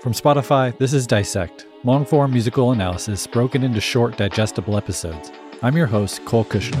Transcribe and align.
From 0.00 0.12
Spotify, 0.12 0.78
this 0.78 0.92
is 0.92 1.08
Dissect, 1.08 1.66
long 1.82 2.04
form 2.04 2.30
musical 2.30 2.70
analysis 2.70 3.26
broken 3.26 3.64
into 3.64 3.80
short, 3.80 4.16
digestible 4.16 4.76
episodes. 4.76 5.32
I'm 5.60 5.76
your 5.76 5.88
host, 5.88 6.24
Cole 6.24 6.44
Cuchna. 6.44 6.78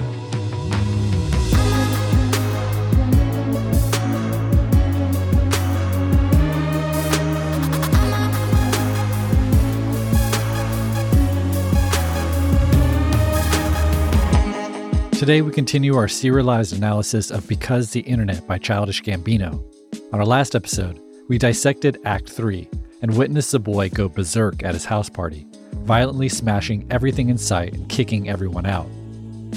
Today, 15.18 15.42
we 15.42 15.50
continue 15.50 15.96
our 15.96 16.06
serialized 16.06 16.72
analysis 16.72 17.32
of 17.32 17.48
Because 17.48 17.90
the 17.90 18.00
Internet 18.00 18.46
by 18.46 18.58
Childish 18.58 19.02
Gambino. 19.02 19.60
On 20.12 20.20
our 20.20 20.24
last 20.24 20.54
episode, 20.54 21.00
we 21.26 21.36
dissected 21.36 21.98
Act 22.04 22.30
3 22.30 22.70
and 23.02 23.16
witnessed 23.16 23.52
the 23.52 23.58
boy 23.58 23.88
go 23.88 24.08
berserk 24.08 24.62
at 24.62 24.74
his 24.74 24.84
house 24.84 25.08
party, 25.08 25.46
violently 25.84 26.28
smashing 26.28 26.86
everything 26.90 27.28
in 27.28 27.38
sight 27.38 27.72
and 27.74 27.88
kicking 27.88 28.28
everyone 28.28 28.66
out. 28.66 28.88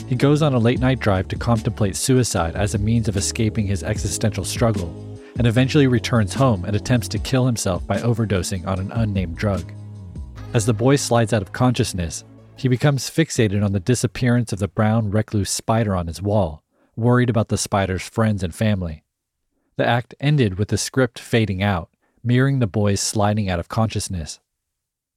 He 0.07 0.15
goes 0.15 0.41
on 0.41 0.53
a 0.53 0.59
late 0.59 0.79
night 0.79 0.99
drive 0.99 1.27
to 1.29 1.35
contemplate 1.35 1.95
suicide 1.95 2.55
as 2.55 2.73
a 2.73 2.79
means 2.79 3.07
of 3.07 3.17
escaping 3.17 3.67
his 3.67 3.83
existential 3.83 4.43
struggle, 4.43 4.89
and 5.37 5.47
eventually 5.47 5.87
returns 5.87 6.33
home 6.33 6.65
and 6.65 6.75
attempts 6.75 7.07
to 7.09 7.19
kill 7.19 7.45
himself 7.45 7.85
by 7.87 7.97
overdosing 7.97 8.65
on 8.67 8.79
an 8.79 8.91
unnamed 8.91 9.37
drug. 9.37 9.71
As 10.53 10.65
the 10.65 10.73
boy 10.73 10.97
slides 10.97 11.33
out 11.33 11.41
of 11.41 11.53
consciousness, 11.53 12.23
he 12.57 12.67
becomes 12.67 13.09
fixated 13.09 13.63
on 13.63 13.71
the 13.71 13.79
disappearance 13.79 14.51
of 14.53 14.59
the 14.59 14.67
brown 14.67 15.09
recluse 15.09 15.49
spider 15.49 15.95
on 15.95 16.07
his 16.07 16.21
wall, 16.21 16.63
worried 16.95 17.29
about 17.29 17.47
the 17.47 17.57
spider's 17.57 18.03
friends 18.03 18.43
and 18.43 18.53
family. 18.53 19.03
The 19.77 19.87
act 19.87 20.13
ended 20.19 20.59
with 20.59 20.67
the 20.67 20.77
script 20.77 21.17
fading 21.17 21.63
out, 21.63 21.89
mirroring 22.23 22.59
the 22.59 22.67
boys 22.67 22.99
sliding 22.99 23.49
out 23.49 23.59
of 23.59 23.69
consciousness. 23.69 24.39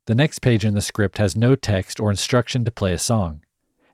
The 0.06 0.14
next 0.14 0.40
page 0.40 0.64
in 0.64 0.74
the 0.74 0.80
script 0.80 1.18
has 1.18 1.36
no 1.36 1.54
text 1.54 1.98
or 1.98 2.10
instruction 2.10 2.64
to 2.64 2.70
play 2.70 2.92
a 2.92 2.98
song. 2.98 3.42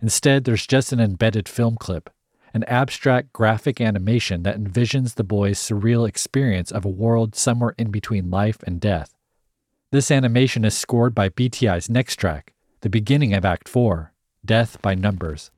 Instead, 0.02 0.44
there's 0.44 0.66
just 0.66 0.92
an 0.92 1.00
embedded 1.00 1.48
film 1.48 1.76
clip, 1.76 2.10
an 2.52 2.64
abstract 2.64 3.32
graphic 3.32 3.80
animation 3.80 4.42
that 4.42 4.58
envisions 4.58 5.14
the 5.14 5.24
boys' 5.24 5.58
surreal 5.58 6.08
experience 6.08 6.72
of 6.72 6.84
a 6.84 6.88
world 6.88 7.36
somewhere 7.36 7.74
in 7.78 7.90
between 7.90 8.30
life 8.30 8.62
and 8.64 8.80
death. 8.80 9.14
This 9.92 10.10
animation 10.10 10.64
is 10.64 10.76
scored 10.76 11.14
by 11.14 11.28
BTI's 11.28 11.90
next 11.90 12.16
track, 12.16 12.54
the 12.80 12.88
beginning 12.88 13.34
of 13.34 13.44
Act 13.44 13.68
4, 13.68 14.12
Death 14.44 14.80
by 14.82 14.94
Numbers. 14.94 15.50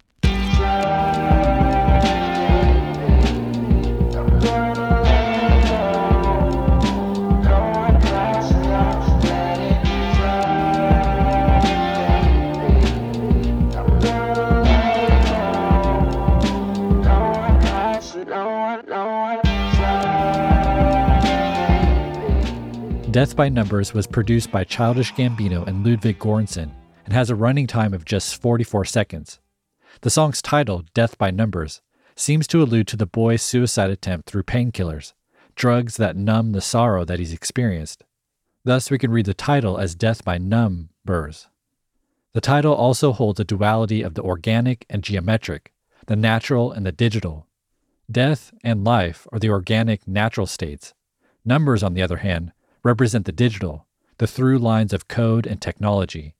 Death 23.12 23.36
by 23.36 23.50
Numbers 23.50 23.92
was 23.92 24.06
produced 24.06 24.50
by 24.50 24.64
Childish 24.64 25.12
Gambino 25.12 25.66
and 25.66 25.84
Ludwig 25.84 26.18
Göransson 26.18 26.70
and 27.05 27.12
has 27.12 27.28
a 27.28 27.34
running 27.34 27.66
time 27.66 27.92
of 27.92 28.06
just 28.06 28.41
44 28.41 28.86
seconds. 28.86 29.38
The 30.00 30.08
song's 30.08 30.41
title, 30.41 30.84
Death 30.94 31.19
by 31.19 31.30
Numbers, 31.30 31.82
seems 32.16 32.46
to 32.46 32.62
allude 32.62 32.86
to 32.86 32.96
the 32.96 33.04
boy's 33.04 33.42
suicide 33.42 33.91
attempt 33.91 34.30
through 34.30 34.44
painkillers, 34.44 35.12
drugs 35.56 35.98
that 35.98 36.16
numb 36.16 36.52
the 36.52 36.62
sorrow 36.62 37.04
that 37.04 37.19
he's 37.19 37.34
experienced. 37.34 38.02
Thus, 38.64 38.91
we 38.91 38.96
can 38.96 39.10
read 39.10 39.26
the 39.26 39.34
title 39.34 39.76
as 39.76 39.94
Death 39.94 40.24
by 40.24 40.38
Numbers. 40.38 41.48
The 42.32 42.41
title 42.41 42.72
also 42.72 43.12
holds 43.12 43.38
a 43.38 43.44
duality 43.44 44.00
of 44.00 44.14
the 44.14 44.22
organic 44.22 44.87
and 44.88 45.04
geometric, 45.04 45.75
the 46.06 46.16
natural 46.16 46.72
and 46.72 46.87
the 46.87 46.92
digital. 46.92 47.47
Death 48.10 48.54
and 48.64 48.84
life 48.84 49.26
are 49.31 49.38
the 49.38 49.50
organic, 49.50 50.08
natural 50.08 50.47
states. 50.47 50.94
Numbers, 51.44 51.82
on 51.82 51.92
the 51.92 52.00
other 52.00 52.19
hand, 52.19 52.53
represent 52.82 53.26
the 53.26 53.32
digital, 53.32 53.87
the 54.19 54.26
through 54.26 54.59
lines 54.59 54.93
of 54.93 55.09
code 55.09 55.47
and 55.47 55.60
technology. 55.60 56.34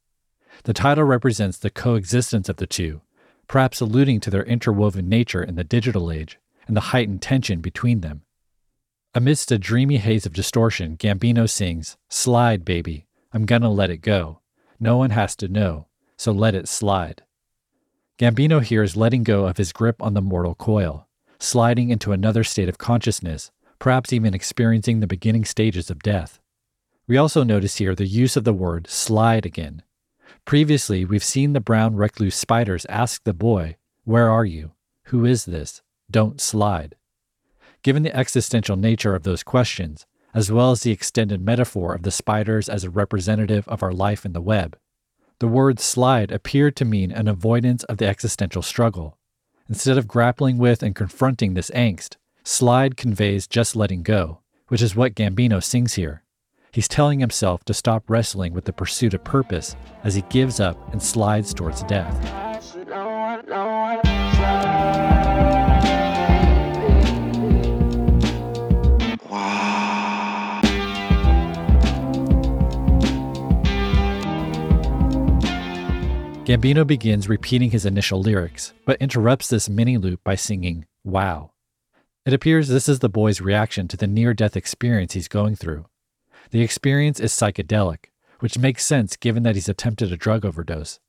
The 0.64 0.72
title 0.72 1.04
represents 1.04 1.58
the 1.58 1.70
coexistence 1.70 2.48
of 2.48 2.56
the 2.56 2.66
two, 2.66 3.00
perhaps 3.48 3.80
alluding 3.80 4.20
to 4.20 4.30
their 4.30 4.44
interwoven 4.44 5.08
nature 5.08 5.42
in 5.42 5.54
the 5.54 5.64
digital 5.64 6.10
age 6.10 6.38
and 6.66 6.76
the 6.76 6.92
heightened 6.92 7.22
tension 7.22 7.60
between 7.60 8.00
them. 8.00 8.22
Amidst 9.14 9.53
a 9.53 9.58
dreamy 9.58 9.98
haze 9.98 10.25
of 10.25 10.32
distortion, 10.32 10.97
Gambino 10.97 11.48
sings, 11.48 11.97
Slide, 12.08 12.64
baby, 12.64 13.06
I'm 13.32 13.44
gonna 13.44 13.70
let 13.70 13.91
it 13.91 13.98
go. 13.98 14.41
No 14.80 14.97
one 14.97 15.10
has 15.10 15.36
to 15.36 15.48
know, 15.48 15.86
so 16.16 16.32
let 16.32 16.54
it 16.54 16.69
slide. 16.69 17.22
Gambino 18.19 18.62
here 18.62 18.82
is 18.82 18.97
letting 18.97 19.22
go 19.22 19.47
of 19.47 19.56
his 19.56 19.72
grip 19.72 20.03
on 20.03 20.14
the 20.14 20.22
mortal 20.22 20.54
coil, 20.54 21.09
sliding 21.38 21.91
into 21.91 22.12
another 22.12 22.44
state 22.44 22.69
of 22.69 22.78
consciousness 22.78 23.50
perhaps 23.82 24.12
even 24.12 24.32
experiencing 24.32 25.00
the 25.00 25.09
beginning 25.09 25.44
stages 25.44 25.91
of 25.91 26.04
death. 26.04 26.38
We 27.09 27.16
also 27.16 27.43
notice 27.43 27.78
here 27.78 27.97
the 27.97 28.06
use 28.06 28.37
of 28.37 28.44
the 28.44 28.53
word 28.53 28.87
slide 28.88 29.44
again. 29.44 29.82
Previously, 30.44 31.04
we've 31.04 31.25
seen 31.25 31.53
the 31.53 31.59
brown 31.59 31.97
recluse 31.97 32.37
spiders 32.37 32.87
ask 32.88 33.25
the 33.25 33.34
boy, 33.34 33.75
Where 34.04 34.31
are 34.31 34.44
you? 34.44 34.71
Who 35.06 35.25
is 35.25 35.47
this? 35.47 35.82
Don't 36.09 36.41
slide. 36.41 36.94
Given 37.82 38.04
the 38.04 38.16
existential 38.16 38.76
nature 38.76 39.16
of 39.16 39.25
those 39.25 39.42
questions, 39.42 40.06
as 40.32 40.53
well 40.53 40.71
as 40.71 40.82
the 40.82 40.92
extended 40.92 41.42
metaphor 41.42 41.92
of 41.92 42.03
the 42.03 42.12
spiders 42.12 42.69
as 42.69 42.84
a 42.84 42.91
representative 42.91 43.66
of 43.66 43.82
our 43.82 43.92
life 43.92 44.25
in 44.25 44.32
the 44.32 44.41
web, 44.41 44.78
the 45.41 45.48
word 45.48 45.81
slide 45.81 46.31
appeared 46.31 46.76
to 46.76 46.84
mean 46.84 47.10
an 47.10 47.26
avoidance 47.26 47.82
of 47.84 47.98
the 47.98 48.06
existential 48.06 48.62
struggle. 48.62 49.19
Instead 49.69 49.98
of 49.98 50.06
grappling 50.06 50.56
with 50.56 50.84
and 50.84 50.94
confronting 50.94 51.54
this 51.54 51.71
angst, 51.72 52.15
Slide 52.44 52.97
conveys 52.97 53.47
just 53.47 53.76
letting 53.76 54.03
go, 54.03 54.41
which 54.66 54.82
is 54.82 54.97
what 54.97 55.14
Gambino 55.14 55.62
sings 55.62 55.94
here. 55.94 56.25
He's 56.72 56.88
telling 56.88 57.20
himself 57.20 57.64
to 57.66 57.75
stop 57.75 58.10
wrestling 58.10 58.53
with 58.53 58.64
the 58.64 58.72
pursuit 58.72 59.14
of 59.14 59.22
purpose 59.22 59.76
as 60.03 60.16
he 60.16 60.22
gives 60.22 60.58
up 60.58 60.76
and 60.92 61.00
slides 61.00 61.54
towards 61.54 61.84
death. 61.84 62.19
Gambino 76.44 76.84
begins 76.84 77.28
repeating 77.28 77.70
his 77.70 77.86
initial 77.86 78.20
lyrics, 78.20 78.72
but 78.84 79.00
interrupts 79.00 79.48
this 79.48 79.69
mini 79.69 79.97
loop 79.97 80.24
by 80.24 80.34
singing, 80.34 80.86
Wow. 81.04 81.51
It 82.25 82.33
appears 82.33 82.69
this 82.69 82.88
is 82.88 83.00
the 83.00 83.09
boy's 83.09 83.41
reaction 83.41 83.88
to 83.88 83.97
the 83.97 84.06
near 84.06 84.33
death 84.33 84.56
experience 84.56 85.15
he's 85.15 85.27
going 85.27 85.56
through. 85.56 85.87
The 86.53 86.60
experience 86.60 87.19
is 87.19 87.33
psychedelic, 87.33 88.10
which 88.38 88.59
makes 88.59 88.84
sense 88.84 89.16
given 89.16 89.43
that 89.43 89.56
he's 89.56 89.69
attempted 89.69 90.12
a 90.12 90.16
drug 90.16 90.44
overdose. 90.44 91.00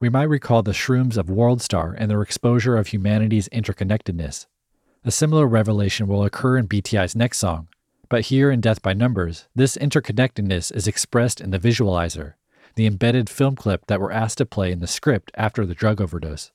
We 0.00 0.08
might 0.08 0.24
recall 0.24 0.62
the 0.62 0.70
shrooms 0.70 1.16
of 1.16 1.26
Worldstar 1.26 1.96
and 1.98 2.08
their 2.08 2.22
exposure 2.22 2.76
of 2.76 2.88
humanity's 2.88 3.48
interconnectedness. 3.48 4.46
A 5.04 5.10
similar 5.10 5.46
revelation 5.46 6.06
will 6.06 6.22
occur 6.22 6.56
in 6.56 6.68
BTI's 6.68 7.16
next 7.16 7.38
song, 7.38 7.66
but 8.08 8.26
here 8.26 8.50
in 8.52 8.60
Death 8.60 8.80
by 8.80 8.92
Numbers, 8.92 9.48
this 9.56 9.76
interconnectedness 9.76 10.72
is 10.72 10.86
expressed 10.86 11.40
in 11.40 11.50
the 11.50 11.58
visualizer, 11.58 12.34
the 12.76 12.86
embedded 12.86 13.28
film 13.28 13.56
clip 13.56 13.86
that 13.86 14.00
we're 14.00 14.12
asked 14.12 14.38
to 14.38 14.46
play 14.46 14.70
in 14.70 14.78
the 14.78 14.86
script 14.86 15.32
after 15.34 15.66
the 15.66 15.74
drug 15.74 16.00
overdose. 16.00 16.52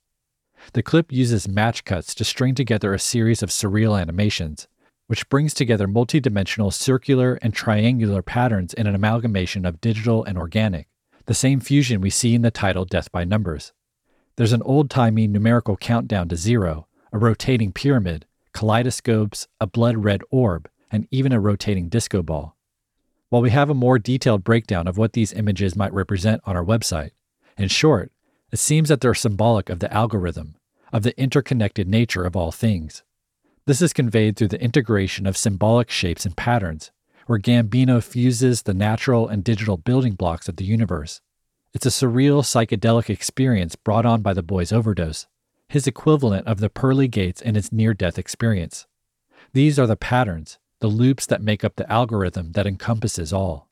The 0.73 0.83
clip 0.83 1.11
uses 1.11 1.47
match 1.47 1.83
cuts 1.83 2.13
to 2.15 2.23
string 2.23 2.55
together 2.55 2.93
a 2.93 2.99
series 2.99 3.41
of 3.41 3.49
surreal 3.49 3.99
animations, 3.99 4.67
which 5.07 5.27
brings 5.29 5.53
together 5.53 5.87
multidimensional 5.87 6.71
circular 6.71 7.39
and 7.41 7.53
triangular 7.53 8.21
patterns 8.21 8.73
in 8.73 8.85
an 8.85 8.93
amalgamation 8.93 9.65
of 9.65 9.81
digital 9.81 10.23
and 10.23 10.37
organic, 10.37 10.87
the 11.25 11.33
same 11.33 11.59
fusion 11.59 12.01
we 12.01 12.09
see 12.09 12.35
in 12.35 12.43
the 12.43 12.51
title 12.51 12.85
Death 12.85 13.11
by 13.11 13.23
Numbers. 13.23 13.73
There's 14.35 14.53
an 14.53 14.61
old 14.61 14.89
timey 14.89 15.27
numerical 15.27 15.75
countdown 15.77 16.29
to 16.29 16.35
zero, 16.35 16.87
a 17.11 17.17
rotating 17.17 17.71
pyramid, 17.71 18.25
kaleidoscopes, 18.53 19.47
a 19.59 19.67
blood 19.67 20.03
red 20.03 20.21
orb, 20.29 20.69
and 20.91 21.07
even 21.11 21.31
a 21.31 21.39
rotating 21.39 21.89
disco 21.89 22.21
ball. 22.21 22.55
While 23.29 23.41
we 23.41 23.49
have 23.49 23.69
a 23.69 23.75
more 23.75 23.99
detailed 23.99 24.43
breakdown 24.43 24.87
of 24.87 24.97
what 24.97 25.13
these 25.13 25.33
images 25.33 25.75
might 25.75 25.93
represent 25.93 26.41
on 26.45 26.55
our 26.55 26.63
website, 26.63 27.11
in 27.57 27.67
short, 27.67 28.11
it 28.51 28.57
seems 28.57 28.89
that 28.89 29.01
they're 29.01 29.13
symbolic 29.13 29.69
of 29.69 29.79
the 29.79 29.93
algorithm, 29.93 30.55
of 30.91 31.03
the 31.03 31.19
interconnected 31.19 31.87
nature 31.87 32.23
of 32.23 32.35
all 32.35 32.51
things. 32.51 33.03
This 33.65 33.81
is 33.81 33.93
conveyed 33.93 34.35
through 34.35 34.47
the 34.47 34.61
integration 34.61 35.27
of 35.27 35.37
symbolic 35.37 35.89
shapes 35.89 36.25
and 36.25 36.35
patterns, 36.35 36.91
where 37.27 37.39
Gambino 37.39 38.01
fuses 38.01 38.63
the 38.63 38.73
natural 38.73 39.27
and 39.27 39.43
digital 39.43 39.77
building 39.77 40.13
blocks 40.13 40.49
of 40.49 40.55
the 40.55 40.65
universe. 40.65 41.21
It's 41.73 41.85
a 41.85 41.89
surreal 41.89 42.41
psychedelic 42.41 43.09
experience 43.09 43.75
brought 43.75 44.05
on 44.05 44.23
by 44.23 44.33
the 44.33 44.41
boy's 44.41 44.71
overdose, 44.71 45.27
his 45.67 45.85
equivalent 45.85 46.47
of 46.47 46.59
the 46.59 46.69
pearly 46.69 47.07
gates 47.07 47.41
in 47.41 47.53
his 47.53 47.71
near 47.71 47.93
death 47.93 48.17
experience. 48.17 48.87
These 49.53 49.77
are 49.77 49.85
the 49.85 49.95
patterns, 49.95 50.57
the 50.79 50.87
loops 50.87 51.27
that 51.27 51.43
make 51.43 51.63
up 51.63 51.75
the 51.75 51.91
algorithm 51.91 52.53
that 52.53 52.65
encompasses 52.65 53.31
all. 53.31 53.69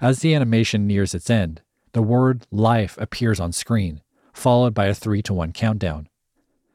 As 0.00 0.20
the 0.20 0.34
animation 0.34 0.86
nears 0.86 1.14
its 1.14 1.28
end, 1.28 1.60
the 1.92 2.02
word 2.02 2.46
life 2.50 2.96
appears 2.98 3.38
on 3.38 3.52
screen, 3.52 4.00
followed 4.32 4.72
by 4.72 4.86
a 4.86 4.94
3 4.94 5.20
to 5.22 5.34
1 5.34 5.52
countdown. 5.52 6.08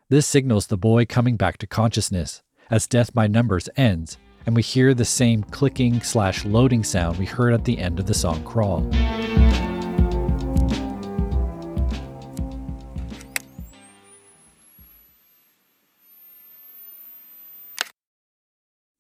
This 0.09 0.25
signals 0.25 0.68
the 0.68 0.77
boy 0.77 1.06
coming 1.06 1.36
back 1.36 1.57
to 1.57 1.68
consciousness 1.68 2.42
as 2.71 2.88
Death 2.88 3.13
by 3.13 3.27
Numbers 3.27 3.68
ends, 3.75 4.18
and 4.45 4.56
we 4.56 4.62
hear 4.62 4.94
the 4.94 5.04
same 5.04 5.44
clicking 5.44 6.00
slash 6.00 6.45
loading 6.45 6.81
sound 6.86 7.18
we 7.18 7.25
heard 7.25 7.54
at 7.54 7.65
the 7.65 7.77
end 7.77 8.00
of 8.00 8.06
the 8.06 8.13
song 8.13 8.42
Crawl. 8.45 8.89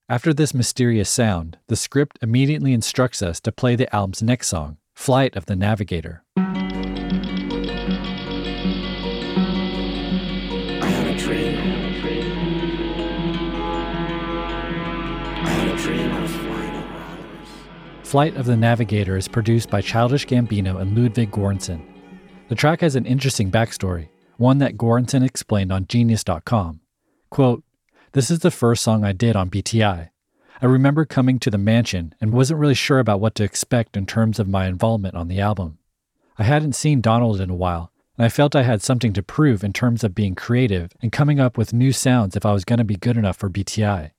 After 0.09 0.33
this 0.33 0.53
mysterious 0.53 1.09
sound, 1.09 1.57
the 1.67 1.77
script 1.77 2.19
immediately 2.21 2.73
instructs 2.73 3.21
us 3.21 3.39
to 3.39 3.53
play 3.53 3.77
the 3.77 3.93
album's 3.95 4.21
next 4.21 4.47
song, 4.47 4.75
Flight 4.93 5.37
of 5.37 5.45
the 5.45 5.55
Navigator. 5.55 6.25
Flight 18.07 18.37
of 18.37 18.45
the 18.45 18.55
Navigator 18.55 19.17
is 19.17 19.27
produced 19.27 19.69
by 19.69 19.81
Childish 19.81 20.25
Gambino 20.25 20.79
and 20.79 20.97
Ludwig 20.97 21.29
Göransson. 21.29 21.81
The 22.47 22.55
track 22.55 22.79
has 22.79 22.95
an 22.95 23.05
interesting 23.05 23.51
backstory, 23.51 24.07
one 24.37 24.59
that 24.59 24.77
Göransson 24.77 25.25
explained 25.25 25.73
on 25.73 25.87
Genius.com. 25.87 26.79
Quote, 27.29 27.65
this 28.13 28.31
is 28.31 28.39
the 28.39 28.49
first 28.49 28.81
song 28.81 29.03
I 29.03 29.11
did 29.11 29.35
on 29.35 29.49
BTI. 29.49 30.09
I 30.61 30.65
remember 30.65 31.03
coming 31.03 31.37
to 31.39 31.51
the 31.51 31.57
mansion 31.57 32.15
and 32.21 32.31
wasn't 32.31 32.61
really 32.61 32.75
sure 32.75 32.99
about 32.99 33.19
what 33.19 33.35
to 33.35 33.43
expect 33.43 33.97
in 33.97 34.05
terms 34.05 34.39
of 34.39 34.47
my 34.47 34.67
involvement 34.67 35.15
on 35.15 35.27
the 35.27 35.41
album. 35.41 35.77
I 36.39 36.43
hadn't 36.43 36.75
seen 36.75 37.01
Donald 37.01 37.41
in 37.41 37.49
a 37.49 37.55
while, 37.55 37.91
and 38.17 38.23
I 38.23 38.29
felt 38.29 38.55
I 38.55 38.63
had 38.63 38.81
something 38.81 39.11
to 39.11 39.21
prove 39.21 39.65
in 39.65 39.73
terms 39.73 40.05
of 40.05 40.15
being 40.15 40.33
creative 40.33 40.93
and 41.01 41.11
coming 41.11 41.41
up 41.41 41.57
with 41.57 41.73
new 41.73 41.91
sounds 41.91 42.37
if 42.37 42.45
I 42.45 42.53
was 42.53 42.63
going 42.63 42.79
to 42.79 42.85
be 42.85 42.95
good 42.95 43.17
enough 43.17 43.35
for 43.35 43.49
BTI. 43.49 44.11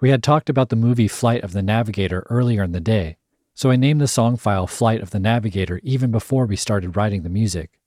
We 0.00 0.08
had 0.08 0.22
talked 0.22 0.48
about 0.48 0.70
the 0.70 0.76
movie 0.76 1.06
Flight 1.06 1.44
of 1.44 1.52
the 1.52 1.62
Navigator 1.62 2.26
earlier 2.30 2.62
in 2.62 2.72
the 2.72 2.80
day, 2.80 3.18
so 3.56 3.70
I 3.70 3.76
named 3.76 4.02
the 4.02 4.06
song 4.06 4.36
file 4.36 4.66
Flight 4.66 5.00
of 5.00 5.10
the 5.10 5.18
Navigator 5.18 5.80
even 5.82 6.10
before 6.10 6.44
we 6.44 6.56
started 6.56 6.94
writing 6.94 7.22
the 7.22 7.30
music. 7.30 7.80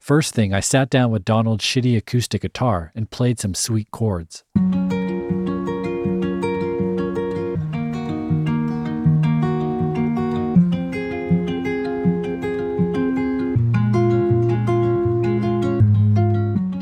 First 0.00 0.34
thing, 0.34 0.52
I 0.52 0.58
sat 0.58 0.90
down 0.90 1.12
with 1.12 1.24
Donald's 1.24 1.64
shitty 1.64 1.96
acoustic 1.96 2.42
guitar 2.42 2.90
and 2.96 3.08
played 3.08 3.38
some 3.38 3.54
sweet 3.54 3.92
chords. 3.92 4.42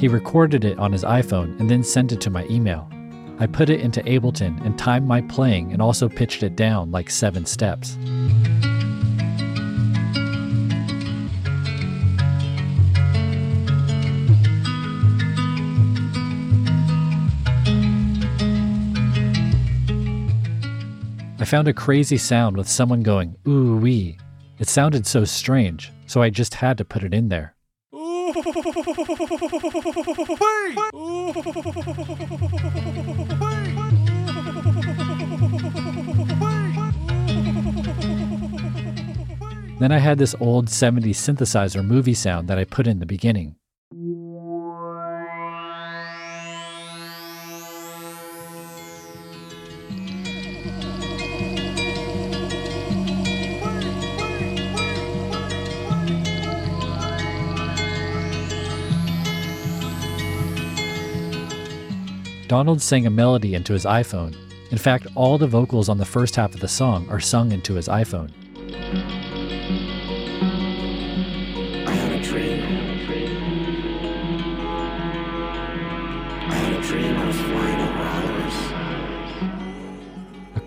He 0.01 0.09
recorded 0.09 0.65
it 0.65 0.79
on 0.79 0.91
his 0.91 1.05
iPhone 1.05 1.61
and 1.61 1.71
then 1.71 1.85
sent 1.85 2.13
it 2.13 2.21
to 2.23 2.31
my 2.31 2.47
email. 2.47 2.89
I 3.43 3.47
put 3.49 3.71
it 3.71 3.81
into 3.81 4.01
Ableton 4.03 4.65
and 4.65 4.79
timed 4.79 5.09
my 5.09 5.21
playing 5.23 5.73
and 5.73 5.83
also 5.83 6.09
pitched 6.09 6.45
it 6.45 6.55
down 6.55 6.93
like 6.93 7.11
seven 7.11 7.45
steps. 7.45 7.99
I 21.41 21.45
found 21.45 21.67
a 21.67 21.73
crazy 21.73 22.19
sound 22.19 22.57
with 22.57 22.69
someone 22.69 23.03
going 23.03 23.35
ooh 23.49 23.77
wee. 23.79 24.19
It 24.61 24.69
sounded 24.69 25.05
so 25.05 25.25
strange, 25.25 25.91
so 26.07 26.23
I 26.23 26.31
just 26.31 26.55
had 26.55 26.79
to 26.79 26.85
put 26.85 27.03
it 27.03 27.13
in 27.13 27.29
there. 27.29 27.57
Then 39.83 39.91
I 39.91 39.99
had 39.99 40.17
this 40.17 40.37
old 40.39 40.67
70s 40.67 41.17
synthesizer 41.17 41.85
movie 41.85 42.15
sound 42.15 42.47
that 42.47 42.57
I 42.57 42.63
put 42.63 42.87
in 42.87 43.01
the 43.01 43.05
beginning. 43.05 43.57
Donald 62.47 62.81
sang 62.81 63.07
a 63.07 63.11
melody 63.11 63.57
into 63.57 63.73
his 63.73 63.85
iPhone. 63.85 64.37
In 64.71 64.79
fact, 64.79 65.09
all 65.17 65.39
the 65.39 65.49
vocals 65.49 65.89
on 65.89 65.99
the 65.99 66.05
first 66.05 66.37
half 66.37 66.55
of 66.55 66.61
the 66.61 66.69
song 66.69 67.09
are 67.11 67.19
sung 67.19 67.51
into 67.51 67.75
his 67.75 67.89
iPhone. 67.89 68.31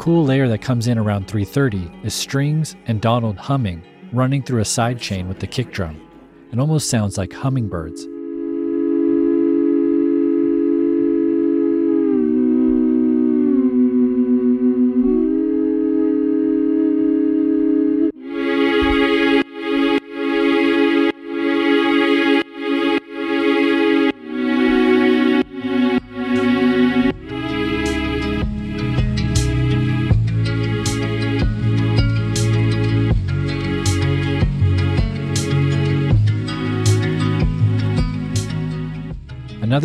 Cool 0.06 0.24
layer 0.24 0.48
that 0.48 0.62
comes 0.62 0.88
in 0.88 1.00
around 1.00 1.28
3:30 1.28 1.90
is 2.06 2.14
strings 2.14 2.76
and 2.86 3.02
Donald 3.02 3.38
humming, 3.38 3.82
running 4.14 4.44
through 4.44 4.62
a 4.62 4.64
side 4.66 5.00
chain 5.00 5.28
with 5.28 5.40
the 5.40 5.48
kick 5.48 5.72
drum. 5.72 6.00
It 6.52 6.60
almost 6.60 6.92
sounds 6.92 7.18
like 7.18 7.34
hummingbirds. 7.34 8.06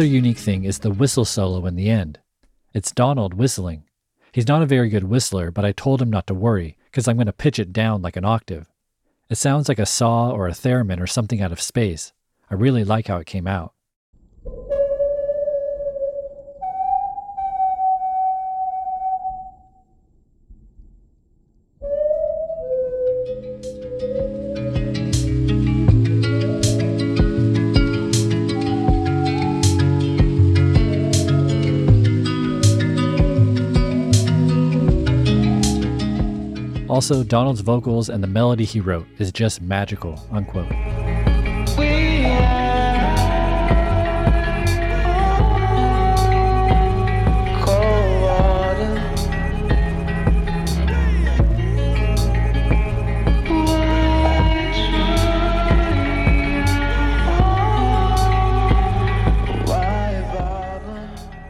Another 0.01 0.15
unique 0.15 0.39
thing 0.39 0.65
is 0.65 0.79
the 0.79 0.91
whistle 0.91 1.27
solo 1.27 1.67
in 1.67 1.77
the 1.77 1.91
end. 1.91 2.21
It's 2.73 2.91
Donald 2.91 3.35
whistling. 3.35 3.85
He's 4.33 4.49
not 4.49 4.63
a 4.63 4.67
very 4.67 4.89
good 4.89 5.05
whistler, 5.05 5.51
but 5.51 5.67
I 5.67 5.73
told 5.73 6.01
him 6.01 6.09
not 6.09 6.27
to 6.29 6.33
worry, 6.33 6.79
because 6.87 7.07
I'm 7.07 7.19
going 7.19 7.27
to 7.27 7.35
pitch 7.35 7.59
it 7.59 7.71
down 7.71 8.01
like 8.01 8.17
an 8.17 8.25
octave. 8.25 8.71
It 9.29 9.35
sounds 9.35 9.69
like 9.69 9.79
a 9.79 9.85
saw 9.85 10.31
or 10.31 10.49
a 10.49 10.53
theremin 10.53 11.03
or 11.03 11.07
something 11.07 11.43
out 11.43 11.53
of 11.53 11.61
space. 11.61 12.15
I 12.51 12.55
really 12.55 12.83
like 12.83 13.09
how 13.09 13.19
it 13.19 13.27
came 13.27 13.47
out. 13.47 13.75
Also, 36.91 37.23
Donald's 37.23 37.61
vocals 37.61 38.09
and 38.09 38.21
the 38.21 38.27
melody 38.27 38.65
he 38.65 38.81
wrote 38.81 39.07
is 39.21 39.31
just 39.31 39.63
magical, 39.63 40.21
unquote. 40.33 40.67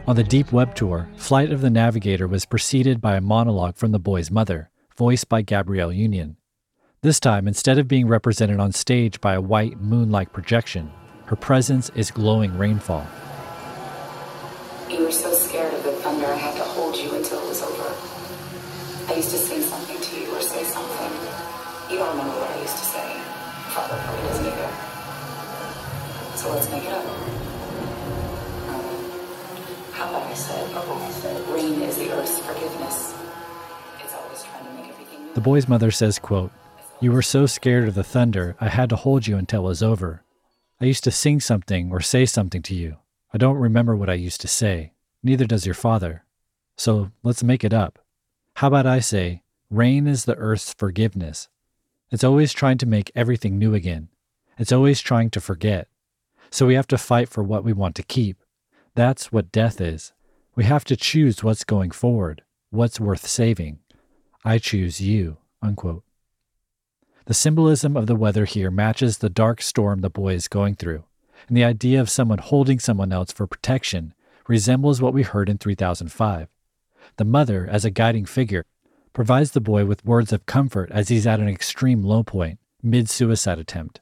On 0.07 0.15
the 0.15 0.23
Deep 0.23 0.51
Web 0.51 0.75
Tour, 0.75 1.09
Flight 1.15 1.51
of 1.51 1.61
the 1.61 1.69
Navigator 1.69 2.27
was 2.27 2.45
preceded 2.45 3.01
by 3.01 3.15
a 3.15 3.21
monologue 3.21 3.77
from 3.77 3.91
the 3.91 3.99
boy's 3.99 4.29
mother, 4.29 4.70
voiced 5.01 5.27
by 5.27 5.41
Gabrielle 5.41 5.91
Union. 5.91 6.37
This 7.01 7.19
time, 7.19 7.47
instead 7.47 7.79
of 7.79 7.87
being 7.87 8.07
represented 8.07 8.59
on 8.59 8.71
stage 8.71 9.19
by 9.19 9.33
a 9.33 9.41
white 9.41 9.81
moon 9.81 10.11
like 10.11 10.31
projection, 10.31 10.91
her 11.25 11.35
presence 11.35 11.89
is 11.95 12.11
glowing 12.11 12.55
rainfall. 12.55 13.07
You 14.87 14.99
were 15.01 15.11
so 15.11 15.33
scared 15.33 15.73
of 15.73 15.81
the 15.81 15.93
thunder, 16.05 16.27
I 16.27 16.37
had 16.37 16.53
to 16.53 16.63
hold 16.77 16.95
you 16.95 17.15
until 17.15 17.41
it 17.41 17.47
was 17.49 17.63
over. 17.63 17.89
I 19.11 19.15
used 19.15 19.31
to 19.31 19.37
sing 19.41 19.63
something 19.63 19.99
to 19.99 20.19
you 20.21 20.29
or 20.35 20.39
say 20.39 20.63
something. 20.65 21.11
You 21.89 21.97
don't 21.97 22.11
remember 22.11 22.37
what 22.37 22.51
I 22.51 22.61
used 22.61 22.77
to 22.77 22.85
say. 22.85 23.07
Father 23.73 23.97
probably 24.05 24.21
doesn't 24.29 24.45
either. 24.53 24.69
So 26.37 26.53
let's 26.53 26.69
make 26.69 26.83
it 26.85 26.93
up. 26.93 27.05
Um, 28.69 28.85
how 29.97 30.09
about 30.13 30.29
I 30.29 30.35
said, 30.35 30.69
oh, 30.75 31.49
rain 31.49 31.81
is 31.81 31.97
the 31.97 32.11
earth's 32.11 32.37
forgiveness. 32.45 33.20
The 35.33 35.39
boy's 35.41 35.67
mother 35.67 35.91
says, 35.91 36.19
quote, 36.19 36.51
You 36.99 37.13
were 37.13 37.21
so 37.21 37.45
scared 37.45 37.87
of 37.87 37.95
the 37.95 38.03
thunder, 38.03 38.57
I 38.59 38.67
had 38.67 38.89
to 38.89 38.97
hold 38.97 39.27
you 39.27 39.37
until 39.37 39.61
it 39.61 39.69
was 39.69 39.81
over. 39.81 40.23
I 40.81 40.85
used 40.85 41.05
to 41.05 41.11
sing 41.11 41.39
something 41.39 41.89
or 41.89 42.01
say 42.01 42.25
something 42.25 42.61
to 42.63 42.75
you. 42.75 42.97
I 43.33 43.37
don't 43.37 43.55
remember 43.55 43.95
what 43.95 44.09
I 44.09 44.15
used 44.15 44.41
to 44.41 44.49
say. 44.49 44.91
Neither 45.23 45.45
does 45.45 45.65
your 45.65 45.73
father. 45.73 46.25
So 46.75 47.11
let's 47.23 47.43
make 47.43 47.63
it 47.63 47.73
up. 47.73 47.99
How 48.55 48.67
about 48.67 48.85
I 48.85 48.99
say, 48.99 49.43
Rain 49.69 50.05
is 50.05 50.25
the 50.25 50.35
earth's 50.35 50.73
forgiveness. 50.73 51.47
It's 52.09 52.25
always 52.25 52.51
trying 52.51 52.77
to 52.79 52.85
make 52.85 53.09
everything 53.15 53.57
new 53.57 53.73
again. 53.73 54.09
It's 54.57 54.73
always 54.73 54.99
trying 54.99 55.29
to 55.29 55.39
forget. 55.39 55.87
So 56.49 56.67
we 56.67 56.75
have 56.75 56.87
to 56.87 56.97
fight 56.97 57.29
for 57.29 57.41
what 57.41 57.63
we 57.63 57.71
want 57.71 57.95
to 57.95 58.03
keep. 58.03 58.43
That's 58.95 59.31
what 59.31 59.53
death 59.53 59.79
is. 59.79 60.11
We 60.55 60.65
have 60.65 60.83
to 60.85 60.97
choose 60.97 61.41
what's 61.41 61.63
going 61.63 61.91
forward, 61.91 62.43
what's 62.69 62.99
worth 62.99 63.25
saving. 63.25 63.79
I 64.43 64.57
choose 64.57 64.99
you. 64.99 65.37
Unquote. 65.61 66.03
The 67.25 67.35
symbolism 67.35 67.95
of 67.95 68.07
the 68.07 68.15
weather 68.15 68.45
here 68.45 68.71
matches 68.71 69.19
the 69.19 69.29
dark 69.29 69.61
storm 69.61 70.01
the 70.01 70.09
boy 70.09 70.33
is 70.33 70.47
going 70.47 70.75
through, 70.75 71.03
and 71.47 71.55
the 71.55 71.63
idea 71.63 72.01
of 72.01 72.09
someone 72.09 72.39
holding 72.39 72.79
someone 72.79 73.13
else 73.13 73.31
for 73.31 73.45
protection 73.45 74.15
resembles 74.47 75.01
what 75.01 75.13
we 75.13 75.21
heard 75.21 75.47
in 75.47 75.59
3005. 75.59 76.47
The 77.17 77.25
mother, 77.25 77.67
as 77.69 77.85
a 77.85 77.91
guiding 77.91 78.25
figure, 78.25 78.65
provides 79.13 79.51
the 79.51 79.61
boy 79.61 79.85
with 79.85 80.03
words 80.03 80.33
of 80.33 80.47
comfort 80.47 80.89
as 80.91 81.09
he's 81.09 81.27
at 81.27 81.39
an 81.39 81.47
extreme 81.47 82.03
low 82.03 82.23
point, 82.23 82.57
mid 82.81 83.09
suicide 83.09 83.59
attempt. 83.59 84.01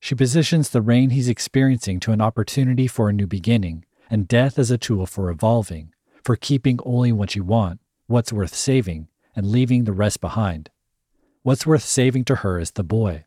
She 0.00 0.16
positions 0.16 0.70
the 0.70 0.82
rain 0.82 1.10
he's 1.10 1.28
experiencing 1.28 2.00
to 2.00 2.12
an 2.12 2.20
opportunity 2.20 2.88
for 2.88 3.08
a 3.08 3.12
new 3.12 3.26
beginning, 3.26 3.84
and 4.10 4.26
death 4.26 4.58
as 4.58 4.70
a 4.72 4.78
tool 4.78 5.06
for 5.06 5.30
evolving, 5.30 5.94
for 6.24 6.34
keeping 6.34 6.80
only 6.84 7.12
what 7.12 7.36
you 7.36 7.44
want, 7.44 7.80
what's 8.06 8.32
worth 8.32 8.54
saving, 8.54 9.08
and 9.36 9.46
leaving 9.46 9.84
the 9.84 9.92
rest 9.92 10.20
behind. 10.20 10.70
What's 11.42 11.66
worth 11.66 11.84
saving 11.84 12.24
to 12.24 12.36
her 12.36 12.58
is 12.58 12.72
the 12.72 12.82
boy. 12.82 13.26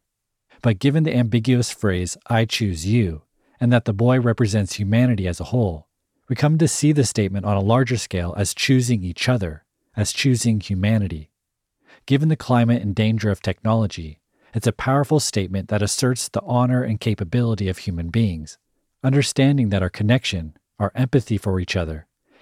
But 0.62 0.80
given 0.80 1.04
the 1.04 1.16
ambiguous 1.16 1.72
phrase, 1.72 2.18
I 2.28 2.44
choose 2.44 2.86
you, 2.86 3.22
and 3.62 3.72
that 3.72 3.86
the 3.86 3.94
boy 3.94 4.20
represents 4.20 4.74
humanity 4.74 5.28
as 5.28 5.40
a 5.40 5.46
whole, 5.46 5.88
we 6.28 6.36
come 6.36 6.58
to 6.58 6.68
see 6.68 6.92
the 6.92 7.06
statement 7.06 7.46
on 7.46 7.56
a 7.56 7.62
larger 7.62 7.98
scale 7.98 8.34
as 8.38 8.54
choosing 8.54 9.04
each 9.04 9.30
other, 9.30 9.64
as 9.96 10.12
choosing 10.12 10.60
humanity. 10.60 11.32
Given 12.06 12.30
the 12.30 12.36
climate 12.36 12.82
and 12.82 12.94
danger 12.94 13.30
of 13.30 13.42
technology, 13.42 14.20
it's 14.54 14.68
a 14.68 14.72
powerful 14.72 15.20
statement 15.20 15.70
that 15.70 15.82
asserts 15.82 16.28
the 16.28 16.42
honor 16.42 16.84
and 16.84 17.00
capability 17.00 17.70
of 17.70 17.80
human 17.80 18.10
beings, 18.10 18.58
understanding 19.04 19.70
that 19.70 19.82
our 19.82 19.90
connection, 19.90 20.58
our 20.78 20.92
empathy 20.94 21.38
for 21.38 21.60
each 21.60 21.76
other, 21.76 22.08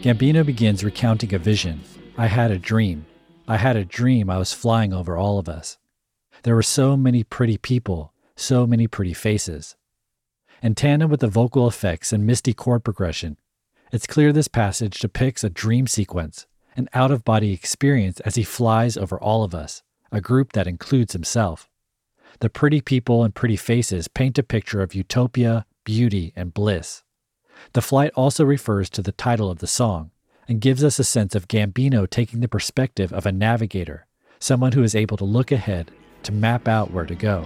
Gambino 0.00 0.46
begins 0.46 0.84
recounting 0.84 1.34
a 1.34 1.38
vision. 1.38 1.80
I 2.16 2.28
had 2.28 2.52
a 2.52 2.58
dream. 2.58 3.04
I 3.48 3.56
had 3.56 3.74
a 3.74 3.84
dream 3.84 4.30
I 4.30 4.38
was 4.38 4.52
flying 4.52 4.92
over 4.92 5.16
all 5.16 5.40
of 5.40 5.48
us. 5.48 5.76
There 6.44 6.54
were 6.54 6.62
so 6.62 6.96
many 6.96 7.24
pretty 7.24 7.58
people, 7.58 8.12
so 8.36 8.64
many 8.64 8.86
pretty 8.86 9.12
faces. 9.12 9.74
In 10.62 10.76
tandem 10.76 11.10
with 11.10 11.18
the 11.18 11.26
vocal 11.26 11.66
effects 11.66 12.12
and 12.12 12.24
misty 12.24 12.54
chord 12.54 12.84
progression, 12.84 13.38
it's 13.90 14.06
clear 14.06 14.32
this 14.32 14.46
passage 14.46 15.00
depicts 15.00 15.42
a 15.42 15.50
dream 15.50 15.88
sequence, 15.88 16.46
an 16.76 16.88
out 16.94 17.10
of 17.10 17.24
body 17.24 17.52
experience 17.52 18.20
as 18.20 18.36
he 18.36 18.44
flies 18.44 18.96
over 18.96 19.18
all 19.18 19.42
of 19.42 19.52
us, 19.52 19.82
a 20.12 20.20
group 20.20 20.52
that 20.52 20.68
includes 20.68 21.12
himself. 21.12 21.68
The 22.38 22.48
pretty 22.48 22.80
people 22.80 23.24
and 23.24 23.34
pretty 23.34 23.56
faces 23.56 24.06
paint 24.06 24.38
a 24.38 24.44
picture 24.44 24.80
of 24.80 24.94
utopia, 24.94 25.66
beauty, 25.82 26.32
and 26.36 26.54
bliss. 26.54 27.02
The 27.72 27.82
flight 27.82 28.12
also 28.14 28.44
refers 28.44 28.88
to 28.90 29.02
the 29.02 29.12
title 29.12 29.50
of 29.50 29.58
the 29.58 29.66
song 29.66 30.10
and 30.48 30.60
gives 30.60 30.82
us 30.82 30.98
a 30.98 31.04
sense 31.04 31.34
of 31.34 31.48
Gambino 31.48 32.08
taking 32.08 32.40
the 32.40 32.48
perspective 32.48 33.12
of 33.12 33.26
a 33.26 33.32
navigator, 33.32 34.06
someone 34.38 34.72
who 34.72 34.82
is 34.82 34.94
able 34.94 35.16
to 35.18 35.24
look 35.24 35.52
ahead 35.52 35.90
to 36.22 36.32
map 36.32 36.66
out 36.66 36.90
where 36.90 37.04
to 37.04 37.14
go. 37.14 37.44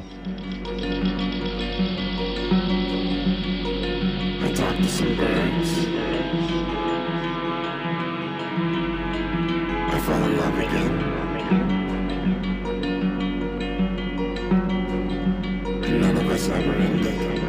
I 4.41 4.53
talked 4.55 4.83
to 4.83 4.89
some 4.89 5.17
birds. 5.17 5.87
I 9.95 10.01
fell 10.07 10.25
in 10.25 10.37
love 10.39 10.59
again. 10.59 11.21
None 16.01 16.17
of 16.17 16.31
us 16.31 16.49
ever 16.49 16.73
ended. 16.75 17.42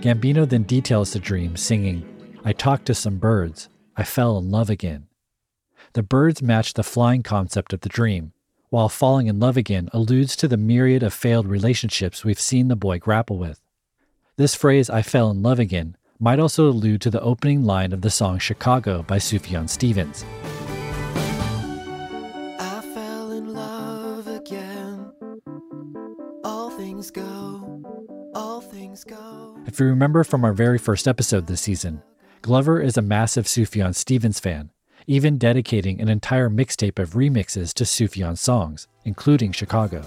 Gambino 0.00 0.48
then 0.48 0.62
details 0.62 1.12
the 1.12 1.18
dream, 1.18 1.56
singing, 1.56 2.04
I 2.44 2.52
talked 2.52 2.86
to 2.86 2.94
some 2.94 3.18
birds. 3.18 3.68
I 3.96 4.04
fell 4.04 4.38
in 4.38 4.48
love 4.48 4.70
again. 4.70 5.08
The 5.94 6.04
birds 6.04 6.40
match 6.40 6.74
the 6.74 6.84
flying 6.84 7.24
concept 7.24 7.72
of 7.72 7.80
the 7.80 7.88
dream, 7.88 8.32
while 8.70 8.88
falling 8.88 9.26
in 9.26 9.40
love 9.40 9.56
again 9.56 9.88
alludes 9.92 10.36
to 10.36 10.46
the 10.46 10.56
myriad 10.56 11.02
of 11.02 11.12
failed 11.12 11.48
relationships 11.48 12.24
we've 12.24 12.38
seen 12.38 12.68
the 12.68 12.76
boy 12.76 13.00
grapple 13.00 13.38
with. 13.38 13.60
This 14.36 14.54
phrase, 14.54 14.88
I 14.88 15.02
fell 15.02 15.32
in 15.32 15.42
love 15.42 15.58
again, 15.58 15.96
might 16.20 16.38
also 16.38 16.68
allude 16.68 17.00
to 17.00 17.10
the 17.10 17.20
opening 17.20 17.64
line 17.64 17.92
of 17.92 18.02
the 18.02 18.10
song 18.10 18.38
Chicago 18.38 19.02
by 19.02 19.18
Sufjan 19.18 19.68
Stevens. 19.68 20.24
If 29.68 29.78
you 29.78 29.84
remember 29.84 30.24
from 30.24 30.46
our 30.46 30.54
very 30.54 30.78
first 30.78 31.06
episode 31.06 31.46
this 31.46 31.60
season, 31.60 32.02
Glover 32.40 32.80
is 32.80 32.96
a 32.96 33.02
massive 33.02 33.44
Sufjan 33.44 33.94
Stevens 33.94 34.40
fan, 34.40 34.70
even 35.06 35.36
dedicating 35.36 36.00
an 36.00 36.08
entire 36.08 36.48
mixtape 36.48 36.98
of 36.98 37.10
remixes 37.10 37.74
to 37.74 37.84
Sufjan 37.84 38.38
songs, 38.38 38.88
including 39.04 39.52
Chicago. 39.52 40.06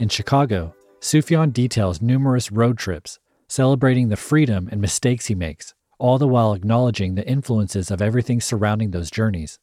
In 0.00 0.08
Chicago, 0.08 0.74
Sufjan 1.00 1.52
details 1.52 2.02
numerous 2.02 2.50
road 2.50 2.78
trips, 2.78 3.20
celebrating 3.46 4.08
the 4.08 4.16
freedom 4.16 4.68
and 4.72 4.80
mistakes 4.80 5.26
he 5.26 5.36
makes, 5.36 5.72
all 6.00 6.18
the 6.18 6.26
while 6.26 6.52
acknowledging 6.52 7.14
the 7.14 7.28
influences 7.28 7.92
of 7.92 8.02
everything 8.02 8.40
surrounding 8.40 8.90
those 8.90 9.12
journeys. 9.12 9.60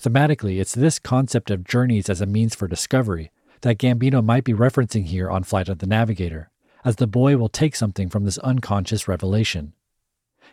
Thematically, 0.00 0.60
it's 0.60 0.74
this 0.74 0.98
concept 0.98 1.50
of 1.50 1.64
journeys 1.64 2.08
as 2.08 2.20
a 2.20 2.26
means 2.26 2.54
for 2.54 2.68
discovery 2.68 3.30
that 3.62 3.78
Gambino 3.78 4.22
might 4.22 4.44
be 4.44 4.52
referencing 4.52 5.06
here 5.06 5.30
on 5.30 5.42
Flight 5.42 5.68
of 5.68 5.78
the 5.78 5.86
Navigator, 5.86 6.50
as 6.84 6.96
the 6.96 7.06
boy 7.06 7.36
will 7.36 7.48
take 7.48 7.74
something 7.74 8.08
from 8.08 8.24
this 8.24 8.38
unconscious 8.38 9.08
revelation. 9.08 9.72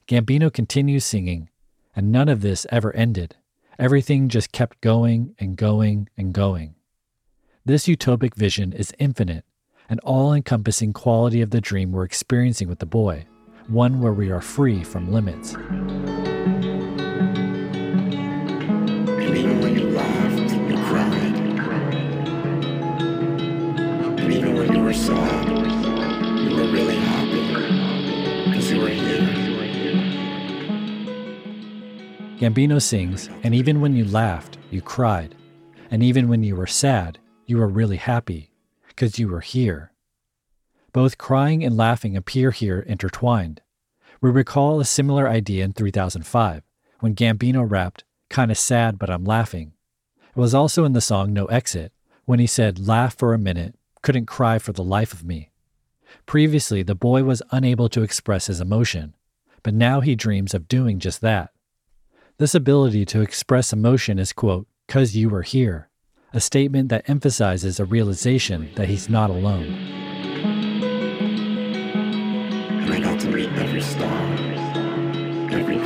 Gambino 0.07 0.51
continues 0.51 1.05
singing, 1.05 1.49
and 1.95 2.11
none 2.11 2.29
of 2.29 2.41
this 2.41 2.65
ever 2.69 2.95
ended. 2.95 3.35
Everything 3.77 4.29
just 4.29 4.51
kept 4.51 4.79
going 4.81 5.35
and 5.39 5.57
going 5.57 6.07
and 6.17 6.33
going. 6.33 6.75
This 7.65 7.85
utopic 7.85 8.35
vision 8.35 8.73
is 8.73 8.93
infinite, 8.97 9.45
an 9.89 9.99
all 9.99 10.33
encompassing 10.33 10.93
quality 10.93 11.41
of 11.41 11.49
the 11.51 11.61
dream 11.61 11.91
we're 11.91 12.05
experiencing 12.05 12.69
with 12.69 12.79
the 12.79 12.85
boy, 12.85 13.25
one 13.67 13.99
where 13.99 14.13
we 14.13 14.31
are 14.31 14.41
free 14.41 14.83
from 14.83 15.11
limits. 15.11 15.55
Even 24.31 24.55
when 24.55 24.73
you 24.73 24.81
were 24.81 24.93
sad, 24.93 25.49
you 26.39 26.55
were 26.55 26.71
really 26.71 26.95
happy. 26.95 28.45
Because 28.45 28.71
you 28.71 28.79
were 28.79 28.87
here. 28.87 29.27
Gambino 32.37 32.81
sings, 32.81 33.29
and 33.43 33.53
even 33.53 33.81
when 33.81 33.93
you 33.93 34.05
laughed, 34.05 34.57
you 34.69 34.81
cried. 34.81 35.35
And 35.91 36.01
even 36.01 36.29
when 36.29 36.43
you 36.43 36.55
were 36.55 36.65
sad, 36.65 37.19
you 37.45 37.57
were 37.57 37.67
really 37.67 37.97
happy, 37.97 38.51
because 38.87 39.19
you 39.19 39.27
were 39.27 39.41
here. 39.41 39.91
Both 40.93 41.17
crying 41.17 41.61
and 41.63 41.75
laughing 41.75 42.15
appear 42.15 42.51
here 42.51 42.79
intertwined. 42.79 43.61
We 44.21 44.29
recall 44.29 44.79
a 44.79 44.85
similar 44.85 45.27
idea 45.27 45.65
in 45.65 45.73
3005, 45.73 46.63
when 47.01 47.15
Gambino 47.15 47.69
rapped, 47.69 48.05
Kinda 48.29 48.55
sad, 48.55 48.97
but 48.97 49.09
I'm 49.09 49.25
laughing. 49.25 49.73
It 50.29 50.39
was 50.39 50.55
also 50.55 50.85
in 50.85 50.93
the 50.93 51.01
song 51.01 51.33
No 51.33 51.47
Exit, 51.47 51.91
when 52.23 52.39
he 52.39 52.47
said, 52.47 52.79
Laugh 52.79 53.13
for 53.17 53.33
a 53.33 53.37
minute, 53.37 53.75
couldn't 54.01 54.25
cry 54.25 54.59
for 54.59 54.73
the 54.73 54.83
life 54.83 55.13
of 55.13 55.23
me. 55.23 55.51
Previously, 56.25 56.83
the 56.83 56.95
boy 56.95 57.23
was 57.23 57.41
unable 57.51 57.89
to 57.89 58.03
express 58.03 58.47
his 58.47 58.59
emotion, 58.61 59.15
but 59.63 59.73
now 59.73 60.01
he 60.01 60.15
dreams 60.15 60.53
of 60.53 60.67
doing 60.67 60.99
just 60.99 61.21
that. 61.21 61.51
This 62.37 62.55
ability 62.55 63.05
to 63.05 63.21
express 63.21 63.71
emotion 63.71 64.17
is, 64.17 64.33
quote, 64.33 64.67
cause 64.87 65.15
you 65.15 65.29
were 65.29 65.43
here, 65.43 65.89
a 66.33 66.41
statement 66.41 66.89
that 66.89 67.07
emphasizes 67.09 67.79
a 67.79 67.85
realization 67.85 68.69
that 68.75 68.89
he's 68.89 69.09
not 69.09 69.29
alone. 69.29 69.73
And 72.81 72.93
I 72.93 72.99
got 72.99 73.19
to 73.21 73.29
meet 73.29 73.49
every 73.53 73.81
star, 73.81 74.33
every 75.51 75.77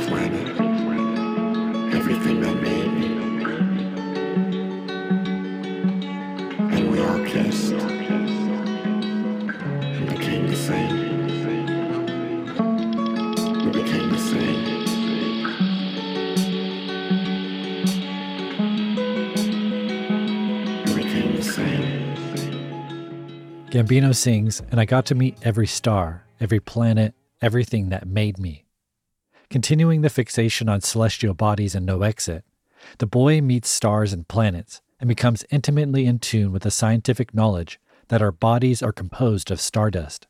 Gambino 23.76 24.16
sings, 24.16 24.62
and 24.70 24.80
I 24.80 24.86
got 24.86 25.04
to 25.04 25.14
meet 25.14 25.36
every 25.42 25.66
star, 25.66 26.24
every 26.40 26.60
planet, 26.60 27.12
everything 27.42 27.90
that 27.90 28.08
made 28.08 28.38
me. 28.38 28.64
Continuing 29.50 30.00
the 30.00 30.08
fixation 30.08 30.66
on 30.66 30.80
celestial 30.80 31.34
bodies 31.34 31.74
and 31.74 31.84
no 31.84 32.00
exit, 32.00 32.42
the 32.96 33.06
boy 33.06 33.42
meets 33.42 33.68
stars 33.68 34.14
and 34.14 34.26
planets 34.28 34.80
and 34.98 35.08
becomes 35.08 35.44
intimately 35.50 36.06
in 36.06 36.18
tune 36.18 36.52
with 36.52 36.62
the 36.62 36.70
scientific 36.70 37.34
knowledge 37.34 37.78
that 38.08 38.22
our 38.22 38.32
bodies 38.32 38.82
are 38.82 38.92
composed 38.92 39.50
of 39.50 39.60
stardust. 39.60 40.26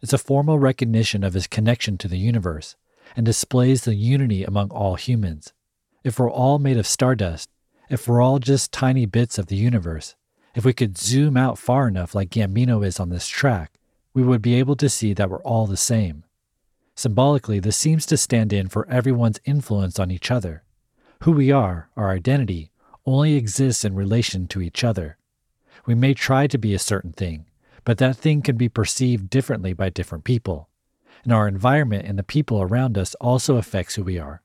It's 0.00 0.12
a 0.12 0.18
formal 0.18 0.58
recognition 0.58 1.22
of 1.22 1.34
his 1.34 1.46
connection 1.46 1.98
to 1.98 2.08
the 2.08 2.18
universe 2.18 2.74
and 3.14 3.24
displays 3.24 3.82
the 3.82 3.94
unity 3.94 4.42
among 4.42 4.72
all 4.72 4.96
humans. 4.96 5.52
If 6.02 6.18
we're 6.18 6.28
all 6.28 6.58
made 6.58 6.78
of 6.78 6.88
stardust, 6.88 7.48
if 7.88 8.08
we're 8.08 8.20
all 8.20 8.40
just 8.40 8.72
tiny 8.72 9.06
bits 9.06 9.38
of 9.38 9.46
the 9.46 9.54
universe, 9.54 10.16
if 10.54 10.64
we 10.64 10.72
could 10.72 10.98
zoom 10.98 11.36
out 11.36 11.58
far 11.58 11.88
enough 11.88 12.14
like 12.14 12.30
Gambino 12.30 12.84
is 12.84 13.00
on 13.00 13.08
this 13.08 13.26
track, 13.26 13.72
we 14.14 14.22
would 14.22 14.42
be 14.42 14.54
able 14.54 14.76
to 14.76 14.88
see 14.88 15.14
that 15.14 15.30
we're 15.30 15.42
all 15.42 15.66
the 15.66 15.76
same. 15.76 16.24
Symbolically, 16.94 17.58
this 17.58 17.76
seems 17.76 18.04
to 18.06 18.16
stand 18.16 18.52
in 18.52 18.68
for 18.68 18.86
everyone's 18.88 19.40
influence 19.44 19.98
on 19.98 20.10
each 20.10 20.30
other. 20.30 20.62
Who 21.22 21.32
we 21.32 21.50
are, 21.50 21.88
our 21.96 22.10
identity, 22.10 22.70
only 23.06 23.34
exists 23.34 23.84
in 23.84 23.94
relation 23.94 24.46
to 24.48 24.60
each 24.60 24.84
other. 24.84 25.16
We 25.86 25.94
may 25.94 26.14
try 26.14 26.46
to 26.46 26.58
be 26.58 26.74
a 26.74 26.78
certain 26.78 27.12
thing, 27.12 27.46
but 27.84 27.98
that 27.98 28.16
thing 28.16 28.42
can 28.42 28.56
be 28.56 28.68
perceived 28.68 29.30
differently 29.30 29.72
by 29.72 29.88
different 29.88 30.24
people. 30.24 30.68
And 31.24 31.32
our 31.32 31.48
environment 31.48 32.06
and 32.06 32.18
the 32.18 32.22
people 32.22 32.60
around 32.60 32.98
us 32.98 33.14
also 33.16 33.56
affects 33.56 33.94
who 33.94 34.04
we 34.04 34.18
are. 34.18 34.42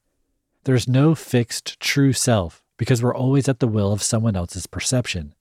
There's 0.64 0.88
no 0.88 1.16
fixed, 1.16 1.80
true 1.80 2.14
self 2.14 2.64
because 2.78 3.02
we're 3.02 3.16
always 3.16 3.50
at 3.50 3.60
the 3.60 3.68
will 3.68 3.92
of 3.92 4.04
someone 4.04 4.36
else's 4.36 4.68
perception. 4.68 5.34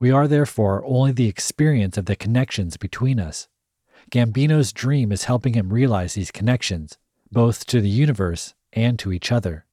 We 0.00 0.10
are 0.10 0.28
therefore 0.28 0.84
only 0.84 1.12
the 1.12 1.28
experience 1.28 1.96
of 1.96 2.06
the 2.06 2.16
connections 2.16 2.76
between 2.76 3.20
us. 3.20 3.48
Gambino's 4.10 4.72
dream 4.72 5.12
is 5.12 5.24
helping 5.24 5.54
him 5.54 5.72
realize 5.72 6.14
these 6.14 6.30
connections, 6.30 6.98
both 7.30 7.66
to 7.66 7.80
the 7.80 7.88
universe 7.88 8.54
and 8.72 8.98
to 8.98 9.12
each 9.12 9.32
other. 9.32 9.66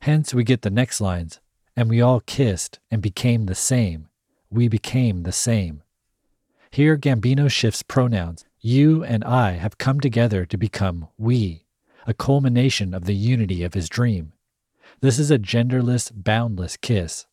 Hence, 0.00 0.32
we 0.32 0.44
get 0.44 0.62
the 0.62 0.70
next 0.70 1.00
lines, 1.00 1.40
and 1.76 1.88
we 1.88 2.00
all 2.00 2.20
kissed 2.20 2.80
and 2.90 3.02
became 3.02 3.46
the 3.46 3.54
same. 3.54 4.08
We 4.50 4.68
became 4.68 5.22
the 5.22 5.32
same. 5.32 5.82
Here, 6.70 6.96
Gambino 6.96 7.50
shifts 7.50 7.82
pronouns. 7.82 8.44
You 8.60 9.04
and 9.04 9.24
I 9.24 9.52
have 9.52 9.78
come 9.78 10.00
together 10.00 10.46
to 10.46 10.56
become 10.56 11.08
we, 11.18 11.66
a 12.06 12.14
culmination 12.14 12.94
of 12.94 13.04
the 13.04 13.14
unity 13.14 13.62
of 13.62 13.74
his 13.74 13.88
dream. 13.88 14.32
This 15.00 15.18
is 15.18 15.30
a 15.30 15.38
genderless, 15.38 16.10
boundless 16.14 16.76
kiss. 16.76 17.26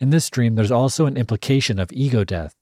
In 0.00 0.10
this 0.10 0.30
dream, 0.30 0.54
there's 0.54 0.70
also 0.70 1.06
an 1.06 1.16
implication 1.16 1.78
of 1.78 1.92
ego 1.92 2.24
death. 2.24 2.54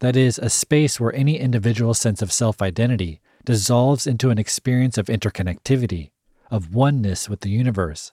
That 0.00 0.16
is, 0.16 0.38
a 0.38 0.48
space 0.48 0.98
where 0.98 1.14
any 1.14 1.38
individual 1.38 1.92
sense 1.94 2.22
of 2.22 2.32
self 2.32 2.62
identity 2.62 3.20
dissolves 3.44 4.06
into 4.06 4.30
an 4.30 4.38
experience 4.38 4.96
of 4.96 5.06
interconnectivity, 5.06 6.10
of 6.50 6.74
oneness 6.74 7.28
with 7.28 7.40
the 7.40 7.50
universe. 7.50 8.12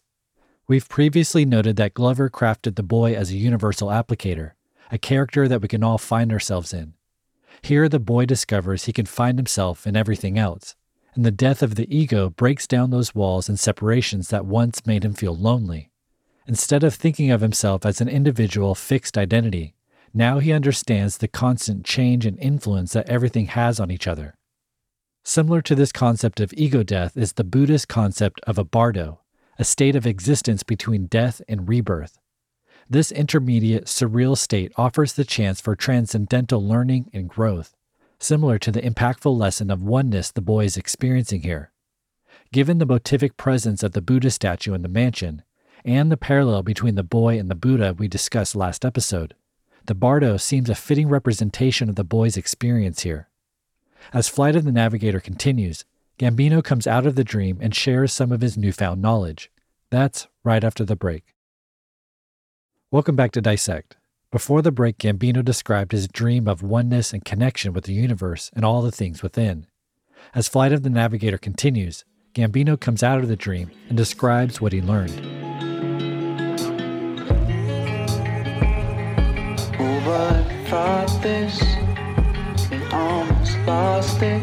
We've 0.68 0.90
previously 0.90 1.46
noted 1.46 1.78
that 1.78 1.94
Glover 1.94 2.30
crafted 2.30 2.76
the 2.76 2.84
boy 2.84 3.16
as 3.16 3.32
a 3.32 3.38
universal 3.38 3.88
applicator, 3.88 4.52
a 4.92 4.98
character 4.98 5.48
that 5.48 5.62
we 5.62 5.70
can 5.70 5.84
all 5.84 5.98
find 5.98 6.32
ourselves 6.34 6.74
in. 6.74 6.94
Here, 7.62 7.88
the 7.88 8.00
boy 8.00 8.26
discovers 8.26 8.84
he 8.86 8.94
can 8.94 9.06
find 9.06 9.40
himself 9.40 9.88
in 9.88 9.96
everything 9.96 10.38
else, 10.38 10.76
and 11.16 11.26
the 11.26 11.32
death 11.32 11.64
of 11.64 11.76
the 11.76 11.94
ego 11.96 12.30
breaks 12.30 12.68
down 12.68 12.90
those 12.90 13.16
walls 13.16 13.48
and 13.48 13.60
separations 13.60 14.28
that 14.28 14.46
once 14.46 14.86
made 14.86 15.06
him 15.06 15.14
feel 15.14 15.36
lonely. 15.36 15.90
Instead 16.48 16.84
of 16.84 16.96
thinking 16.96 17.30
of 17.30 17.42
himself 17.42 17.86
as 17.86 18.00
an 18.00 18.08
individual 18.08 18.74
fixed 18.74 19.18
identity, 19.18 19.76
now 20.14 20.40
he 20.40 20.54
understands 20.54 21.18
the 21.18 21.28
constant 21.28 21.86
change 21.86 22.26
and 22.26 22.40
influence 22.40 22.94
that 22.94 23.10
everything 23.10 23.48
has 23.48 23.80
on 23.80 23.92
each 23.92 24.08
other. 24.08 24.36
Similar 25.26 25.62
to 25.64 25.76
this 25.76 25.92
concept 25.92 26.40
of 26.40 26.54
ego 26.54 26.84
death 26.84 27.18
is 27.18 27.34
the 27.34 27.44
Buddhist 27.44 27.90
concept 27.90 28.40
of 28.48 28.58
a 28.58 28.64
bardo, 28.64 29.20
a 29.60 29.66
state 29.66 29.96
of 29.96 30.08
existence 30.08 30.64
between 30.64 31.08
death 31.08 31.42
and 31.50 31.68
rebirth. 31.68 32.18
This 32.90 33.12
intermediate, 33.12 33.86
surreal 33.86 34.38
state 34.38 34.72
offers 34.78 35.14
the 35.14 35.26
chance 35.26 35.60
for 35.60 35.76
transcendental 35.76 36.66
learning 36.66 37.10
and 37.14 37.28
growth, 37.28 37.76
similar 38.20 38.58
to 38.60 38.72
the 38.72 38.82
impactful 38.82 39.38
lesson 39.38 39.70
of 39.70 39.84
oneness 39.84 40.32
the 40.32 40.42
boy 40.42 40.64
is 40.64 40.78
experiencing 40.78 41.42
here. 41.42 41.74
Given 42.54 42.78
the 42.78 42.88
motivic 42.88 43.36
presence 43.36 43.84
of 43.84 43.92
the 43.92 44.02
Buddha 44.02 44.32
statue 44.32 44.74
in 44.74 44.82
the 44.82 44.88
mansion, 44.88 45.44
and 45.86 46.12
the 46.12 46.18
parallel 46.18 46.64
between 46.64 46.96
the 46.96 47.04
boy 47.04 47.38
and 47.40 47.50
the 47.50 47.56
Buddha 47.56 47.94
we 47.98 48.08
discussed 48.08 48.56
last 48.56 48.84
episode, 48.84 49.36
the 49.86 49.96
Bardo 49.96 50.38
seems 50.38 50.70
a 50.70 50.76
fitting 50.76 51.08
representation 51.08 51.90
of 51.90 51.96
the 51.96 52.04
boy's 52.04 52.36
experience 52.38 53.04
here. 53.04 53.30
As 54.14 54.30
Flight 54.30 54.56
of 54.56 54.66
the 54.66 54.72
Navigator 54.72 55.20
continues, 55.20 55.86
Gambino 56.20 56.64
comes 56.64 56.88
out 56.88 57.06
of 57.06 57.16
the 57.16 57.24
dream 57.24 57.60
and 57.62 57.74
shares 57.74 58.12
some 58.12 58.32
of 58.32 58.42
his 58.42 58.58
newfound 58.58 59.02
knowledge. 59.02 59.52
That's 59.90 60.28
right 60.44 60.64
after 60.64 60.84
the 60.84 60.96
break. 60.96 61.36
Welcome 62.92 63.16
back 63.16 63.32
to 63.34 63.42
Dissect. 63.42 63.98
Before 64.32 64.62
the 64.62 64.72
break, 64.72 64.98
Gambino 64.98 65.44
described 65.44 65.94
his 65.94 66.08
dream 66.08 66.48
of 66.48 66.62
oneness 66.62 67.14
and 67.14 67.24
connection 67.24 67.72
with 67.72 67.86
the 67.86 67.94
universe 67.94 68.52
and 68.54 68.66
all 68.66 68.82
the 68.82 68.92
things 68.92 69.24
within. 69.24 69.68
As 70.36 70.50
Flight 70.50 70.74
of 70.74 70.84
the 70.84 70.90
Navigator 70.90 71.38
continues, 71.38 72.04
Gambino 72.34 72.80
comes 72.80 73.04
out 73.04 73.20
of 73.20 73.30
the 73.30 73.36
dream 73.36 73.72
and 73.88 73.98
describes 73.98 74.60
what 74.60 74.74
he 74.74 74.82
learned. 74.82 75.67
Would 80.08 80.48
thought 80.70 81.22
this? 81.22 81.60
We 82.72 82.78
almost 82.94 83.58
lost 83.68 84.22
it. 84.22 84.42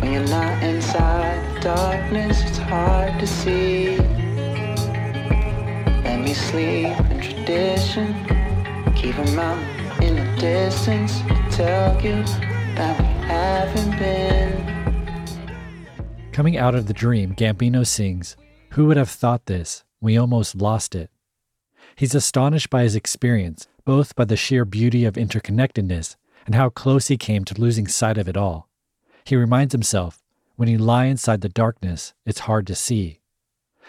When 0.00 0.12
you're 0.12 0.28
not 0.28 0.62
inside 0.62 1.56
the 1.56 1.60
darkness, 1.60 2.42
it's 2.42 2.58
hard 2.58 3.18
to 3.18 3.26
see. 3.26 3.96
Let 6.04 6.20
me 6.20 6.34
sleep 6.34 6.98
in 7.10 7.20
tradition. 7.20 8.14
Keep 8.94 9.16
Keep 9.16 9.18
'em 9.18 9.38
out 9.38 10.02
in 10.02 10.16
the 10.16 10.26
distance. 10.38 11.20
Tell 11.50 11.94
you 12.02 12.22
that 12.76 13.00
we 13.00 13.06
haven't 13.26 13.98
been. 13.98 14.52
Coming 16.32 16.58
out 16.58 16.74
of 16.74 16.86
the 16.86 16.92
dream, 16.92 17.34
Gambino 17.34 17.86
sings, 17.86 18.36
Who 18.72 18.84
would 18.86 18.98
have 18.98 19.08
thought 19.08 19.46
this? 19.46 19.84
We 20.02 20.18
almost 20.18 20.54
lost 20.54 20.94
it. 20.94 21.08
He's 21.96 22.14
astonished 22.14 22.68
by 22.68 22.82
his 22.82 22.94
experience, 22.94 23.68
both 23.86 24.14
by 24.14 24.26
the 24.26 24.36
sheer 24.36 24.66
beauty 24.66 25.06
of 25.06 25.14
interconnectedness 25.14 26.16
and 26.44 26.54
how 26.54 26.68
close 26.68 27.08
he 27.08 27.16
came 27.16 27.44
to 27.46 27.60
losing 27.60 27.88
sight 27.88 28.18
of 28.18 28.28
it 28.28 28.36
all. 28.36 28.68
He 29.24 29.34
reminds 29.34 29.72
himself, 29.72 30.22
when 30.56 30.68
you 30.68 30.78
lie 30.78 31.06
inside 31.06 31.40
the 31.40 31.48
darkness, 31.48 32.14
it's 32.24 32.40
hard 32.40 32.66
to 32.66 32.74
see. 32.74 33.20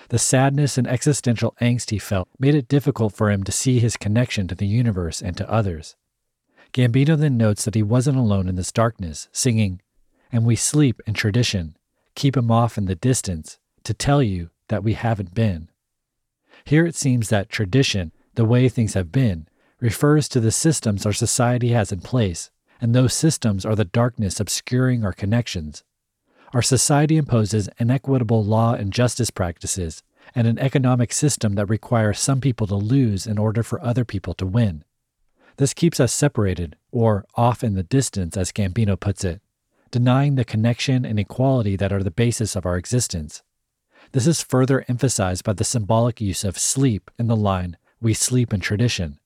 The 0.10 0.20
sadness 0.20 0.78
and 0.78 0.88
existential 0.88 1.56
angst 1.62 1.90
he 1.90 2.00
felt 2.00 2.30
made 2.40 2.56
it 2.56 2.68
difficult 2.68 3.14
for 3.14 3.30
him 3.30 3.44
to 3.44 3.52
see 3.52 3.80
his 3.80 3.98
connection 3.98 4.48
to 4.48 4.56
the 4.56 4.68
universe 4.68 5.22
and 5.22 5.36
to 5.38 5.50
others. 5.52 5.96
Gambino 6.74 7.18
then 7.18 7.38
notes 7.38 7.66
that 7.66 7.76
he 7.76 7.84
wasn't 7.84 8.18
alone 8.18 8.48
in 8.48 8.56
this 8.56 8.72
darkness, 8.72 9.28
singing, 9.32 9.82
And 10.32 10.46
we 10.46 10.56
sleep 10.56 11.02
in 11.08 11.14
tradition, 11.14 11.78
keep 12.16 12.36
him 12.38 12.52
off 12.52 12.78
in 12.78 12.86
the 12.86 12.96
distance, 12.96 13.60
to 13.84 13.94
tell 13.94 14.22
you 14.22 14.50
that 14.68 14.84
we 14.84 14.94
haven't 14.94 15.34
been. 15.34 15.70
Here 16.68 16.86
it 16.86 16.96
seems 16.96 17.30
that 17.30 17.48
tradition, 17.48 18.12
the 18.36 18.44
way 18.44 18.68
things 18.68 18.94
have 18.94 19.10
been, 19.10 19.48
refers 19.80 20.28
to 20.28 20.42
the 20.42 20.52
systems 20.52 21.06
our 21.06 21.14
society 21.14 21.70
has 21.70 21.94
in 21.94 22.02
place, 22.02 22.52
and 22.82 22.94
those 22.94 23.14
systems 23.14 23.66
are 23.66 23.74
the 23.74 23.86
darkness 23.86 24.42
obscuring 24.42 25.06
our 25.06 25.14
connections. 25.14 25.86
Our 26.54 26.62
society 26.62 27.16
imposes 27.16 27.70
inequitable 27.80 28.44
law 28.44 28.74
and 28.74 28.92
justice 28.92 29.30
practices 29.30 30.04
and 30.36 30.46
an 30.46 30.60
economic 30.60 31.14
system 31.14 31.56
that 31.56 31.70
requires 31.70 32.20
some 32.20 32.42
people 32.42 32.68
to 32.68 32.76
lose 32.76 33.26
in 33.26 33.38
order 33.38 33.64
for 33.64 33.82
other 33.82 34.04
people 34.04 34.34
to 34.34 34.46
win. 34.46 34.84
This 35.56 35.74
keeps 35.74 36.02
us 36.02 36.12
separated, 36.12 36.76
or 36.92 37.24
off 37.36 37.64
in 37.64 37.76
the 37.76 37.84
distance, 37.84 38.36
as 38.36 38.52
Gambino 38.52 39.00
puts 39.00 39.24
it, 39.24 39.42
denying 39.90 40.36
the 40.36 40.44
connection 40.44 41.06
and 41.06 41.18
equality 41.18 41.78
that 41.78 41.94
are 41.94 42.04
the 42.04 42.12
basis 42.12 42.58
of 42.58 42.66
our 42.66 42.76
existence. 42.76 43.42
This 44.12 44.28
is 44.28 44.42
further 44.42 44.86
emphasized 44.88 45.44
by 45.44 45.54
the 45.54 45.64
symbolic 45.64 46.22
use 46.22 46.44
of 46.44 46.58
sleep 46.58 47.12
in 47.20 47.28
the 47.28 47.36
line, 47.36 47.78
We 48.00 48.14
sleep 48.14 48.54
in 48.54 48.60
tradition. 48.60 49.20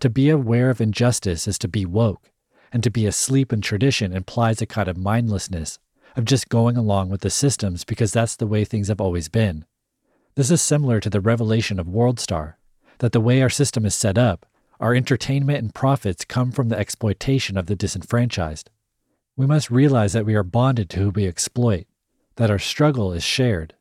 To 0.00 0.10
be 0.10 0.28
aware 0.28 0.70
of 0.70 0.80
injustice 0.80 1.48
is 1.48 1.58
to 1.58 1.68
be 1.68 1.86
woke, 1.86 2.30
and 2.72 2.82
to 2.82 2.90
be 2.90 3.06
asleep 3.06 3.52
in 3.52 3.60
tradition 3.60 4.12
implies 4.12 4.60
a 4.60 4.66
kind 4.66 4.88
of 4.88 4.96
mindlessness, 4.96 5.78
of 6.16 6.24
just 6.24 6.48
going 6.48 6.76
along 6.76 7.08
with 7.08 7.22
the 7.22 7.30
systems 7.30 7.84
because 7.84 8.12
that's 8.12 8.36
the 8.36 8.46
way 8.46 8.64
things 8.64 8.88
have 8.88 9.00
always 9.00 9.28
been. 9.28 9.64
This 10.36 10.50
is 10.50 10.60
similar 10.60 11.00
to 11.00 11.10
the 11.10 11.20
revelation 11.20 11.78
of 11.78 11.86
WorldStar, 11.86 12.54
that 12.98 13.12
the 13.12 13.20
way 13.20 13.42
our 13.42 13.50
system 13.50 13.86
is 13.86 13.94
set 13.94 14.18
up, 14.18 14.46
our 14.80 14.94
entertainment 14.94 15.58
and 15.58 15.74
profits 15.74 16.24
come 16.24 16.52
from 16.52 16.68
the 16.68 16.78
exploitation 16.78 17.56
of 17.56 17.66
the 17.66 17.76
disenfranchised. 17.76 18.70
We 19.36 19.46
must 19.46 19.70
realize 19.70 20.12
that 20.12 20.26
we 20.26 20.34
are 20.34 20.42
bonded 20.42 20.90
to 20.90 21.00
who 21.00 21.10
we 21.10 21.26
exploit, 21.26 21.86
that 22.36 22.50
our 22.50 22.58
struggle 22.58 23.12
is 23.12 23.24
shared. 23.24 23.74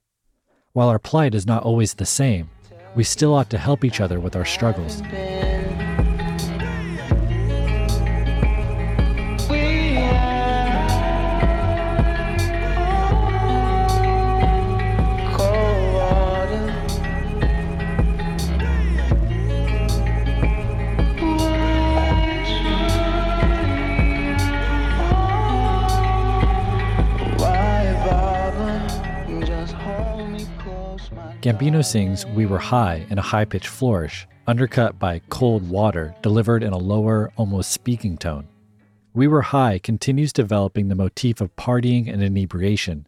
While 0.75 0.89
our 0.89 0.97
plight 0.97 1.35
is 1.35 1.45
not 1.45 1.61
always 1.61 1.93
the 1.93 2.03
same, 2.03 2.49
we 2.95 3.03
still 3.03 3.35
ought 3.35 3.51
to 3.51 3.59
help 3.59 3.85
each 3.85 4.01
other 4.01 4.19
with 4.19 4.35
our 4.35 4.43
struggles. 4.43 5.03
Gambino 31.43 31.83
sings 31.83 32.25
We 32.25 32.45
Were 32.45 32.57
High 32.57 33.05
in 33.09 33.17
a 33.17 33.21
high 33.21 33.43
pitched 33.43 33.67
flourish, 33.67 34.25
undercut 34.47 34.97
by 34.97 35.19
Cold 35.27 35.69
Water, 35.69 36.15
delivered 36.21 36.63
in 36.63 36.71
a 36.71 36.77
lower, 36.77 37.33
almost 37.35 37.73
speaking 37.73 38.17
tone. 38.17 38.47
We 39.13 39.27
Were 39.27 39.41
High 39.41 39.79
continues 39.79 40.31
developing 40.31 40.87
the 40.87 40.95
motif 40.95 41.41
of 41.41 41.53
partying 41.57 42.09
and 42.09 42.23
inebriation. 42.23 43.07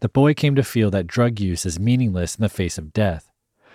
The 0.00 0.08
boy 0.08 0.34
came 0.34 0.56
to 0.56 0.64
feel 0.64 0.90
that 0.90 1.06
drug 1.06 1.38
use 1.38 1.64
is 1.64 1.78
meaningless 1.78 2.34
in 2.34 2.42
the 2.42 2.48
face 2.48 2.76
of 2.76 2.92
death, 2.92 3.30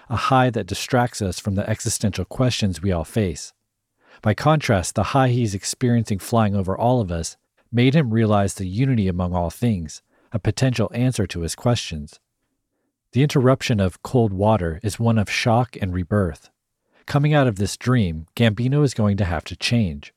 a 0.09 0.17
high 0.17 0.49
that 0.49 0.67
distracts 0.67 1.21
us 1.21 1.39
from 1.39 1.55
the 1.55 1.69
existential 1.69 2.25
questions 2.25 2.81
we 2.81 2.91
all 2.91 3.05
face. 3.05 3.53
By 4.21 4.33
contrast, 4.33 4.95
the 4.95 5.03
high 5.03 5.29
he's 5.29 5.55
experiencing 5.55 6.19
flying 6.19 6.53
over 6.53 6.77
all 6.77 6.99
of 6.99 7.13
us 7.13 7.37
made 7.71 7.93
him 7.93 8.13
realize 8.13 8.55
the 8.55 8.67
unity 8.67 9.07
among 9.07 9.33
all 9.33 9.49
things, 9.49 10.01
a 10.33 10.37
potential 10.37 10.91
answer 10.93 11.25
to 11.27 11.39
his 11.39 11.55
questions. 11.55 12.19
The 13.15 13.23
interruption 13.23 13.79
of 13.79 14.03
cold 14.03 14.33
water 14.33 14.81
is 14.83 14.99
one 14.99 15.17
of 15.17 15.31
shock 15.31 15.77
and 15.81 15.93
rebirth. 15.93 16.49
Coming 17.05 17.33
out 17.33 17.47
of 17.47 17.55
this 17.55 17.77
dream, 17.77 18.25
Gambino 18.35 18.83
is 18.83 18.93
going 18.93 19.15
to 19.15 19.23
have 19.23 19.45
to 19.45 19.55
change. 19.55 20.13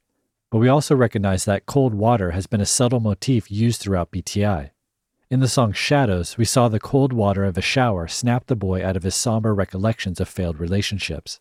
But 0.50 0.58
we 0.58 0.68
also 0.68 0.96
recognize 0.96 1.44
that 1.44 1.64
cold 1.64 1.94
water 1.94 2.32
has 2.32 2.48
been 2.48 2.60
a 2.60 2.66
subtle 2.66 2.98
motif 2.98 3.52
used 3.52 3.80
throughout 3.80 4.10
BTI. 4.10 4.70
In 5.30 5.38
the 5.38 5.46
song 5.46 5.72
Shadows, 5.72 6.36
we 6.36 6.44
saw 6.44 6.66
the 6.66 6.80
cold 6.80 7.12
water 7.12 7.44
of 7.44 7.56
a 7.56 7.60
shower 7.60 8.08
snap 8.08 8.48
the 8.48 8.56
boy 8.56 8.84
out 8.84 8.96
of 8.96 9.04
his 9.04 9.14
somber 9.14 9.54
recollections 9.54 10.18
of 10.18 10.28
failed 10.28 10.58
relationships. 10.58 11.38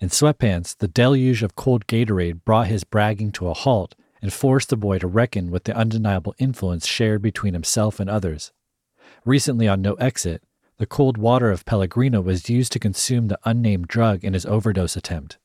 In 0.00 0.10
Sweatpants, 0.10 0.76
the 0.76 0.86
deluge 0.86 1.42
of 1.42 1.56
cold 1.56 1.86
Gatorade 1.86 2.44
brought 2.44 2.66
his 2.66 2.84
bragging 2.84 3.32
to 3.32 3.48
a 3.48 3.54
halt 3.54 3.94
and 4.20 4.34
forced 4.34 4.68
the 4.68 4.76
boy 4.76 4.98
to 4.98 5.06
reckon 5.06 5.50
with 5.50 5.64
the 5.64 5.74
undeniable 5.74 6.34
influence 6.38 6.86
shared 6.86 7.22
between 7.22 7.54
himself 7.54 8.00
and 8.00 8.10
others. 8.10 8.52
Recently 9.24 9.66
on 9.66 9.80
No 9.80 9.94
Exit, 9.94 10.42
the 10.80 10.86
cold 10.86 11.18
water 11.18 11.50
of 11.50 11.66
Pellegrino 11.66 12.22
was 12.22 12.48
used 12.48 12.72
to 12.72 12.78
consume 12.78 13.28
the 13.28 13.38
unnamed 13.44 13.86
drug 13.86 14.24
in 14.24 14.32
his 14.32 14.46
overdose 14.46 14.96
attempt. 14.96 15.36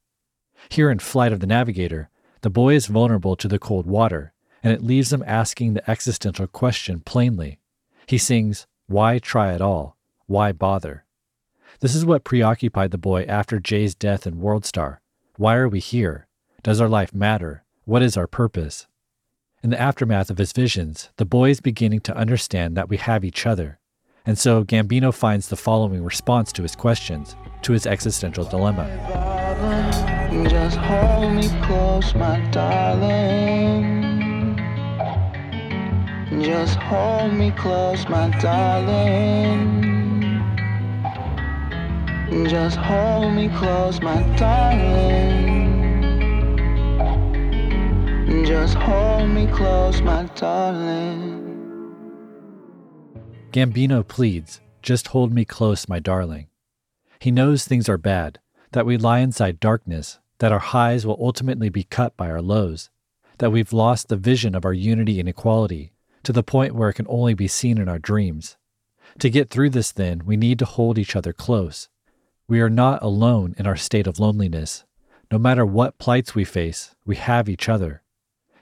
Here 0.70 0.90
in 0.90 1.00
Flight 1.00 1.34
of 1.34 1.42
the 1.42 1.46
Navigator, 1.46 2.10
the 2.40 2.50
boy 2.50 2.74
is 2.74 2.88
vulnerable 2.88 3.36
to 3.36 3.50
the 3.50 3.60
cold 3.60 3.86
water, 3.86 4.32
and 4.64 4.72
it 4.72 4.82
leaves 4.82 5.12
him 5.12 5.26
asking 5.28 5.74
the 5.74 5.92
existential 5.92 6.48
question 6.48 7.02
plainly. 7.02 7.60
He 8.08 8.18
sings, 8.18 8.66
Why 8.88 9.20
try 9.20 9.54
at 9.54 9.60
all? 9.60 9.98
Why 10.26 10.54
bother? 10.54 11.04
This 11.82 11.96
is 11.96 12.06
what 12.06 12.24
preoccupied 12.24 12.92
the 12.92 12.98
boy 12.98 13.24
after 13.24 13.60
Jay's 13.60 13.94
death 13.94 14.26
in 14.26 14.36
Worldstar. 14.36 15.00
Why 15.36 15.58
are 15.58 15.68
we 15.68 15.82
here? 15.82 16.30
Does 16.64 16.80
our 16.80 16.88
life 16.88 17.14
matter? 17.14 17.66
What 17.84 18.04
is 18.04 18.16
our 18.16 18.28
purpose? 18.28 18.88
In 19.62 19.70
the 19.70 19.82
aftermath 19.82 20.30
of 20.30 20.38
his 20.38 20.54
visions, 20.54 21.10
the 21.18 21.26
boy 21.26 21.50
is 21.50 21.60
beginning 21.60 22.00
to 22.02 22.16
understand 22.16 22.78
that 22.78 22.88
we 22.88 22.96
have 22.96 23.26
each 23.26 23.46
other, 23.46 23.80
and 24.26 24.38
so 24.38 24.64
Gambino 24.64 25.14
finds 25.14 25.50
the 25.50 25.56
following 25.56 26.04
response 26.04 26.52
to 26.54 26.64
his 26.64 26.76
questions, 26.76 27.36
to 27.62 27.74
his 27.74 27.86
existential 27.86 28.46
dilemma. 28.46 28.88
Just 30.50 30.78
hold 30.78 31.34
me 31.34 31.48
close, 31.64 32.16
my 32.16 32.32
darling. 32.52 32.82
Just 42.48 42.76
hold 42.76 43.36
me 43.36 43.50
close, 43.50 44.02
my 44.02 44.22
darling. 44.38 45.36
Just 48.46 48.76
hold 48.76 49.30
me 49.30 49.48
close, 49.48 50.02
my 50.02 50.24
darling. 50.36 51.35
Gambino 53.56 54.06
pleads, 54.06 54.60
Just 54.82 55.08
hold 55.08 55.32
me 55.32 55.46
close, 55.46 55.88
my 55.88 55.98
darling. 55.98 56.48
He 57.20 57.32
knows 57.32 57.64
things 57.64 57.88
are 57.88 57.98
bad, 57.98 58.40
that 58.74 58.86
we 58.86 58.98
lie 58.98 59.20
inside 59.20 59.62
darkness, 59.62 60.20
that 60.40 60.52
our 60.52 60.60
highs 60.60 61.06
will 61.06 61.18
ultimately 61.22 61.70
be 61.70 61.86
cut 61.86 62.18
by 62.18 62.30
our 62.30 62.42
lows, 62.42 62.90
that 63.38 63.54
we've 63.54 63.72
lost 63.72 64.10
the 64.10 64.18
vision 64.18 64.56
of 64.56 64.66
our 64.66 64.74
unity 64.74 65.22
and 65.22 65.30
equality 65.30 65.94
to 66.24 66.34
the 66.34 66.44
point 66.44 66.76
where 66.76 66.90
it 66.90 66.96
can 66.96 67.06
only 67.08 67.34
be 67.34 67.48
seen 67.48 67.78
in 67.78 67.88
our 67.88 67.98
dreams. 67.98 68.58
To 69.20 69.30
get 69.30 69.50
through 69.50 69.70
this, 69.70 69.94
then, 69.94 70.24
we 70.26 70.36
need 70.36 70.60
to 70.60 70.66
hold 70.66 70.98
each 70.98 71.16
other 71.16 71.32
close. 71.32 71.88
We 72.50 72.60
are 72.60 72.70
not 72.70 73.02
alone 73.02 73.56
in 73.58 73.66
our 73.66 73.78
state 73.78 74.06
of 74.06 74.20
loneliness. 74.20 74.84
No 75.32 75.38
matter 75.38 75.66
what 75.66 75.98
plights 75.98 76.36
we 76.36 76.44
face, 76.44 76.94
we 77.06 77.16
have 77.16 77.48
each 77.48 77.70
other. 77.70 78.02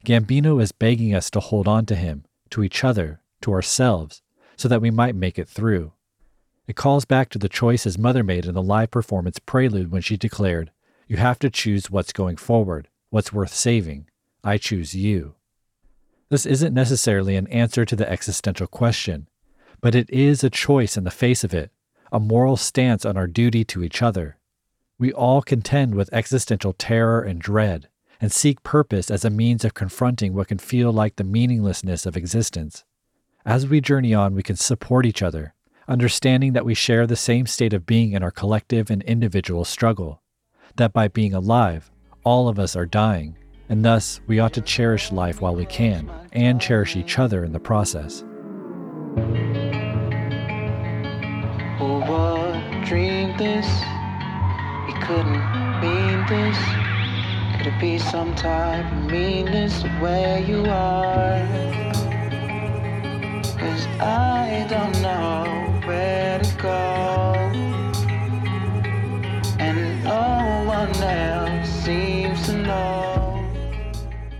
Gambino 0.05 0.61
is 0.61 0.71
begging 0.71 1.15
us 1.15 1.31
to 1.31 1.39
hold 1.39 1.67
on 1.67 1.87
to 1.87 1.95
him, 1.95 2.25
to 2.51 2.63
each 2.63 2.83
other, 2.83 3.21
to 3.41 3.51
ourselves, 3.51 4.21
so 4.63 4.69
that 4.69 4.81
we 4.81 4.89
might 4.89 5.13
make 5.13 5.37
it 5.37 5.49
through. 5.49 5.91
It 6.67 6.77
calls 6.77 7.03
back 7.03 7.27
to 7.31 7.37
the 7.37 7.49
choice 7.49 7.83
his 7.83 7.97
mother 7.97 8.23
made 8.23 8.45
in 8.45 8.53
the 8.53 8.61
live 8.61 8.91
performance 8.91 9.37
prelude 9.37 9.91
when 9.91 10.01
she 10.01 10.15
declared, 10.15 10.71
You 11.05 11.17
have 11.17 11.37
to 11.39 11.49
choose 11.49 11.91
what's 11.91 12.13
going 12.13 12.37
forward, 12.37 12.87
what's 13.09 13.33
worth 13.33 13.53
saving. 13.53 14.07
I 14.41 14.57
choose 14.57 14.95
you. 14.95 15.35
This 16.29 16.45
isn't 16.45 16.73
necessarily 16.73 17.35
an 17.35 17.47
answer 17.47 17.83
to 17.83 17.93
the 17.97 18.09
existential 18.09 18.67
question, 18.67 19.27
but 19.81 19.95
it 19.95 20.09
is 20.09 20.45
a 20.45 20.49
choice 20.49 20.95
in 20.95 21.03
the 21.03 21.11
face 21.11 21.43
of 21.43 21.53
it, 21.53 21.69
a 22.09 22.21
moral 22.21 22.55
stance 22.55 23.03
on 23.03 23.17
our 23.17 23.27
duty 23.27 23.65
to 23.65 23.83
each 23.83 24.01
other. 24.01 24.37
We 24.97 25.11
all 25.11 25.41
contend 25.41 25.93
with 25.93 26.13
existential 26.13 26.71
terror 26.71 27.21
and 27.21 27.41
dread, 27.41 27.89
and 28.21 28.31
seek 28.31 28.63
purpose 28.63 29.11
as 29.11 29.25
a 29.25 29.29
means 29.29 29.65
of 29.65 29.73
confronting 29.73 30.33
what 30.33 30.47
can 30.47 30.57
feel 30.57 30.93
like 30.93 31.17
the 31.17 31.25
meaninglessness 31.25 32.05
of 32.05 32.15
existence. 32.15 32.85
As 33.45 33.67
we 33.67 33.81
journey 33.81 34.13
on, 34.13 34.35
we 34.35 34.41
can 34.41 34.55
support 34.55 35.05
each 35.05 35.21
other, 35.21 35.53
understanding 35.85 36.53
that 36.53 36.63
we 36.63 36.73
share 36.73 37.05
the 37.05 37.17
same 37.17 37.45
state 37.45 37.73
of 37.73 37.85
being 37.85 38.13
in 38.13 38.23
our 38.23 38.31
collective 38.31 38.89
and 38.89 39.03
individual 39.03 39.65
struggle, 39.65 40.21
that 40.77 40.93
by 40.93 41.09
being 41.09 41.33
alive, 41.33 41.91
all 42.23 42.47
of 42.47 42.57
us 42.57 42.73
are 42.73 42.85
dying, 42.85 43.37
and 43.67 43.83
thus 43.83 44.21
we 44.27 44.39
ought 44.39 44.53
to 44.53 44.61
cherish 44.61 45.11
life 45.11 45.41
while 45.41 45.53
we 45.53 45.65
can, 45.65 46.09
and 46.31 46.61
cherish 46.61 46.95
each 46.95 47.19
other 47.19 47.43
in 47.43 47.51
the 47.51 47.59
process. 47.59 48.23
Oh, 51.81 51.99
Would 52.07 53.37
this? 53.37 53.67
Couldn't 55.01 55.81
mean 55.81 56.25
this. 56.29 56.57
Could 57.57 57.67
it 57.67 57.81
be 57.81 57.99
some 57.99 58.33
type 58.35 58.89
of 58.89 59.11
meanness 59.11 59.83
where 59.99 60.39
you 60.39 60.63
are? 60.63 62.02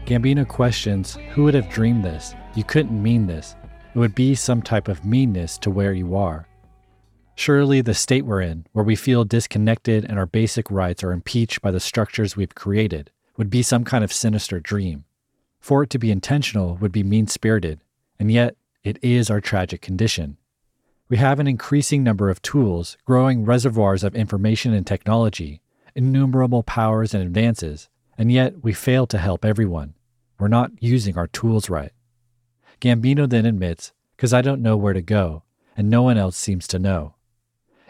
Gambino 0.06 0.48
questions 0.48 1.18
who 1.32 1.44
would 1.44 1.54
have 1.54 1.70
dreamed 1.70 2.04
this? 2.04 2.36
You 2.56 2.64
couldn't 2.64 3.02
mean 3.02 3.26
this. 3.26 3.56
It 3.96 4.00
would 4.00 4.14
be 4.14 4.36
some 4.36 4.62
type 4.62 4.88
of 4.88 5.06
meanness 5.06 5.58
to 5.60 5.72
where 5.72 5.94
you 5.94 6.16
are. 6.16 6.48
Surely 7.36 7.82
the 7.82 7.94
state 7.94 8.26
we're 8.26 8.42
in, 8.42 8.68
where 8.74 8.86
we 8.86 8.96
feel 8.96 9.24
disconnected 9.24 10.06
and 10.06 10.20
our 10.20 10.26
basic 10.26 10.70
rights 10.70 11.04
are 11.04 11.12
impeached 11.12 11.62
by 11.62 11.72
the 11.72 11.80
structures 11.80 12.36
we've 12.36 12.56
created, 12.56 13.10
would 13.38 13.50
be 13.50 13.64
some 13.64 13.84
kind 13.84 14.04
of 14.04 14.14
sinister 14.14 14.60
dream. 14.60 15.06
For 15.60 15.84
it 15.84 15.90
to 15.92 15.98
be 15.98 16.12
intentional 16.12 16.76
would 16.76 16.92
be 16.92 17.04
mean 17.04 17.28
spirited, 17.28 17.80
and 18.20 18.30
yet 18.32 18.56
it 18.84 19.00
is 19.02 19.30
our 19.30 19.40
tragic 19.40 19.82
condition. 19.82 20.38
We 21.10 21.18
have 21.18 21.40
an 21.40 21.48
increasing 21.48 22.04
number 22.04 22.30
of 22.30 22.42
tools, 22.42 22.98
growing 23.06 23.46
reservoirs 23.46 24.04
of 24.04 24.16
information 24.16 24.74
and 24.74 24.86
technology, 24.86 25.62
innumerable 25.96 26.64
powers 26.64 27.14
and 27.14 27.24
advances, 27.24 27.88
and 28.18 28.32
yet 28.32 28.64
we 28.64 28.74
fail 28.74 29.08
to 29.08 29.18
help 29.18 29.46
everyone. 29.46 29.94
We're 30.38 30.48
not 30.50 30.72
using 30.80 31.18
our 31.18 31.28
tools 31.28 31.70
right. 31.70 31.92
Gambino 32.82 33.30
then 33.30 33.46
admits, 33.46 33.94
because 34.18 34.34
I 34.34 34.42
don't 34.42 34.62
know 34.62 34.76
where 34.76 34.94
to 34.94 35.02
go, 35.02 35.44
and 35.78 35.90
no 35.90 36.02
one 36.02 36.18
else 36.18 36.36
seems 36.36 36.68
to 36.68 36.80
know. 36.80 37.16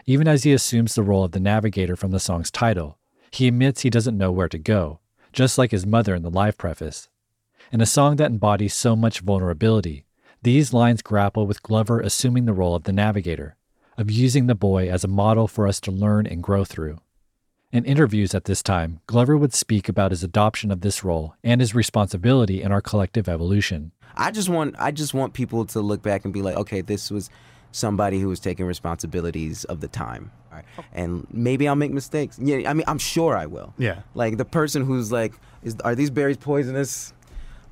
Even 0.06 0.28
as 0.28 0.44
he 0.44 0.52
assumes 0.52 0.94
the 0.94 1.02
role 1.02 1.24
of 1.24 1.32
the 1.32 1.40
navigator 1.40 1.96
from 1.96 2.12
the 2.12 2.20
song's 2.20 2.50
title, 2.50 2.98
he 3.32 3.48
admits 3.48 3.80
he 3.80 3.90
doesn't 3.90 4.18
know 4.18 4.30
where 4.30 4.48
to 4.48 4.58
go, 4.58 5.00
just 5.32 5.58
like 5.58 5.72
his 5.72 5.86
mother 5.86 6.14
in 6.14 6.22
the 6.22 6.30
live 6.30 6.56
preface. 6.56 7.08
In 7.72 7.80
a 7.80 7.86
song 7.86 8.16
that 8.16 8.30
embodies 8.30 8.74
so 8.74 8.94
much 8.94 9.20
vulnerability, 9.20 10.04
these 10.44 10.74
lines 10.74 11.00
grapple 11.00 11.46
with 11.46 11.62
Glover 11.62 12.00
assuming 12.00 12.44
the 12.44 12.52
role 12.52 12.74
of 12.74 12.84
the 12.84 12.92
navigator, 12.92 13.56
of 13.96 14.10
using 14.10 14.46
the 14.46 14.54
boy 14.54 14.90
as 14.90 15.02
a 15.02 15.08
model 15.08 15.48
for 15.48 15.66
us 15.66 15.80
to 15.80 15.90
learn 15.90 16.26
and 16.26 16.42
grow 16.42 16.64
through. 16.64 17.00
In 17.72 17.86
interviews 17.86 18.34
at 18.34 18.44
this 18.44 18.62
time, 18.62 19.00
Glover 19.06 19.38
would 19.38 19.54
speak 19.54 19.88
about 19.88 20.10
his 20.10 20.22
adoption 20.22 20.70
of 20.70 20.82
this 20.82 21.02
role 21.02 21.34
and 21.42 21.62
his 21.62 21.74
responsibility 21.74 22.60
in 22.60 22.72
our 22.72 22.82
collective 22.82 23.26
evolution. 23.26 23.92
I 24.16 24.30
just 24.30 24.50
want 24.50 24.76
I 24.78 24.90
just 24.90 25.14
want 25.14 25.32
people 25.32 25.64
to 25.64 25.80
look 25.80 26.02
back 26.02 26.24
and 26.24 26.32
be 26.32 26.42
like, 26.42 26.56
okay, 26.56 26.82
this 26.82 27.10
was 27.10 27.30
somebody 27.72 28.20
who 28.20 28.28
was 28.28 28.38
taking 28.38 28.66
responsibilities 28.66 29.64
of 29.64 29.80
the 29.80 29.88
time. 29.88 30.30
All 30.52 30.58
right. 30.58 30.64
Oh. 30.78 30.84
And 30.92 31.26
maybe 31.30 31.66
I'll 31.66 31.74
make 31.74 31.90
mistakes. 31.90 32.38
Yeah, 32.38 32.70
I 32.70 32.74
mean, 32.74 32.84
I'm 32.86 32.98
sure 32.98 33.34
I 33.34 33.46
will. 33.46 33.72
Yeah. 33.78 34.02
Like 34.14 34.36
the 34.36 34.44
person 34.44 34.84
who's 34.84 35.10
like, 35.10 35.32
is 35.62 35.74
are 35.82 35.94
these 35.94 36.10
berries 36.10 36.36
poisonous? 36.36 37.13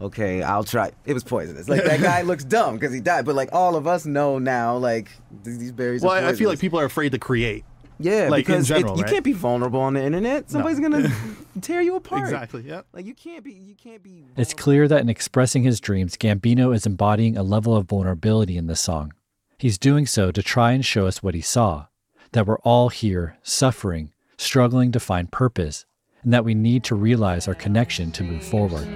Okay, 0.03 0.43
I'll 0.43 0.65
try. 0.65 0.91
It 1.07 1.15
was 1.15 1.23
poisonous. 1.25 1.69
Like 1.69 1.85
that 1.85 2.01
guy 2.01 2.23
looks 2.31 2.43
dumb 2.45 2.75
because 2.75 2.93
he 2.93 3.01
died, 3.01 3.25
but 3.25 3.35
like 3.37 3.51
all 3.53 3.77
of 3.77 3.87
us 3.87 4.05
know 4.05 4.38
now, 4.38 4.77
like 4.77 5.09
these 5.45 5.71
berries. 5.73 6.03
Well, 6.03 6.12
are 6.12 6.27
I 6.27 6.31
I 6.31 6.33
feel 6.35 6.51
like 6.51 6.59
people 6.59 6.81
are 6.81 6.85
afraid 6.85 7.12
to 7.12 7.19
create. 7.19 7.65
yeah, 8.01 8.29
like, 8.29 8.47
in 8.49 8.53
because 8.57 8.71
it- 8.71 8.75
general, 8.75 8.97
you 8.97 9.05
right? 9.05 9.12
can't 9.12 9.25
be 9.25 9.33
vulnerable 9.33 9.81
on 9.81 9.95
the 9.95 10.03
internet. 10.03 10.51
Somebody's 10.51 10.81
gonna 10.81 11.09
tear 11.61 11.81
you 11.83 11.95
apart. 11.97 12.23
Exactly. 12.25 12.62
Yeah. 12.67 12.83
Like 12.93 13.07
you 13.07 13.15
can't 13.15 13.45
be. 13.45 13.53
You 13.53 13.77
can't 13.77 14.03
be. 14.03 14.25
It's 14.37 14.55
clear 14.55 14.88
that 14.88 15.01
in 15.03 15.09
expressing 15.09 15.62
his 15.62 15.79
dreams, 15.79 16.17
Gambino 16.17 16.75
is 16.75 16.85
embodying 16.85 17.37
a 17.37 17.43
level 17.45 17.77
of 17.77 17.87
vulnerability 17.87 18.57
in 18.57 18.67
this 18.67 18.81
song. 18.81 19.12
He's 19.59 19.79
doing 19.79 20.07
so 20.07 20.33
to 20.33 20.43
try 20.43 20.73
and 20.73 20.85
show 20.85 21.07
us 21.07 21.23
what 21.23 21.35
he 21.37 21.41
saw 21.41 21.87
that 22.33 22.47
we're 22.47 22.59
all 22.61 22.88
here, 22.88 23.37
suffering, 23.45 24.11
struggling 24.37 24.91
to 24.91 24.99
find 24.99 25.31
purpose, 25.31 25.85
and 26.25 26.33
that 26.33 26.45
we 26.45 26.55
need 26.55 26.83
to 26.85 26.95
realize 26.97 27.47
our 27.47 27.55
connection 27.55 28.11
to 28.11 28.25
move 28.25 28.43
forward. 28.43 28.88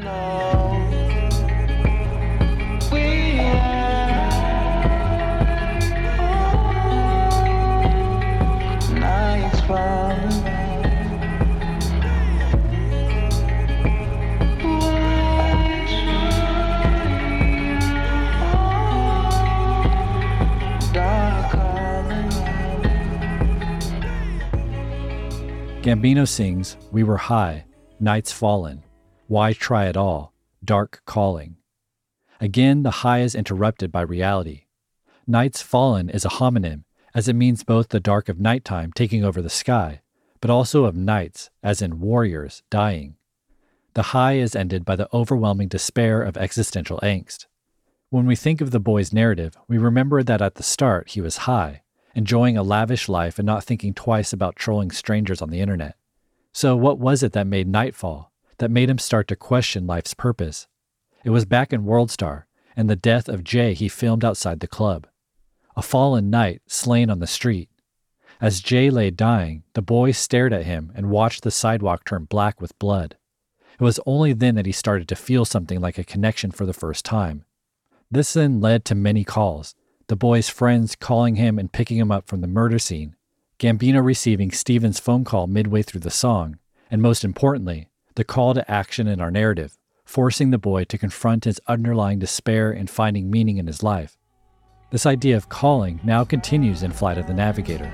Gambino 25.86 26.26
sings, 26.26 26.76
We 26.90 27.04
Were 27.04 27.16
High, 27.16 27.64
Nights 28.00 28.32
Fallen, 28.32 28.82
Why 29.28 29.52
Try 29.52 29.86
It 29.86 29.96
All, 29.96 30.34
Dark 30.64 31.00
Calling. 31.06 31.58
Again, 32.40 32.82
the 32.82 32.90
high 32.90 33.20
is 33.20 33.36
interrupted 33.36 33.92
by 33.92 34.00
reality. 34.00 34.64
Nights 35.28 35.62
Fallen 35.62 36.10
is 36.10 36.24
a 36.24 36.40
homonym, 36.40 36.82
as 37.14 37.28
it 37.28 37.36
means 37.36 37.62
both 37.62 37.90
the 37.90 38.00
dark 38.00 38.28
of 38.28 38.40
nighttime 38.40 38.90
taking 38.94 39.24
over 39.24 39.40
the 39.40 39.48
sky, 39.48 40.00
but 40.40 40.50
also 40.50 40.86
of 40.86 40.96
nights, 40.96 41.50
as 41.62 41.80
in 41.80 42.00
warriors 42.00 42.64
dying. 42.68 43.14
The 43.94 44.10
high 44.10 44.38
is 44.38 44.56
ended 44.56 44.84
by 44.84 44.96
the 44.96 45.08
overwhelming 45.14 45.68
despair 45.68 46.20
of 46.20 46.36
existential 46.36 46.98
angst. 47.04 47.46
When 48.10 48.26
we 48.26 48.34
think 48.34 48.60
of 48.60 48.72
the 48.72 48.80
boy's 48.80 49.12
narrative, 49.12 49.56
we 49.68 49.78
remember 49.78 50.24
that 50.24 50.42
at 50.42 50.56
the 50.56 50.64
start 50.64 51.10
he 51.10 51.20
was 51.20 51.36
high, 51.46 51.82
enjoying 52.16 52.56
a 52.56 52.62
lavish 52.62 53.08
life 53.08 53.38
and 53.38 53.44
not 53.44 53.62
thinking 53.62 53.92
twice 53.92 54.32
about 54.32 54.56
trolling 54.56 54.90
strangers 54.90 55.42
on 55.42 55.50
the 55.50 55.60
internet. 55.60 55.96
So, 56.50 56.74
what 56.74 56.98
was 56.98 57.22
it 57.22 57.32
that 57.32 57.46
made 57.46 57.68
Nightfall, 57.68 58.32
that 58.56 58.70
made 58.70 58.88
him 58.88 58.98
start 58.98 59.28
to 59.28 59.36
question 59.36 59.86
life's 59.86 60.14
purpose? 60.14 60.66
It 61.24 61.30
was 61.30 61.44
back 61.44 61.74
in 61.74 61.84
Worldstar 61.84 62.44
and 62.74 62.88
the 62.88 62.96
death 62.96 63.28
of 63.28 63.44
Jay 63.44 63.74
he 63.74 63.88
filmed 63.88 64.24
outside 64.24 64.60
the 64.60 64.66
club. 64.66 65.06
A 65.76 65.82
fallen 65.82 66.30
knight 66.30 66.62
slain 66.66 67.10
on 67.10 67.18
the 67.18 67.26
street. 67.26 67.68
As 68.40 68.60
Jay 68.60 68.88
lay 68.88 69.10
dying, 69.10 69.64
the 69.74 69.82
boy 69.82 70.12
stared 70.12 70.54
at 70.54 70.64
him 70.64 70.92
and 70.94 71.10
watched 71.10 71.42
the 71.42 71.50
sidewalk 71.50 72.04
turn 72.04 72.24
black 72.24 72.60
with 72.60 72.78
blood. 72.78 73.16
It 73.78 73.84
was 73.84 74.00
only 74.06 74.32
then 74.32 74.54
that 74.54 74.64
he 74.66 74.72
started 74.72 75.06
to 75.08 75.16
feel 75.16 75.44
something 75.44 75.80
like 75.80 75.98
a 75.98 76.04
connection 76.04 76.50
for 76.50 76.64
the 76.64 76.72
first 76.72 77.04
time. 77.04 77.44
This 78.10 78.32
then 78.32 78.60
led 78.60 78.86
to 78.86 78.94
many 78.94 79.22
calls, 79.22 79.74
the 80.08 80.16
boy's 80.16 80.48
friends 80.48 80.94
calling 80.94 81.36
him 81.36 81.58
and 81.58 81.72
picking 81.72 81.98
him 81.98 82.12
up 82.12 82.26
from 82.26 82.40
the 82.40 82.46
murder 82.46 82.78
scene, 82.78 83.16
Gambino 83.58 84.04
receiving 84.04 84.50
Steven's 84.50 85.00
phone 85.00 85.24
call 85.24 85.46
midway 85.46 85.82
through 85.82 86.00
the 86.00 86.10
song, 86.10 86.58
and 86.90 87.02
most 87.02 87.24
importantly, 87.24 87.88
the 88.14 88.24
call 88.24 88.54
to 88.54 88.70
action 88.70 89.06
in 89.08 89.20
our 89.20 89.30
narrative, 89.30 89.78
forcing 90.04 90.50
the 90.50 90.58
boy 90.58 90.84
to 90.84 90.98
confront 90.98 91.44
his 91.44 91.60
underlying 91.66 92.18
despair 92.18 92.70
and 92.70 92.88
finding 92.88 93.30
meaning 93.30 93.58
in 93.58 93.66
his 93.66 93.82
life. 93.82 94.16
This 94.90 95.06
idea 95.06 95.36
of 95.36 95.48
calling 95.48 96.00
now 96.04 96.24
continues 96.24 96.82
in 96.82 96.92
Flight 96.92 97.18
of 97.18 97.26
the 97.26 97.34
Navigator. 97.34 97.90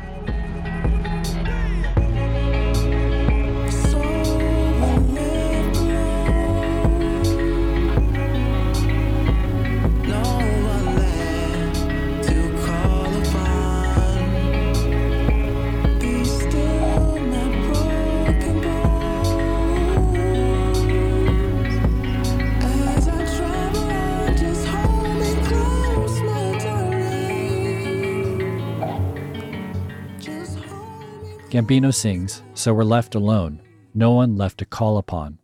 Gambino 31.53 31.93
sings, 31.93 32.43
So 32.55 32.73
we're 32.73 32.83
left 32.83 33.15
alone, 33.15 33.61
no 33.93 34.13
one 34.13 34.39
left 34.39 34.57
to 34.57 34.65
call 34.65 34.97
upon. 34.97 35.39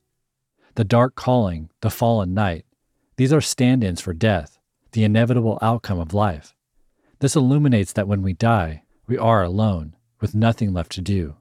The 0.75 0.83
dark 0.83 1.14
calling, 1.16 1.68
the 1.83 1.90
fallen 1.90 2.33
night, 2.33 2.64
these 3.16 3.31
are 3.31 3.42
stand 3.42 3.85
ins 3.85 4.01
for 4.01 4.14
death, 4.14 4.59
the 4.92 5.05
inevitable 5.05 5.59
outcome 5.61 5.99
of 5.99 6.14
life. 6.14 6.55
This 7.18 7.37
illuminates 7.37 7.92
that 7.92 8.09
when 8.09 8.23
we 8.23 8.33
die, 8.33 8.85
we 9.07 9.18
are 9.18 9.42
alone, 9.42 9.97
with 10.18 10.35
nothing 10.35 10.73
left 10.73 10.92
to 10.92 11.03
do. 11.03 11.37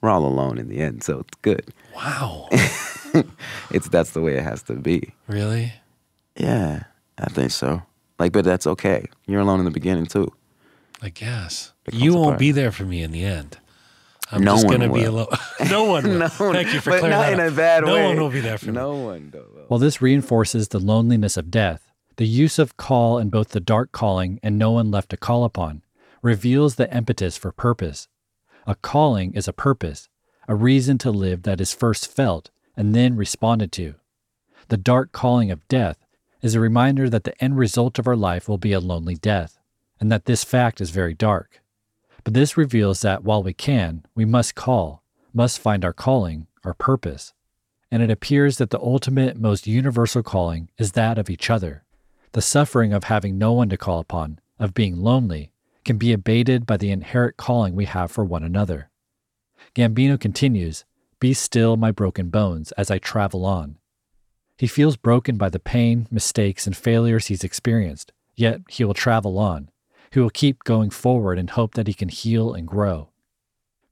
We're 0.00 0.10
all 0.10 0.24
alone 0.26 0.58
in 0.58 0.68
the 0.68 0.80
end, 0.80 1.04
so 1.04 1.20
it's 1.20 1.38
good. 1.42 1.72
Wow. 1.94 2.48
It's 3.70 3.88
that's 3.88 4.10
the 4.10 4.20
way 4.20 4.36
it 4.36 4.42
has 4.42 4.64
to 4.64 4.74
be. 4.74 5.14
really? 5.28 5.74
Yeah, 6.36 6.82
I 7.18 7.26
think 7.30 7.52
so. 7.52 7.82
Like, 8.18 8.32
but 8.32 8.44
that's 8.44 8.66
okay. 8.66 9.06
You're 9.26 9.42
alone 9.42 9.60
in 9.60 9.64
the 9.64 9.70
beginning 9.70 10.06
too. 10.06 10.32
I 11.00 11.10
guess. 11.10 11.72
You 11.92 12.14
won't 12.14 12.26
apart. 12.30 12.40
be 12.40 12.50
there 12.50 12.72
for 12.72 12.82
me 12.84 13.04
in 13.04 13.12
the 13.12 13.24
end. 13.24 13.58
I'm 14.30 14.42
No 14.44 14.54
just 14.54 14.66
one 14.66 14.76
going 14.78 14.88
to 14.90 14.94
be 14.94 15.02
will. 15.04 15.14
alone. 15.16 15.26
no 15.70 15.84
one 15.84 16.04
will. 16.04 16.18
no 16.18 16.28
Thank 16.28 16.72
you 16.74 16.80
for 16.80 16.90
but 16.90 16.98
clearing 17.00 17.10
not 17.16 17.22
that 17.26 17.32
in 17.34 17.40
up. 17.40 17.52
a 17.52 17.56
bad 17.56 17.84
no 17.84 17.94
way. 17.94 18.06
one 18.06 18.20
will 18.20 18.30
be 18.30 18.40
there 18.40 18.58
for 18.58 18.66
me. 18.66 18.72
No 18.72 18.94
one. 18.94 19.30
Will. 19.32 19.64
While 19.68 19.80
this 19.80 20.02
reinforces 20.02 20.68
the 20.68 20.78
loneliness 20.78 21.36
of 21.36 21.50
death, 21.50 21.90
the 22.16 22.26
use 22.26 22.58
of 22.58 22.76
call 22.76 23.18
in 23.18 23.30
both 23.30 23.50
the 23.50 23.60
dark 23.60 23.92
calling 23.92 24.38
and 24.42 24.58
no 24.58 24.72
one 24.72 24.90
left 24.90 25.08
to 25.10 25.16
call 25.16 25.44
upon 25.44 25.82
reveals 26.20 26.74
the 26.74 26.94
impetus 26.94 27.36
for 27.36 27.52
purpose. 27.52 28.08
A 28.66 28.74
calling 28.74 29.32
is 29.34 29.48
a 29.48 29.52
purpose, 29.52 30.08
a 30.46 30.54
reason 30.54 30.98
to 30.98 31.10
live 31.10 31.42
that 31.44 31.60
is 31.60 31.72
first 31.72 32.10
felt 32.10 32.50
and 32.76 32.94
then 32.94 33.16
responded 33.16 33.72
to. 33.72 33.94
The 34.68 34.76
dark 34.76 35.12
calling 35.12 35.50
of 35.50 35.66
death 35.68 36.04
is 36.42 36.54
a 36.54 36.60
reminder 36.60 37.08
that 37.08 37.24
the 37.24 37.42
end 37.42 37.56
result 37.56 37.98
of 37.98 38.06
our 38.06 38.16
life 38.16 38.48
will 38.48 38.58
be 38.58 38.72
a 38.72 38.80
lonely 38.80 39.14
death, 39.14 39.58
and 39.98 40.12
that 40.12 40.26
this 40.26 40.44
fact 40.44 40.80
is 40.80 40.90
very 40.90 41.14
dark. 41.14 41.60
But 42.28 42.34
this 42.34 42.58
reveals 42.58 43.00
that 43.00 43.24
while 43.24 43.42
we 43.42 43.54
can, 43.54 44.04
we 44.14 44.26
must 44.26 44.54
call, 44.54 45.02
must 45.32 45.58
find 45.58 45.82
our 45.82 45.94
calling, 45.94 46.46
our 46.62 46.74
purpose. 46.74 47.32
And 47.90 48.02
it 48.02 48.10
appears 48.10 48.58
that 48.58 48.68
the 48.68 48.78
ultimate, 48.78 49.38
most 49.38 49.66
universal 49.66 50.22
calling 50.22 50.68
is 50.76 50.92
that 50.92 51.16
of 51.16 51.30
each 51.30 51.48
other. 51.48 51.84
The 52.32 52.42
suffering 52.42 52.92
of 52.92 53.04
having 53.04 53.38
no 53.38 53.54
one 53.54 53.70
to 53.70 53.78
call 53.78 53.98
upon, 53.98 54.40
of 54.58 54.74
being 54.74 54.98
lonely, 54.98 55.52
can 55.86 55.96
be 55.96 56.12
abated 56.12 56.66
by 56.66 56.76
the 56.76 56.90
inherent 56.90 57.38
calling 57.38 57.74
we 57.74 57.86
have 57.86 58.10
for 58.10 58.26
one 58.26 58.42
another. 58.42 58.90
Gambino 59.74 60.20
continues, 60.20 60.84
Be 61.20 61.32
still, 61.32 61.78
my 61.78 61.90
broken 61.90 62.28
bones, 62.28 62.72
as 62.72 62.90
I 62.90 62.98
travel 62.98 63.46
on. 63.46 63.78
He 64.58 64.66
feels 64.66 64.98
broken 64.98 65.38
by 65.38 65.48
the 65.48 65.58
pain, 65.58 66.06
mistakes, 66.10 66.66
and 66.66 66.76
failures 66.76 67.28
he's 67.28 67.42
experienced, 67.42 68.12
yet 68.36 68.60
he 68.68 68.84
will 68.84 68.92
travel 68.92 69.38
on. 69.38 69.70
He 70.10 70.20
will 70.20 70.30
keep 70.30 70.64
going 70.64 70.90
forward 70.90 71.38
and 71.38 71.50
hope 71.50 71.74
that 71.74 71.86
he 71.86 71.94
can 71.94 72.08
heal 72.08 72.54
and 72.54 72.66
grow. 72.66 73.10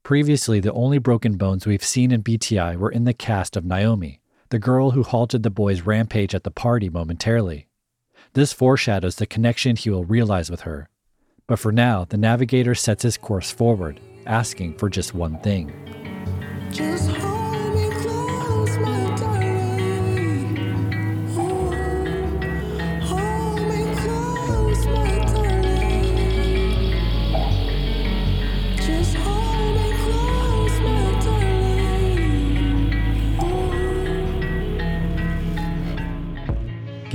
Previously, 0.03 0.59
the 0.59 0.73
only 0.73 0.97
broken 0.97 1.35
bones 1.35 1.65
we've 1.65 1.83
seen 1.83 2.11
in 2.11 2.23
BTI 2.23 2.77
were 2.77 2.91
in 2.91 3.03
the 3.03 3.13
cast 3.13 3.57
of 3.57 3.65
Naomi, 3.65 4.21
the 4.49 4.59
girl 4.59 4.91
who 4.91 5.03
halted 5.03 5.43
the 5.43 5.49
boy's 5.49 5.81
rampage 5.81 6.33
at 6.33 6.43
the 6.43 6.51
party 6.51 6.89
momentarily. 6.89 7.67
This 8.33 8.53
foreshadows 8.53 9.17
the 9.17 9.25
connection 9.25 9.75
he 9.75 9.89
will 9.89 10.05
realize 10.05 10.49
with 10.49 10.61
her. 10.61 10.89
But 11.45 11.59
for 11.59 11.71
now, 11.71 12.05
the 12.05 12.17
navigator 12.17 12.75
sets 12.75 13.03
his 13.03 13.17
course 13.17 13.51
forward, 13.51 13.99
asking 14.25 14.77
for 14.77 14.89
just 14.89 15.13
one 15.13 15.39
thing. 15.39 15.73
Just 16.71 17.09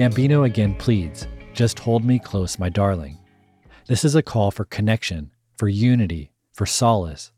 Gambino 0.03 0.45
again 0.45 0.75
pleads, 0.75 1.29
Just 1.55 1.79
hold 1.79 2.05
me 2.05 2.19
close, 2.19 2.59
my 2.59 2.69
darling. 2.69 3.19
This 3.87 4.05
is 4.05 4.17
a 4.17 4.23
call 4.23 4.51
for 4.51 4.65
connection, 4.65 5.31
for 5.57 5.69
unity, 5.69 6.33
for 6.53 6.67
solace. 6.67 7.31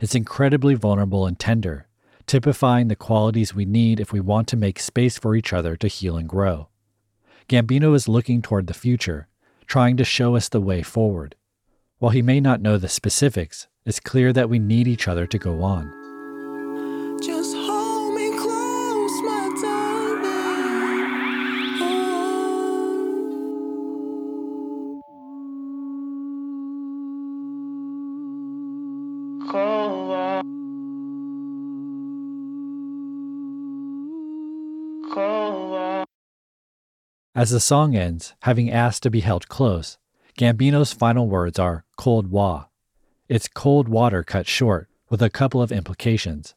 It's 0.00 0.14
incredibly 0.14 0.74
vulnerable 0.74 1.26
and 1.26 1.36
tender, 1.36 1.88
typifying 2.28 2.86
the 2.86 2.94
qualities 2.94 3.52
we 3.52 3.64
need 3.64 3.98
if 3.98 4.12
we 4.12 4.20
want 4.20 4.46
to 4.46 4.56
make 4.56 4.78
space 4.78 5.18
for 5.18 5.34
each 5.34 5.52
other 5.52 5.74
to 5.74 5.88
heal 5.88 6.16
and 6.16 6.28
grow. 6.28 6.68
Gambino 7.48 7.96
is 7.96 8.06
looking 8.06 8.42
toward 8.42 8.68
the 8.68 8.74
future, 8.74 9.26
trying 9.66 9.96
to 9.96 10.04
show 10.04 10.36
us 10.36 10.48
the 10.48 10.60
way 10.60 10.82
forward. 10.82 11.34
While 11.98 12.12
he 12.12 12.22
may 12.22 12.38
not 12.38 12.62
know 12.62 12.78
the 12.78 12.88
specifics, 12.88 13.66
it's 13.84 13.98
clear 13.98 14.32
that 14.32 14.48
we 14.48 14.60
need 14.60 14.86
each 14.86 15.08
other 15.08 15.26
to 15.26 15.36
go 15.36 15.64
on. 15.64 16.03
As 37.36 37.50
the 37.50 37.58
song 37.58 37.96
ends, 37.96 38.32
having 38.42 38.70
asked 38.70 39.02
to 39.02 39.10
be 39.10 39.18
held 39.18 39.48
close, 39.48 39.98
Gambino's 40.38 40.92
final 40.92 41.28
words 41.28 41.58
are 41.58 41.84
cold 41.96 42.30
wa. 42.30 42.66
It's 43.28 43.48
cold 43.48 43.88
water 43.88 44.22
cut 44.22 44.46
short, 44.46 44.88
with 45.10 45.20
a 45.20 45.30
couple 45.30 45.60
of 45.60 45.72
implications. 45.72 46.54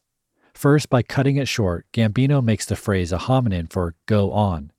First, 0.54 0.88
by 0.92 1.02
cutting 1.02 1.38
it 1.38 1.48
short, 1.48 1.88
Gambino 1.94 2.44
makes 2.44 2.66
the 2.68 2.76
phrase 2.76 3.12
a 3.12 3.18
homonym 3.18 3.72
for 3.72 3.96
go 4.06 4.32
on. 4.32 4.72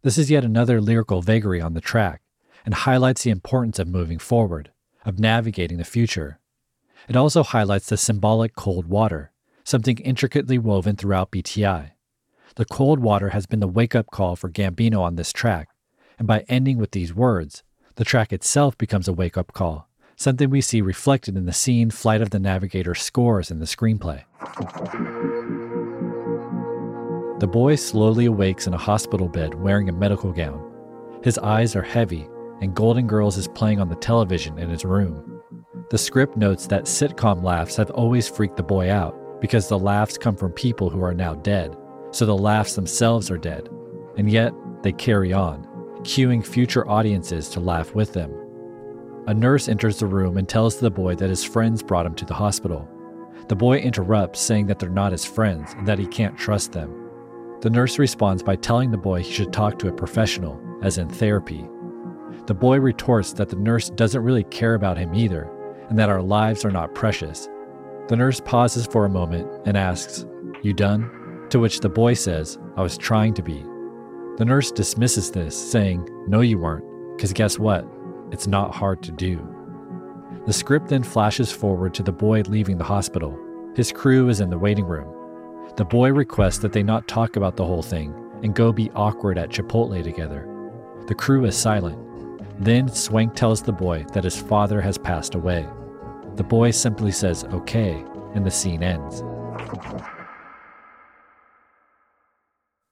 This 0.00 0.16
is 0.16 0.30
yet 0.30 0.44
another 0.44 0.80
lyrical 0.80 1.20
vagary 1.20 1.60
on 1.60 1.74
the 1.74 1.80
track, 1.82 2.22
and 2.64 2.72
highlights 2.72 3.22
the 3.24 3.30
importance 3.30 3.78
of 3.78 3.86
moving 3.86 4.18
forward, 4.18 4.70
of 5.04 5.18
navigating 5.18 5.76
the 5.76 5.84
future. 5.84 6.38
It 7.06 7.16
also 7.16 7.42
highlights 7.42 7.90
the 7.90 7.98
symbolic 7.98 8.54
cold 8.54 8.86
water, 8.86 9.30
something 9.62 9.98
intricately 9.98 10.56
woven 10.56 10.96
throughout 10.96 11.30
BTI. 11.30 11.90
The 12.56 12.64
cold 12.64 13.00
water 13.00 13.30
has 13.30 13.46
been 13.46 13.58
the 13.58 13.66
wake 13.66 13.96
up 13.96 14.12
call 14.12 14.36
for 14.36 14.48
Gambino 14.48 15.00
on 15.00 15.16
this 15.16 15.32
track, 15.32 15.70
and 16.20 16.28
by 16.28 16.44
ending 16.48 16.78
with 16.78 16.92
these 16.92 17.12
words, 17.12 17.64
the 17.96 18.04
track 18.04 18.32
itself 18.32 18.78
becomes 18.78 19.08
a 19.08 19.12
wake 19.12 19.36
up 19.36 19.52
call, 19.52 19.88
something 20.14 20.50
we 20.50 20.60
see 20.60 20.80
reflected 20.80 21.36
in 21.36 21.46
the 21.46 21.52
scene 21.52 21.90
Flight 21.90 22.22
of 22.22 22.30
the 22.30 22.38
Navigator 22.38 22.94
scores 22.94 23.50
in 23.50 23.58
the 23.58 23.64
screenplay. 23.64 24.22
The 27.40 27.48
boy 27.48 27.74
slowly 27.74 28.26
awakes 28.26 28.68
in 28.68 28.74
a 28.74 28.78
hospital 28.78 29.28
bed 29.28 29.54
wearing 29.56 29.88
a 29.88 29.92
medical 29.92 30.30
gown. 30.30 30.72
His 31.24 31.38
eyes 31.38 31.74
are 31.74 31.82
heavy, 31.82 32.28
and 32.60 32.72
Golden 32.72 33.08
Girls 33.08 33.36
is 33.36 33.48
playing 33.48 33.80
on 33.80 33.88
the 33.88 33.96
television 33.96 34.60
in 34.60 34.70
his 34.70 34.84
room. 34.84 35.42
The 35.90 35.98
script 35.98 36.36
notes 36.36 36.68
that 36.68 36.84
sitcom 36.84 37.42
laughs 37.42 37.74
have 37.74 37.90
always 37.90 38.28
freaked 38.28 38.56
the 38.56 38.62
boy 38.62 38.92
out 38.92 39.40
because 39.40 39.68
the 39.68 39.78
laughs 39.78 40.16
come 40.16 40.36
from 40.36 40.52
people 40.52 40.88
who 40.88 41.02
are 41.02 41.12
now 41.12 41.34
dead, 41.34 41.76
so 42.14 42.24
the 42.24 42.36
laughs 42.36 42.76
themselves 42.76 43.28
are 43.30 43.38
dead. 43.38 43.68
And 44.16 44.30
yet, 44.30 44.52
they 44.82 44.92
carry 44.92 45.32
on, 45.32 45.64
cueing 46.02 46.46
future 46.46 46.88
audiences 46.88 47.48
to 47.50 47.60
laugh 47.60 47.94
with 47.94 48.12
them. 48.12 48.32
A 49.26 49.34
nurse 49.34 49.68
enters 49.68 49.98
the 49.98 50.06
room 50.06 50.36
and 50.36 50.48
tells 50.48 50.76
the 50.76 50.90
boy 50.90 51.16
that 51.16 51.30
his 51.30 51.42
friends 51.42 51.82
brought 51.82 52.06
him 52.06 52.14
to 52.14 52.24
the 52.24 52.34
hospital. 52.34 52.88
The 53.48 53.56
boy 53.56 53.78
interrupts, 53.78 54.40
saying 54.40 54.66
that 54.66 54.78
they're 54.78 54.90
not 54.90 55.12
his 55.12 55.24
friends 55.24 55.74
and 55.76 55.88
that 55.88 55.98
he 55.98 56.06
can't 56.06 56.38
trust 56.38 56.72
them. 56.72 56.94
The 57.62 57.70
nurse 57.70 57.98
responds 57.98 58.42
by 58.42 58.56
telling 58.56 58.90
the 58.90 58.96
boy 58.96 59.22
he 59.22 59.32
should 59.32 59.52
talk 59.52 59.78
to 59.80 59.88
a 59.88 59.92
professional, 59.92 60.60
as 60.82 60.98
in 60.98 61.08
therapy. 61.08 61.66
The 62.46 62.54
boy 62.54 62.78
retorts 62.78 63.32
that 63.32 63.48
the 63.48 63.56
nurse 63.56 63.90
doesn't 63.90 64.22
really 64.22 64.44
care 64.44 64.74
about 64.74 64.98
him 64.98 65.14
either, 65.14 65.50
and 65.88 65.98
that 65.98 66.10
our 66.10 66.22
lives 66.22 66.64
are 66.64 66.70
not 66.70 66.94
precious. 66.94 67.48
The 68.08 68.16
nurse 68.16 68.40
pauses 68.40 68.86
for 68.86 69.04
a 69.04 69.10
moment 69.10 69.50
and 69.64 69.76
asks, 69.76 70.26
You 70.62 70.74
done? 70.74 71.23
To 71.54 71.60
which 71.60 71.78
the 71.78 71.88
boy 71.88 72.14
says, 72.14 72.58
I 72.76 72.82
was 72.82 72.98
trying 72.98 73.32
to 73.34 73.42
be. 73.42 73.62
The 74.38 74.44
nurse 74.44 74.72
dismisses 74.72 75.30
this, 75.30 75.54
saying, 75.54 76.04
No, 76.26 76.40
you 76.40 76.58
weren't, 76.58 76.84
because 77.16 77.32
guess 77.32 77.60
what? 77.60 77.86
It's 78.32 78.48
not 78.48 78.74
hard 78.74 79.04
to 79.04 79.12
do. 79.12 79.38
The 80.46 80.52
script 80.52 80.88
then 80.88 81.04
flashes 81.04 81.52
forward 81.52 81.94
to 81.94 82.02
the 82.02 82.10
boy 82.10 82.42
leaving 82.48 82.76
the 82.76 82.82
hospital. 82.82 83.38
His 83.76 83.92
crew 83.92 84.28
is 84.30 84.40
in 84.40 84.50
the 84.50 84.58
waiting 84.58 84.84
room. 84.84 85.06
The 85.76 85.84
boy 85.84 86.12
requests 86.12 86.58
that 86.58 86.72
they 86.72 86.82
not 86.82 87.06
talk 87.06 87.36
about 87.36 87.54
the 87.54 87.64
whole 87.64 87.82
thing 87.84 88.12
and 88.42 88.52
go 88.52 88.72
be 88.72 88.90
awkward 88.96 89.38
at 89.38 89.50
Chipotle 89.50 90.02
together. 90.02 90.48
The 91.06 91.14
crew 91.14 91.44
is 91.44 91.56
silent. 91.56 91.96
Then 92.58 92.88
Swank 92.88 93.36
tells 93.36 93.62
the 93.62 93.70
boy 93.70 94.06
that 94.12 94.24
his 94.24 94.42
father 94.42 94.80
has 94.80 94.98
passed 94.98 95.36
away. 95.36 95.68
The 96.34 96.42
boy 96.42 96.72
simply 96.72 97.12
says, 97.12 97.44
okay, 97.44 98.04
and 98.34 98.44
the 98.44 98.50
scene 98.50 98.82
ends. 98.82 99.22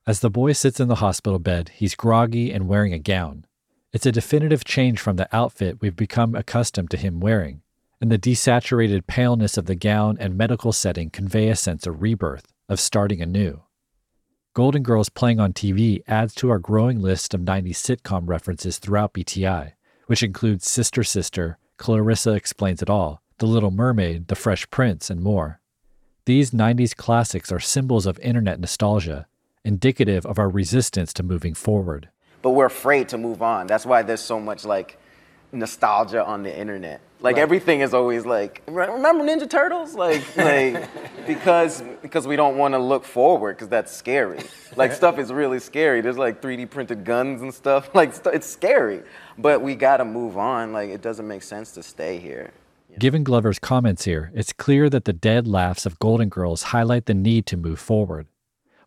As 0.04 0.18
the 0.18 0.30
boy 0.30 0.52
sits 0.52 0.80
in 0.80 0.88
the 0.88 0.96
hospital 0.96 1.38
bed, 1.38 1.70
he's 1.76 1.94
groggy 1.94 2.50
and 2.50 2.66
wearing 2.66 2.92
a 2.92 2.98
gown. 2.98 3.44
It's 3.92 4.04
a 4.04 4.10
definitive 4.10 4.64
change 4.64 4.98
from 4.98 5.14
the 5.14 5.28
outfit 5.34 5.80
we've 5.80 5.94
become 5.94 6.34
accustomed 6.34 6.90
to 6.90 6.96
him 6.96 7.20
wearing, 7.20 7.62
and 8.00 8.10
the 8.10 8.18
desaturated 8.18 9.06
paleness 9.06 9.56
of 9.56 9.66
the 9.66 9.76
gown 9.76 10.16
and 10.18 10.36
medical 10.36 10.72
setting 10.72 11.08
convey 11.08 11.48
a 11.48 11.54
sense 11.54 11.86
of 11.86 12.02
rebirth, 12.02 12.52
of 12.68 12.80
starting 12.80 13.20
anew. 13.20 13.62
Golden 14.54 14.82
Girls 14.82 15.08
playing 15.08 15.38
on 15.38 15.52
TV 15.52 16.02
adds 16.08 16.34
to 16.34 16.50
our 16.50 16.58
growing 16.58 17.00
list 17.00 17.32
of 17.32 17.42
90s 17.42 17.76
sitcom 17.76 18.22
references 18.26 18.78
throughout 18.78 19.14
BTI, 19.14 19.74
which 20.08 20.24
includes 20.24 20.68
Sister 20.68 21.04
Sister, 21.04 21.58
Clarissa 21.76 22.32
Explains 22.32 22.82
It 22.82 22.90
All, 22.90 23.22
The 23.38 23.46
Little 23.46 23.70
Mermaid, 23.70 24.26
The 24.26 24.34
Fresh 24.34 24.68
Prince, 24.70 25.10
and 25.10 25.22
more. 25.22 25.60
These 26.24 26.50
90s 26.50 26.96
classics 26.96 27.52
are 27.52 27.60
symbols 27.60 28.04
of 28.04 28.18
internet 28.18 28.58
nostalgia, 28.58 29.26
indicative 29.64 30.24
of 30.26 30.38
our 30.38 30.48
resistance 30.48 31.12
to 31.14 31.22
moving 31.22 31.54
forward. 31.54 32.08
but 32.42 32.50
we're 32.50 32.66
afraid 32.66 33.08
to 33.10 33.18
move 33.18 33.40
on. 33.42 33.66
That's 33.66 33.86
why 33.86 34.02
there's 34.02 34.20
so 34.20 34.40
much 34.40 34.64
like 34.64 34.98
nostalgia 35.52 36.24
on 36.24 36.42
the 36.42 36.56
internet. 36.58 37.00
Like 37.20 37.36
everything 37.38 37.82
is 37.82 37.94
always 37.94 38.26
like, 38.26 38.62
remember 38.66 39.22
Ninja 39.24 39.48
Turtles? 39.48 39.94
Like, 39.94 40.24
like 40.36 40.88
because 41.26 41.82
because 42.02 42.26
we 42.26 42.34
don't 42.34 42.56
want 42.58 42.74
to 42.74 42.78
look 42.78 43.04
forward 43.04 43.56
because 43.56 43.68
that's 43.68 43.92
scary. 43.92 44.40
Like 44.74 44.92
stuff 44.92 45.18
is 45.20 45.32
really 45.32 45.60
scary. 45.60 46.00
There's 46.00 46.18
like 46.18 46.42
3D 46.42 46.68
printed 46.70 47.04
guns 47.04 47.42
and 47.42 47.54
stuff. 47.54 47.90
Like 47.94 48.12
st- 48.14 48.34
it's 48.34 48.46
scary, 48.48 49.02
but 49.38 49.62
we 49.62 49.76
gotta 49.76 50.04
move 50.04 50.36
on. 50.36 50.72
Like 50.72 50.90
it 50.90 51.00
doesn't 51.00 51.28
make 51.28 51.44
sense 51.44 51.70
to 51.72 51.82
stay 51.84 52.18
here. 52.18 52.50
Given 52.98 53.22
Glover's 53.24 53.58
comments 53.60 54.04
here, 54.04 54.32
it's 54.34 54.52
clear 54.52 54.90
that 54.90 55.04
the 55.04 55.12
dead 55.14 55.46
laughs 55.46 55.86
of 55.86 55.98
Golden 56.00 56.28
Girls 56.28 56.64
highlight 56.74 57.06
the 57.06 57.14
need 57.14 57.46
to 57.46 57.56
move 57.56 57.78
forward. 57.78 58.26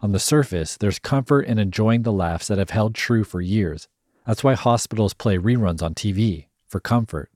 On 0.05 0.11
the 0.11 0.19
surface, 0.19 0.77
there's 0.77 0.99
comfort 0.99 1.47
in 1.47 1.57
enjoying 1.57 2.03
the 2.03 2.13
laughs 2.13 2.47
that 2.47 2.59
have 2.59 2.69
held 2.69 2.93
true 2.93 3.23
for 3.23 3.41
years. 3.41 3.87
That's 4.27 4.43
why 4.43 4.53
hospitals 4.53 5.15
play 5.15 5.39
reruns 5.39 5.81
on 5.81 5.95
TV, 5.95 6.45
for 6.67 6.79
comfort. 6.79 7.31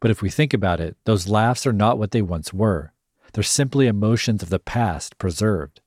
But 0.00 0.10
if 0.10 0.20
we 0.20 0.28
think 0.28 0.52
about 0.52 0.80
it, 0.80 0.98
those 1.06 1.28
laughs 1.28 1.66
are 1.66 1.72
not 1.72 1.96
what 1.96 2.10
they 2.10 2.20
once 2.20 2.52
were. 2.52 2.92
They're 3.32 3.42
simply 3.42 3.86
emotions 3.86 4.42
of 4.42 4.50
the 4.50 4.58
past 4.58 5.16
preserved. 5.16 5.80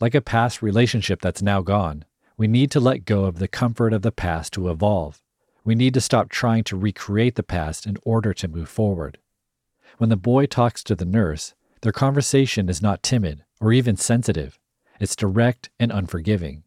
Like 0.00 0.14
a 0.14 0.20
past 0.20 0.62
relationship 0.62 1.20
that's 1.20 1.42
now 1.42 1.60
gone, 1.60 2.04
we 2.36 2.46
need 2.46 2.70
to 2.70 2.78
let 2.78 3.04
go 3.04 3.24
of 3.24 3.40
the 3.40 3.48
comfort 3.48 3.92
of 3.92 4.02
the 4.02 4.12
past 4.12 4.52
to 4.52 4.70
evolve. 4.70 5.20
We 5.64 5.74
need 5.74 5.92
to 5.94 6.00
stop 6.00 6.28
trying 6.28 6.62
to 6.64 6.76
recreate 6.76 7.34
the 7.34 7.42
past 7.42 7.84
in 7.84 7.96
order 8.04 8.32
to 8.32 8.46
move 8.46 8.68
forward. 8.68 9.18
When 9.96 10.08
the 10.08 10.16
boy 10.16 10.46
talks 10.46 10.84
to 10.84 10.94
the 10.94 11.04
nurse, 11.04 11.54
their 11.80 11.90
conversation 11.90 12.68
is 12.68 12.80
not 12.80 13.02
timid 13.02 13.42
or 13.60 13.72
even 13.72 13.96
sensitive. 13.96 14.56
It's 15.00 15.16
direct 15.16 15.70
and 15.78 15.92
unforgiving. 15.92 16.64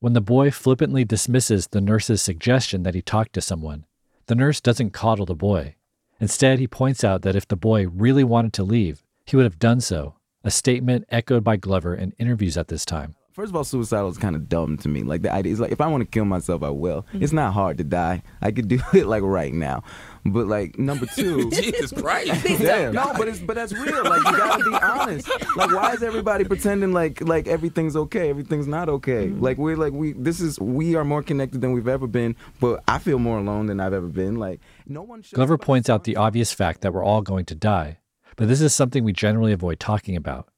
When 0.00 0.14
the 0.14 0.20
boy 0.20 0.50
flippantly 0.50 1.04
dismisses 1.04 1.68
the 1.68 1.80
nurse's 1.80 2.22
suggestion 2.22 2.82
that 2.82 2.94
he 2.94 3.02
talk 3.02 3.32
to 3.32 3.40
someone, 3.40 3.84
the 4.26 4.34
nurse 4.34 4.60
doesn't 4.60 4.90
coddle 4.90 5.26
the 5.26 5.34
boy. 5.34 5.76
Instead, 6.18 6.58
he 6.58 6.66
points 6.66 7.04
out 7.04 7.22
that 7.22 7.36
if 7.36 7.46
the 7.46 7.56
boy 7.56 7.86
really 7.86 8.24
wanted 8.24 8.52
to 8.54 8.62
leave, 8.62 9.04
he 9.24 9.36
would 9.36 9.44
have 9.44 9.58
done 9.58 9.80
so, 9.80 10.14
a 10.42 10.50
statement 10.50 11.04
echoed 11.10 11.44
by 11.44 11.56
Glover 11.56 11.94
in 11.94 12.12
interviews 12.18 12.56
at 12.56 12.68
this 12.68 12.84
time. 12.84 13.14
First 13.32 13.50
of 13.50 13.56
all, 13.56 13.64
suicidal 13.64 14.08
is 14.08 14.18
kind 14.18 14.34
of 14.34 14.48
dumb 14.48 14.76
to 14.78 14.88
me. 14.88 15.02
Like 15.02 15.22
the 15.22 15.32
idea 15.32 15.52
is 15.52 15.60
like 15.60 15.70
if 15.70 15.80
I 15.80 15.86
want 15.86 16.02
to 16.02 16.06
kill 16.06 16.24
myself, 16.24 16.62
I 16.62 16.70
will. 16.70 17.02
Mm-hmm. 17.02 17.22
It's 17.22 17.32
not 17.32 17.54
hard 17.54 17.78
to 17.78 17.84
die. 17.84 18.22
I 18.42 18.50
could 18.50 18.68
do 18.68 18.80
it 18.92 19.06
like 19.06 19.22
right 19.22 19.52
now. 19.52 19.82
But 20.24 20.46
like 20.46 20.78
number 20.78 21.06
two, 21.14 21.50
Jesus 21.50 21.92
Christ. 21.92 22.44
yeah, 22.60 22.90
no, 22.90 23.12
but 23.16 23.28
it's 23.28 23.40
but 23.40 23.56
that's 23.56 23.72
real. 23.72 24.04
Like 24.04 24.24
you 24.24 24.36
gotta 24.36 24.64
be 24.64 24.74
honest. 24.74 25.28
Like 25.56 25.72
why 25.72 25.92
is 25.92 26.02
everybody 26.02 26.44
pretending 26.44 26.92
like 26.92 27.20
like 27.22 27.48
everything's 27.48 27.96
okay? 27.96 28.28
Everything's 28.28 28.66
not 28.66 28.88
okay. 28.88 29.28
Mm-hmm. 29.28 29.42
Like 29.42 29.58
we're 29.58 29.76
like 29.76 29.92
we 29.92 30.12
this 30.12 30.40
is 30.40 30.60
we 30.60 30.94
are 30.94 31.04
more 31.04 31.22
connected 31.22 31.60
than 31.60 31.72
we've 31.72 31.88
ever 31.88 32.06
been. 32.06 32.36
But 32.60 32.82
I 32.86 32.98
feel 32.98 33.18
more 33.18 33.38
alone 33.38 33.66
than 33.66 33.80
I've 33.80 33.94
ever 33.94 34.08
been. 34.08 34.36
Like 34.36 34.60
no 34.86 35.02
one. 35.02 35.22
shows 35.22 35.32
Glover 35.32 35.58
points 35.58 35.88
out 35.88 36.04
the 36.04 36.16
obvious 36.16 36.52
fact 36.52 36.82
that 36.82 36.92
we're 36.92 37.04
all 37.04 37.22
going 37.22 37.46
to 37.46 37.54
die, 37.54 37.98
but 38.36 38.48
this 38.48 38.60
is 38.60 38.74
something 38.74 39.04
we 39.04 39.12
generally 39.12 39.52
avoid 39.52 39.80
talking 39.80 40.16
about. 40.16 40.48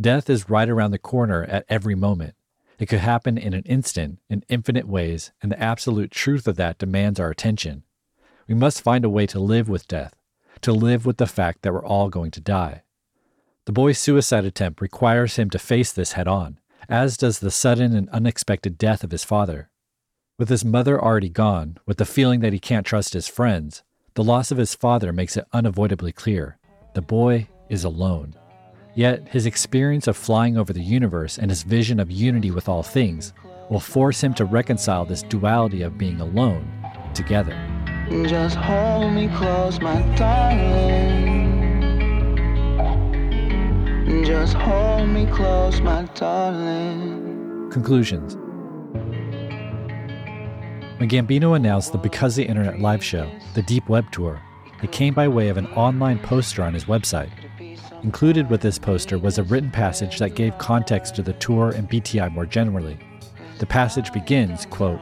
Death 0.00 0.30
is 0.30 0.48
right 0.48 0.68
around 0.68 0.92
the 0.92 0.98
corner 0.98 1.44
at 1.44 1.66
every 1.68 1.94
moment. 1.94 2.34
It 2.78 2.86
could 2.86 3.00
happen 3.00 3.36
in 3.36 3.52
an 3.52 3.64
instant, 3.64 4.20
in 4.30 4.42
infinite 4.48 4.88
ways, 4.88 5.32
and 5.42 5.52
the 5.52 5.60
absolute 5.60 6.10
truth 6.10 6.48
of 6.48 6.56
that 6.56 6.78
demands 6.78 7.20
our 7.20 7.28
attention. 7.28 7.82
We 8.50 8.56
must 8.56 8.82
find 8.82 9.04
a 9.04 9.08
way 9.08 9.28
to 9.28 9.38
live 9.38 9.68
with 9.68 9.86
death, 9.86 10.16
to 10.62 10.72
live 10.72 11.06
with 11.06 11.18
the 11.18 11.28
fact 11.28 11.62
that 11.62 11.72
we're 11.72 11.86
all 11.86 12.08
going 12.08 12.32
to 12.32 12.40
die. 12.40 12.82
The 13.64 13.70
boy's 13.70 14.00
suicide 14.00 14.44
attempt 14.44 14.80
requires 14.80 15.36
him 15.36 15.50
to 15.50 15.58
face 15.60 15.92
this 15.92 16.14
head 16.14 16.26
on, 16.26 16.58
as 16.88 17.16
does 17.16 17.38
the 17.38 17.52
sudden 17.52 17.94
and 17.94 18.08
unexpected 18.08 18.76
death 18.76 19.04
of 19.04 19.12
his 19.12 19.22
father. 19.22 19.70
With 20.36 20.48
his 20.48 20.64
mother 20.64 21.00
already 21.00 21.28
gone, 21.28 21.78
with 21.86 21.98
the 21.98 22.04
feeling 22.04 22.40
that 22.40 22.52
he 22.52 22.58
can't 22.58 22.84
trust 22.84 23.12
his 23.12 23.28
friends, 23.28 23.84
the 24.14 24.24
loss 24.24 24.50
of 24.50 24.58
his 24.58 24.74
father 24.74 25.12
makes 25.12 25.36
it 25.36 25.46
unavoidably 25.52 26.10
clear. 26.10 26.58
The 26.94 27.02
boy 27.02 27.46
is 27.68 27.84
alone. 27.84 28.34
Yet, 28.96 29.28
his 29.28 29.46
experience 29.46 30.08
of 30.08 30.16
flying 30.16 30.58
over 30.58 30.72
the 30.72 30.82
universe 30.82 31.38
and 31.38 31.52
his 31.52 31.62
vision 31.62 32.00
of 32.00 32.10
unity 32.10 32.50
with 32.50 32.68
all 32.68 32.82
things 32.82 33.32
will 33.68 33.78
force 33.78 34.24
him 34.24 34.34
to 34.34 34.44
reconcile 34.44 35.04
this 35.04 35.22
duality 35.22 35.82
of 35.82 35.96
being 35.96 36.20
alone 36.20 36.68
together. 37.14 37.56
Just 38.10 38.56
hold 38.56 39.12
me 39.12 39.28
close, 39.28 39.80
my 39.80 40.02
darling. 40.16 41.46
Just 44.24 44.54
hold 44.54 45.08
me 45.10 45.26
close, 45.26 45.80
my 45.80 46.02
darling. 46.16 47.70
Conclusions 47.70 48.34
When 50.98 51.08
Gambino 51.08 51.54
announced 51.54 51.92
the 51.92 51.98
Because 51.98 52.34
the 52.34 52.44
Internet 52.44 52.80
live 52.80 53.04
show, 53.04 53.30
the 53.54 53.62
Deep 53.62 53.88
Web 53.88 54.10
Tour, 54.10 54.42
it 54.82 54.90
came 54.90 55.14
by 55.14 55.28
way 55.28 55.48
of 55.48 55.56
an 55.56 55.68
online 55.68 56.18
poster 56.18 56.64
on 56.64 56.74
his 56.74 56.86
website. 56.86 57.30
Included 58.02 58.50
with 58.50 58.60
this 58.60 58.76
poster 58.76 59.20
was 59.20 59.38
a 59.38 59.44
written 59.44 59.70
passage 59.70 60.18
that 60.18 60.34
gave 60.34 60.58
context 60.58 61.14
to 61.14 61.22
the 61.22 61.34
tour 61.34 61.70
and 61.70 61.88
BTI 61.88 62.32
more 62.32 62.44
generally. 62.44 62.98
The 63.60 63.66
passage 63.66 64.12
begins, 64.12 64.66
quote, 64.66 64.98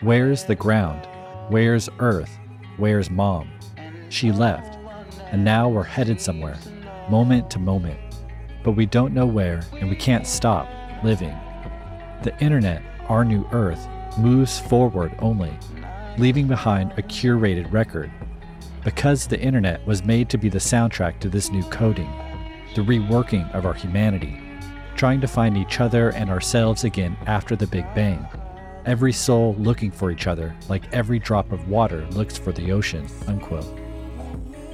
Where's 0.00 0.42
the 0.42 0.56
ground? 0.56 1.06
Where's 1.48 1.88
Earth? 2.00 2.39
Where's 2.80 3.10
Mom? 3.10 3.50
She 4.08 4.32
left, 4.32 4.78
and 5.30 5.44
now 5.44 5.68
we're 5.68 5.82
headed 5.82 6.18
somewhere, 6.18 6.56
moment 7.10 7.50
to 7.50 7.58
moment. 7.58 8.00
But 8.64 8.70
we 8.72 8.86
don't 8.86 9.12
know 9.12 9.26
where, 9.26 9.60
and 9.78 9.90
we 9.90 9.96
can't 9.96 10.26
stop 10.26 10.66
living. 11.04 11.36
The 12.22 12.34
internet, 12.40 12.80
our 13.06 13.22
new 13.22 13.46
Earth, 13.52 13.86
moves 14.18 14.58
forward 14.58 15.14
only, 15.18 15.52
leaving 16.16 16.48
behind 16.48 16.92
a 16.92 17.02
curated 17.02 17.70
record. 17.70 18.10
Because 18.82 19.26
the 19.26 19.38
internet 19.38 19.86
was 19.86 20.02
made 20.02 20.30
to 20.30 20.38
be 20.38 20.48
the 20.48 20.56
soundtrack 20.58 21.20
to 21.20 21.28
this 21.28 21.50
new 21.50 21.64
coding, 21.64 22.10
the 22.74 22.80
reworking 22.80 23.54
of 23.54 23.66
our 23.66 23.74
humanity, 23.74 24.40
trying 24.96 25.20
to 25.20 25.28
find 25.28 25.58
each 25.58 25.80
other 25.80 26.14
and 26.14 26.30
ourselves 26.30 26.84
again 26.84 27.14
after 27.26 27.56
the 27.56 27.66
Big 27.66 27.84
Bang. 27.94 28.26
Every 28.86 29.12
soul 29.12 29.54
looking 29.58 29.90
for 29.90 30.10
each 30.10 30.26
other, 30.26 30.56
like 30.70 30.90
every 30.92 31.18
drop 31.18 31.52
of 31.52 31.68
water 31.68 32.06
looks 32.12 32.38
for 32.38 32.50
the 32.50 32.72
ocean. 32.72 33.06
Unquote. 33.26 33.66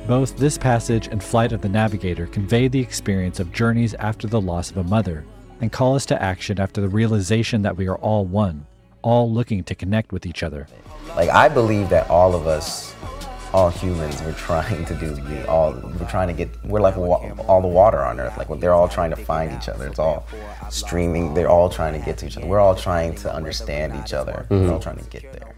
Both 0.07 0.37
this 0.37 0.57
passage 0.57 1.09
and 1.09 1.23
Flight 1.23 1.51
of 1.51 1.61
the 1.61 1.69
Navigator 1.69 2.29
convey 2.29 2.69
the 2.69 2.81
experience 2.81 3.41
of 3.41 3.53
journeys 3.53 3.95
after 3.95 4.29
the 4.29 4.41
loss 4.41 4.71
of 4.71 4.77
a 4.77 4.85
mother, 4.85 5.25
and 5.61 5.73
call 5.73 5.97
us 5.97 6.07
to 6.07 6.23
action 6.23 6.61
after 6.61 6.81
the 6.81 6.89
realization 6.89 7.63
that 7.63 7.77
we 7.77 7.89
are 7.89 7.97
all 7.97 8.25
one, 8.25 8.65
all 9.03 9.29
looking 9.29 9.65
to 9.65 9.75
connect 9.75 10.13
with 10.13 10.25
each 10.25 10.45
other. 10.45 10.69
Like 11.17 11.31
I 11.31 11.49
believe 11.49 11.89
that 11.89 12.09
all 12.09 12.37
of 12.37 12.47
us, 12.47 12.95
all 13.57 13.71
humans, 13.71 14.21
we're 14.23 14.35
trying 14.35 14.85
to 14.85 14.95
do 14.95 15.13
the 15.13 15.49
all. 15.49 15.73
We're 15.73 16.11
trying 16.11 16.29
to 16.29 16.35
get. 16.35 16.51
We're 16.63 16.83
like 16.83 16.97
wa- 16.97 17.35
all 17.49 17.63
the 17.63 17.69
water 17.69 18.05
on 18.05 18.21
Earth. 18.21 18.37
Like 18.37 18.61
they're 18.61 18.75
all 18.75 18.87
trying 18.87 19.09
to 19.11 19.17
find 19.17 19.51
each 19.51 19.71
other. 19.71 19.87
It's 19.87 19.99
all 19.99 20.27
streaming. 20.69 21.33
They're 21.33 21.49
all 21.49 21.71
trying 21.71 21.99
to 21.99 22.05
get 22.05 22.19
to 22.19 22.27
each 22.27 22.37
other. 22.37 22.47
We're 22.47 22.61
all 22.61 22.75
trying 22.75 23.15
to 23.17 23.35
understand 23.35 23.99
each 24.05 24.13
other. 24.13 24.47
We're 24.51 24.59
all 24.59 24.65
mm-hmm. 24.65 24.81
trying 24.81 24.99
to 24.99 25.05
get 25.09 25.33
there. 25.33 25.57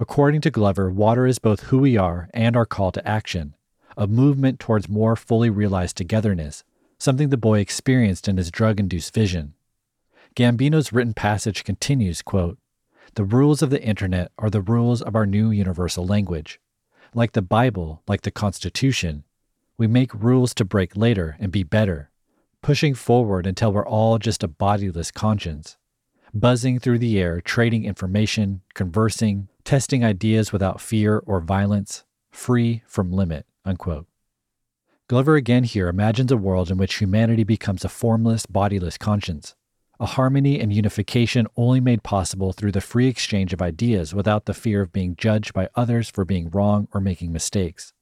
According 0.00 0.40
to 0.40 0.50
Glover, 0.50 0.90
water 0.90 1.26
is 1.26 1.38
both 1.38 1.64
who 1.64 1.78
we 1.78 1.98
are 1.98 2.30
and 2.32 2.56
our 2.56 2.64
call 2.64 2.90
to 2.92 3.06
action, 3.06 3.54
a 3.94 4.06
movement 4.06 4.58
towards 4.58 4.88
more 4.88 5.14
fully 5.14 5.50
realized 5.50 5.98
togetherness, 5.98 6.64
something 6.98 7.28
the 7.28 7.36
boy 7.36 7.60
experienced 7.60 8.26
in 8.26 8.38
his 8.38 8.50
drug 8.50 8.80
induced 8.80 9.12
vision. 9.12 9.52
Gambino's 10.34 10.94
written 10.94 11.12
passage 11.12 11.62
continues 11.62 12.22
quote, 12.22 12.56
The 13.16 13.24
rules 13.24 13.60
of 13.60 13.68
the 13.68 13.82
internet 13.82 14.32
are 14.38 14.48
the 14.48 14.62
rules 14.62 15.02
of 15.02 15.14
our 15.14 15.26
new 15.26 15.50
universal 15.50 16.06
language. 16.06 16.58
Like 17.14 17.32
the 17.32 17.42
Bible, 17.42 18.02
like 18.08 18.22
the 18.22 18.30
Constitution, 18.30 19.24
we 19.78 19.86
make 19.86 20.12
rules 20.12 20.52
to 20.54 20.64
break 20.64 20.96
later 20.96 21.36
and 21.38 21.52
be 21.52 21.62
better, 21.62 22.10
pushing 22.60 22.94
forward 22.94 23.46
until 23.46 23.72
we're 23.72 23.86
all 23.86 24.18
just 24.18 24.42
a 24.42 24.48
bodiless 24.48 25.10
conscience 25.10 25.76
buzzing 26.34 26.80
through 26.80 26.98
the 26.98 27.18
air, 27.18 27.40
trading 27.40 27.84
information, 27.84 28.60
conversing, 28.74 29.48
testing 29.62 30.04
ideas 30.04 30.52
without 30.52 30.80
fear 30.80 31.22
or 31.26 31.40
violence, 31.40 32.04
free 32.30 32.82
from 32.86 33.12
limit. 33.12 33.46
Unquote. 33.64 34.06
Glover 35.08 35.36
again 35.36 35.64
here 35.64 35.88
imagines 35.88 36.32
a 36.32 36.36
world 36.36 36.70
in 36.70 36.76
which 36.76 36.96
humanity 36.96 37.44
becomes 37.44 37.84
a 37.84 37.88
formless, 37.88 38.46
bodiless 38.46 38.98
conscience, 38.98 39.54
a 40.00 40.06
harmony 40.06 40.60
and 40.60 40.72
unification 40.72 41.46
only 41.56 41.80
made 41.80 42.02
possible 42.02 42.52
through 42.52 42.72
the 42.72 42.80
free 42.80 43.06
exchange 43.06 43.52
of 43.52 43.62
ideas 43.62 44.14
without 44.14 44.46
the 44.46 44.54
fear 44.54 44.82
of 44.82 44.92
being 44.92 45.16
judged 45.16 45.52
by 45.52 45.68
others 45.74 46.10
for 46.10 46.24
being 46.24 46.50
wrong 46.50 46.88
or 46.92 47.00
making 47.00 47.32
mistakes. 47.32 47.92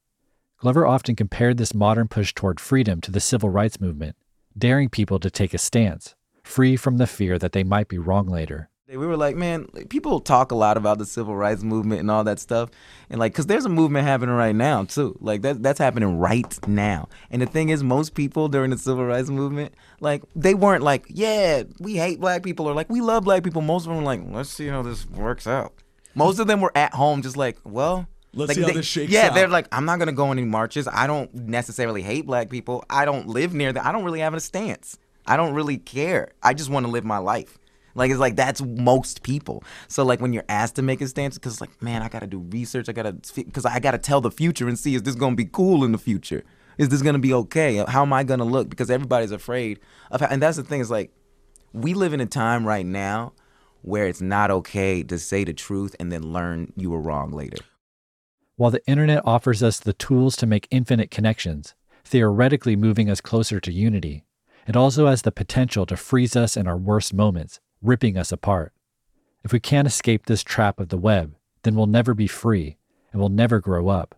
Glover 0.57 0.87
often 0.87 1.15
compared 1.15 1.57
this 1.57 1.73
modern 1.73 2.07
push 2.07 2.33
toward 2.33 2.59
freedom 2.59 3.01
to 3.01 3.11
the 3.11 3.19
civil 3.19 3.49
rights 3.49 3.79
movement, 3.79 4.15
daring 4.57 4.89
people 4.89 5.19
to 5.19 5.29
take 5.29 5.53
a 5.53 5.57
stance, 5.57 6.15
free 6.43 6.75
from 6.75 6.97
the 6.97 7.07
fear 7.07 7.37
that 7.37 7.51
they 7.51 7.63
might 7.63 7.87
be 7.87 7.97
wrong 7.97 8.27
later. 8.27 8.69
We 8.97 9.07
were 9.07 9.17
like, 9.17 9.35
man, 9.35 9.65
people 9.89 10.19
talk 10.19 10.51
a 10.51 10.55
lot 10.55 10.77
about 10.77 10.97
the 10.99 11.05
civil 11.05 11.35
rights 11.35 11.63
movement 11.63 12.01
and 12.01 12.11
all 12.11 12.23
that 12.25 12.39
stuff, 12.39 12.69
and 13.09 13.19
like, 13.19 13.33
cause 13.33 13.45
there's 13.47 13.65
a 13.65 13.69
movement 13.69 14.05
happening 14.07 14.35
right 14.35 14.55
now 14.55 14.83
too. 14.83 15.17
Like 15.19 15.41
that, 15.41 15.63
that's 15.63 15.79
happening 15.79 16.17
right 16.19 16.67
now. 16.67 17.09
And 17.31 17.41
the 17.41 17.45
thing 17.45 17.69
is, 17.69 17.83
most 17.83 18.13
people 18.13 18.47
during 18.49 18.69
the 18.69 18.77
civil 18.77 19.05
rights 19.05 19.29
movement, 19.29 19.73
like, 19.99 20.21
they 20.35 20.53
weren't 20.53 20.83
like, 20.83 21.05
yeah, 21.09 21.63
we 21.79 21.95
hate 21.95 22.19
black 22.19 22.43
people 22.43 22.67
or 22.67 22.73
like 22.73 22.89
we 22.89 23.01
love 23.01 23.23
black 23.23 23.43
people. 23.43 23.61
Most 23.61 23.83
of 23.83 23.89
them 23.89 23.97
were 23.97 24.03
like, 24.03 24.21
let's 24.29 24.49
see 24.49 24.67
how 24.67 24.81
this 24.81 25.09
works 25.09 25.47
out. 25.47 25.73
Most 26.15 26.39
of 26.39 26.47
them 26.47 26.61
were 26.61 26.71
at 26.75 26.93
home, 26.93 27.21
just 27.21 27.37
like, 27.37 27.57
well. 27.63 28.07
Let's 28.35 28.49
like, 28.49 28.55
see 28.55 28.61
how 28.61 28.67
they- 28.69 28.73
this 28.73 28.85
shakes 28.87 29.11
Yeah, 29.11 29.27
out. 29.27 29.35
they're 29.35 29.47
like, 29.47 29.67
I'm 29.71 29.85
not 29.85 29.99
gonna 29.99 30.11
go 30.11 30.25
on 30.29 30.39
any 30.39 30.47
marches. 30.47 30.87
I 30.87 31.05
don't 31.07 31.31
necessarily 31.35 32.01
hate 32.01 32.25
black 32.25 32.49
people. 32.49 32.83
I 32.89 33.05
don't 33.05 33.27
live 33.27 33.53
near 33.53 33.71
them. 33.73 33.85
I 33.85 33.91
don't 33.91 34.03
really 34.03 34.21
have 34.21 34.33
a 34.33 34.39
stance. 34.39 34.97
I 35.27 35.37
don't 35.37 35.53
really 35.53 35.77
care. 35.77 36.29
I 36.41 36.53
just 36.55 36.69
want 36.69 36.85
to 36.85 36.91
live 36.91 37.05
my 37.05 37.19
life. 37.19 37.57
Like 37.95 38.11
it's 38.11 38.19
like 38.19 38.35
that's 38.35 38.61
most 38.61 39.23
people. 39.23 39.63
So 39.87 40.03
like 40.03 40.21
when 40.21 40.33
you're 40.33 40.45
asked 40.49 40.75
to 40.75 40.81
make 40.81 41.01
a 41.01 41.07
stance, 41.07 41.35
because 41.35 41.61
like 41.61 41.81
man, 41.81 42.01
I 42.01 42.09
gotta 42.09 42.27
do 42.27 42.39
research. 42.39 42.89
I 42.89 42.91
gotta 42.91 43.13
because 43.35 43.65
I 43.65 43.79
gotta 43.79 43.97
tell 43.97 44.21
the 44.21 44.31
future 44.31 44.67
and 44.67 44.77
see 44.77 44.95
is 44.95 45.03
this 45.03 45.15
gonna 45.15 45.35
be 45.35 45.45
cool 45.45 45.83
in 45.83 45.91
the 45.91 45.97
future? 45.97 46.43
Is 46.77 46.89
this 46.89 47.01
gonna 47.01 47.19
be 47.19 47.33
okay? 47.33 47.83
How 47.87 48.01
am 48.01 48.13
I 48.13 48.23
gonna 48.23 48.45
look? 48.45 48.69
Because 48.69 48.89
everybody's 48.89 49.31
afraid 49.31 49.79
of. 50.11 50.21
How, 50.21 50.27
and 50.27 50.41
that's 50.41 50.57
the 50.57 50.63
thing 50.63 50.81
is 50.81 50.89
like 50.89 51.11
we 51.73 51.93
live 51.93 52.13
in 52.13 52.21
a 52.21 52.25
time 52.25 52.65
right 52.65 52.85
now 52.85 53.33
where 53.81 54.07
it's 54.07 54.21
not 54.21 54.49
okay 54.49 55.03
to 55.03 55.19
say 55.19 55.43
the 55.43 55.53
truth 55.53 55.95
and 55.99 56.11
then 56.11 56.31
learn 56.31 56.71
you 56.75 56.89
were 56.89 57.01
wrong 57.01 57.31
later. 57.31 57.57
While 58.55 58.71
the 58.71 58.85
internet 58.87 59.21
offers 59.25 59.61
us 59.61 59.79
the 59.79 59.93
tools 59.93 60.35
to 60.37 60.45
make 60.45 60.67
infinite 60.71 61.11
connections, 61.11 61.75
theoretically 62.05 62.75
moving 62.75 63.09
us 63.09 63.19
closer 63.19 63.59
to 63.59 63.71
unity, 63.71 64.23
it 64.67 64.77
also 64.77 65.07
has 65.07 65.23
the 65.23 65.31
potential 65.31 65.85
to 65.87 65.97
freeze 65.97 66.35
us 66.35 66.55
in 66.55 66.67
our 66.67 66.77
worst 66.77 67.13
moments, 67.13 67.59
ripping 67.83 68.17
us 68.17 68.31
apart. 68.31 68.73
If 69.43 69.51
we 69.51 69.59
can't 69.59 69.87
escape 69.87 70.25
this 70.25 70.43
trap 70.43 70.79
of 70.79 70.89
the 70.89 70.97
web, 70.97 71.35
then 71.63 71.75
we'll 71.75 71.87
never 71.87 72.13
be 72.13 72.27
free 72.27 72.77
and 73.11 73.19
we'll 73.19 73.29
never 73.29 73.59
grow 73.59 73.89
up. 73.89 74.15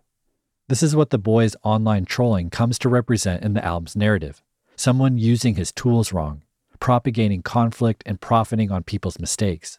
This 0.68 0.82
is 0.82 0.96
what 0.96 1.10
the 1.10 1.18
boy's 1.18 1.56
online 1.62 2.04
trolling 2.04 2.50
comes 2.50 2.78
to 2.80 2.88
represent 2.88 3.42
in 3.42 3.54
the 3.54 3.64
album's 3.64 3.96
narrative 3.96 4.42
someone 4.78 5.16
using 5.16 5.54
his 5.54 5.72
tools 5.72 6.12
wrong, 6.12 6.42
propagating 6.80 7.42
conflict 7.42 8.02
and 8.04 8.20
profiting 8.20 8.70
on 8.70 8.82
people's 8.82 9.18
mistakes. 9.18 9.78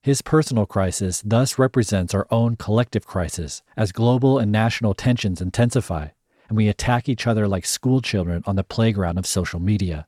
His 0.00 0.22
personal 0.22 0.64
crisis 0.64 1.22
thus 1.26 1.58
represents 1.58 2.14
our 2.14 2.26
own 2.30 2.54
collective 2.54 3.04
crisis 3.04 3.62
as 3.76 3.90
global 3.90 4.38
and 4.38 4.52
national 4.52 4.94
tensions 4.94 5.40
intensify 5.40 6.08
and 6.48 6.56
we 6.56 6.68
attack 6.68 7.08
each 7.08 7.26
other 7.26 7.46
like 7.46 7.66
schoolchildren 7.66 8.42
on 8.46 8.56
the 8.56 8.64
playground 8.64 9.18
of 9.18 9.26
social 9.26 9.60
media. 9.60 10.06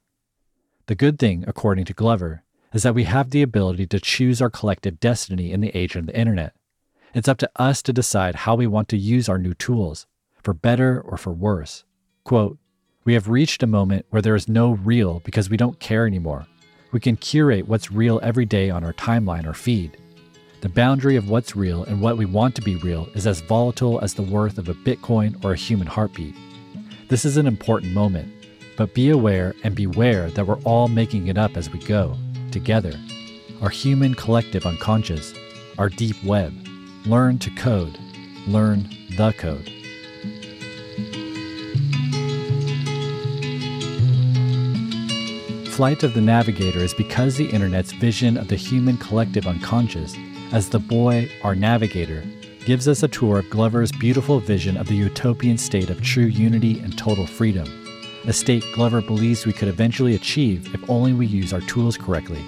The 0.86 0.94
good 0.94 1.18
thing, 1.18 1.44
according 1.46 1.84
to 1.86 1.94
Glover, 1.94 2.42
is 2.72 2.82
that 2.82 2.94
we 2.94 3.04
have 3.04 3.30
the 3.30 3.42
ability 3.42 3.86
to 3.86 4.00
choose 4.00 4.40
our 4.40 4.50
collective 4.50 5.00
destiny 5.00 5.52
in 5.52 5.60
the 5.60 5.76
age 5.76 5.96
of 5.96 6.06
the 6.06 6.18
internet. 6.18 6.54
It's 7.14 7.28
up 7.28 7.38
to 7.38 7.50
us 7.56 7.82
to 7.82 7.92
decide 7.92 8.34
how 8.36 8.54
we 8.54 8.66
want 8.66 8.88
to 8.90 8.96
use 8.96 9.28
our 9.28 9.38
new 9.38 9.54
tools, 9.54 10.06
for 10.42 10.54
better 10.54 11.00
or 11.00 11.16
for 11.16 11.32
worse. 11.32 11.84
Quote, 12.24 12.58
we 13.04 13.14
have 13.14 13.28
reached 13.28 13.62
a 13.62 13.66
moment 13.66 14.06
where 14.10 14.22
there 14.22 14.36
is 14.36 14.48
no 14.48 14.72
real 14.72 15.20
because 15.20 15.50
we 15.50 15.56
don't 15.56 15.80
care 15.80 16.06
anymore. 16.06 16.46
We 16.92 17.00
can 17.00 17.16
curate 17.16 17.66
what's 17.66 17.90
real 17.90 18.20
every 18.22 18.44
day 18.44 18.70
on 18.70 18.84
our 18.84 18.92
timeline 18.92 19.46
or 19.46 19.54
feed. 19.54 19.96
The 20.60 20.68
boundary 20.68 21.16
of 21.16 21.28
what's 21.28 21.56
real 21.56 21.84
and 21.84 22.00
what 22.00 22.18
we 22.18 22.26
want 22.26 22.54
to 22.56 22.62
be 22.62 22.76
real 22.76 23.08
is 23.14 23.26
as 23.26 23.40
volatile 23.40 23.98
as 24.00 24.14
the 24.14 24.22
worth 24.22 24.58
of 24.58 24.68
a 24.68 24.74
Bitcoin 24.74 25.42
or 25.44 25.52
a 25.52 25.56
human 25.56 25.86
heartbeat. 25.86 26.34
This 27.08 27.24
is 27.24 27.36
an 27.36 27.46
important 27.46 27.92
moment, 27.92 28.32
but 28.76 28.94
be 28.94 29.10
aware 29.10 29.54
and 29.64 29.74
beware 29.74 30.30
that 30.30 30.46
we're 30.46 30.60
all 30.60 30.86
making 30.86 31.28
it 31.28 31.38
up 31.38 31.56
as 31.56 31.70
we 31.70 31.78
go, 31.80 32.16
together. 32.50 32.98
Our 33.62 33.68
human 33.68 34.14
collective 34.14 34.66
unconscious, 34.66 35.34
our 35.78 35.88
deep 35.88 36.22
web. 36.24 36.54
Learn 37.06 37.38
to 37.38 37.50
code. 37.50 37.98
Learn 38.46 38.88
the 39.16 39.32
code. 39.36 39.70
Flight 45.72 46.02
of 46.02 46.12
the 46.12 46.20
Navigator 46.20 46.80
is 46.80 46.92
because 46.92 47.36
the 47.36 47.48
internet's 47.48 47.92
vision 47.92 48.36
of 48.36 48.48
the 48.48 48.56
human 48.56 48.98
collective 48.98 49.46
unconscious, 49.46 50.14
as 50.52 50.68
the 50.68 50.78
boy, 50.78 51.30
our 51.42 51.54
navigator, 51.54 52.22
gives 52.66 52.86
us 52.86 53.02
a 53.02 53.08
tour 53.08 53.38
of 53.38 53.48
Glover's 53.48 53.90
beautiful 53.92 54.40
vision 54.40 54.76
of 54.76 54.88
the 54.88 54.94
utopian 54.94 55.56
state 55.56 55.88
of 55.88 56.02
true 56.02 56.26
unity 56.26 56.80
and 56.80 56.98
total 56.98 57.26
freedom, 57.26 57.79
a 58.26 58.32
state 58.32 58.64
Glover 58.74 59.00
believes 59.00 59.46
we 59.46 59.52
could 59.52 59.68
eventually 59.68 60.14
achieve 60.14 60.74
if 60.74 60.90
only 60.90 61.12
we 61.12 61.26
use 61.26 61.52
our 61.52 61.60
tools 61.62 61.96
correctly. 61.96 62.44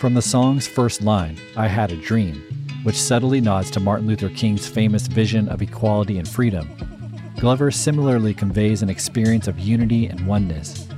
From 0.00 0.14
the 0.14 0.22
song's 0.22 0.66
first 0.66 1.02
line, 1.02 1.38
I 1.56 1.68
Had 1.68 1.92
a 1.92 1.96
Dream, 1.96 2.42
which 2.82 3.00
subtly 3.00 3.40
nods 3.40 3.70
to 3.72 3.80
Martin 3.80 4.06
Luther 4.06 4.30
King's 4.30 4.66
famous 4.66 5.06
vision 5.06 5.48
of 5.48 5.62
equality 5.62 6.18
and 6.18 6.28
freedom, 6.28 6.68
Glover 7.38 7.70
similarly 7.70 8.32
conveys 8.32 8.80
an 8.80 8.88
experience 8.88 9.46
of 9.46 9.58
unity 9.58 10.06
and 10.06 10.26
oneness. 10.26 10.88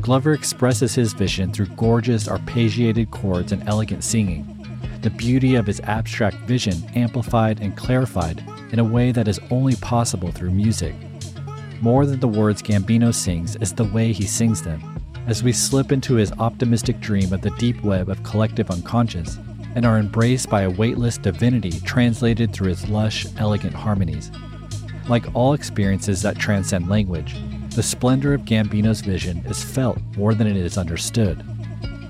Glover 0.00 0.32
expresses 0.32 0.94
his 0.94 1.12
vision 1.12 1.52
through 1.52 1.66
gorgeous 1.76 2.28
arpeggiated 2.28 3.10
chords 3.10 3.50
and 3.50 3.68
elegant 3.68 4.04
singing, 4.04 4.46
the 5.00 5.10
beauty 5.10 5.56
of 5.56 5.66
his 5.66 5.80
abstract 5.80 6.36
vision 6.38 6.88
amplified 6.94 7.60
and 7.60 7.76
clarified 7.76 8.44
in 8.70 8.78
a 8.78 8.84
way 8.84 9.10
that 9.10 9.26
is 9.26 9.40
only 9.50 9.74
possible 9.76 10.30
through 10.30 10.52
music. 10.52 10.94
More 11.82 12.06
than 12.06 12.20
the 12.20 12.28
words 12.28 12.62
Gambino 12.62 13.12
sings 13.12 13.56
is 13.56 13.72
the 13.72 13.82
way 13.82 14.12
he 14.12 14.24
sings 14.24 14.62
them, 14.62 14.80
as 15.26 15.42
we 15.42 15.50
slip 15.50 15.90
into 15.90 16.14
his 16.14 16.30
optimistic 16.38 17.00
dream 17.00 17.32
of 17.32 17.40
the 17.40 17.50
deep 17.58 17.82
web 17.82 18.08
of 18.08 18.22
collective 18.22 18.70
unconscious 18.70 19.40
and 19.74 19.84
are 19.84 19.98
embraced 19.98 20.48
by 20.48 20.62
a 20.62 20.70
weightless 20.70 21.18
divinity 21.18 21.72
translated 21.80 22.52
through 22.52 22.68
his 22.68 22.88
lush, 22.88 23.26
elegant 23.36 23.74
harmonies. 23.74 24.30
Like 25.08 25.34
all 25.34 25.54
experiences 25.54 26.22
that 26.22 26.38
transcend 26.38 26.88
language, 26.88 27.34
the 27.70 27.82
splendor 27.82 28.32
of 28.32 28.42
Gambino's 28.42 29.00
vision 29.00 29.38
is 29.38 29.64
felt 29.64 29.98
more 30.16 30.34
than 30.34 30.46
it 30.46 30.56
is 30.56 30.78
understood. 30.78 31.44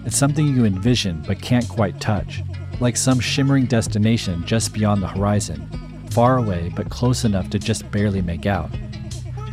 It's 0.04 0.18
something 0.18 0.48
you 0.48 0.66
envision 0.66 1.24
but 1.26 1.40
can't 1.40 1.66
quite 1.66 1.98
touch, 1.98 2.42
like 2.80 2.98
some 2.98 3.20
shimmering 3.20 3.64
destination 3.64 4.44
just 4.44 4.74
beyond 4.74 5.02
the 5.02 5.08
horizon, 5.08 5.66
far 6.10 6.36
away 6.36 6.70
but 6.76 6.90
close 6.90 7.24
enough 7.24 7.48
to 7.48 7.58
just 7.58 7.90
barely 7.90 8.20
make 8.20 8.44
out. 8.44 8.70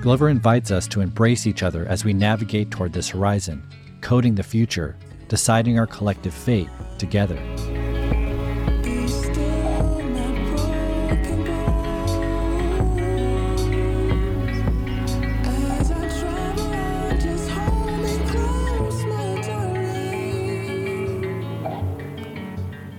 Glover 0.01 0.29
invites 0.29 0.71
us 0.71 0.87
to 0.87 1.01
embrace 1.01 1.45
each 1.45 1.61
other 1.61 1.85
as 1.87 2.05
we 2.05 2.13
navigate 2.13 2.71
toward 2.71 2.93
this 2.93 3.09
horizon, 3.09 3.61
coding 3.99 4.33
the 4.33 4.41
future, 4.41 4.95
deciding 5.27 5.77
our 5.77 5.85
collective 5.85 6.33
fate 6.33 6.69
together. 6.97 7.37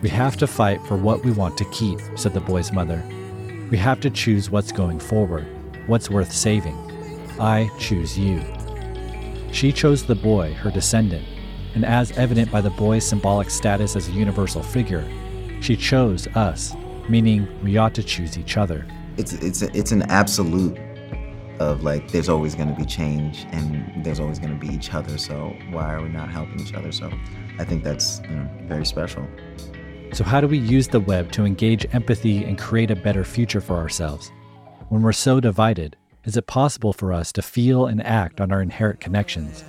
We 0.02 0.10
have 0.10 0.36
to 0.36 0.46
fight 0.46 0.82
for 0.82 0.96
what 0.96 1.24
we 1.24 1.32
want 1.32 1.56
to 1.56 1.64
keep, 1.66 1.98
said 2.14 2.34
the 2.34 2.40
boy's 2.40 2.72
mother. 2.72 3.02
We 3.70 3.78
have 3.78 4.00
to 4.00 4.10
choose 4.10 4.50
what's 4.50 4.70
going 4.70 4.98
forward, 4.98 5.46
what's 5.86 6.10
worth 6.10 6.30
saving. 6.30 6.89
I 7.40 7.70
choose 7.78 8.18
you. 8.18 8.42
She 9.50 9.72
chose 9.72 10.04
the 10.04 10.14
boy, 10.14 10.52
her 10.54 10.70
descendant, 10.70 11.26
and 11.74 11.84
as 11.84 12.12
evident 12.18 12.52
by 12.52 12.60
the 12.60 12.70
boy's 12.70 13.06
symbolic 13.06 13.50
status 13.50 13.96
as 13.96 14.08
a 14.08 14.12
universal 14.12 14.62
figure, 14.62 15.08
she 15.60 15.76
chose 15.76 16.26
us, 16.36 16.74
meaning 17.08 17.48
we 17.62 17.78
ought 17.78 17.94
to 17.94 18.02
choose 18.02 18.38
each 18.38 18.56
other. 18.56 18.86
It's 19.16 19.32
it's 19.32 19.62
a, 19.62 19.76
it's 19.76 19.90
an 19.90 20.02
absolute 20.02 20.78
of 21.58 21.82
like 21.82 22.10
there's 22.10 22.28
always 22.28 22.54
going 22.54 22.68
to 22.68 22.74
be 22.74 22.84
change 22.84 23.46
and 23.52 24.04
there's 24.04 24.20
always 24.20 24.38
going 24.38 24.58
to 24.58 24.66
be 24.66 24.72
each 24.72 24.92
other. 24.94 25.18
So 25.18 25.56
why 25.70 25.92
are 25.94 26.02
we 26.02 26.08
not 26.08 26.30
helping 26.30 26.60
each 26.60 26.74
other? 26.74 26.92
So 26.92 27.10
I 27.58 27.64
think 27.64 27.84
that's 27.84 28.20
you 28.28 28.36
know 28.36 28.48
very 28.64 28.86
special. 28.86 29.26
So, 30.12 30.24
how 30.24 30.40
do 30.40 30.48
we 30.48 30.58
use 30.58 30.88
the 30.88 30.98
web 31.00 31.30
to 31.32 31.44
engage 31.44 31.86
empathy 31.94 32.42
and 32.44 32.58
create 32.58 32.90
a 32.90 32.96
better 32.96 33.22
future 33.22 33.60
for 33.60 33.76
ourselves? 33.76 34.32
When 34.88 35.02
we're 35.02 35.12
so 35.12 35.38
divided, 35.38 35.96
is 36.24 36.36
it 36.36 36.46
possible 36.46 36.92
for 36.92 37.12
us 37.12 37.32
to 37.32 37.42
feel 37.42 37.86
and 37.86 38.02
act 38.04 38.40
on 38.40 38.52
our 38.52 38.62
inherent 38.62 39.00
connections? 39.00 39.64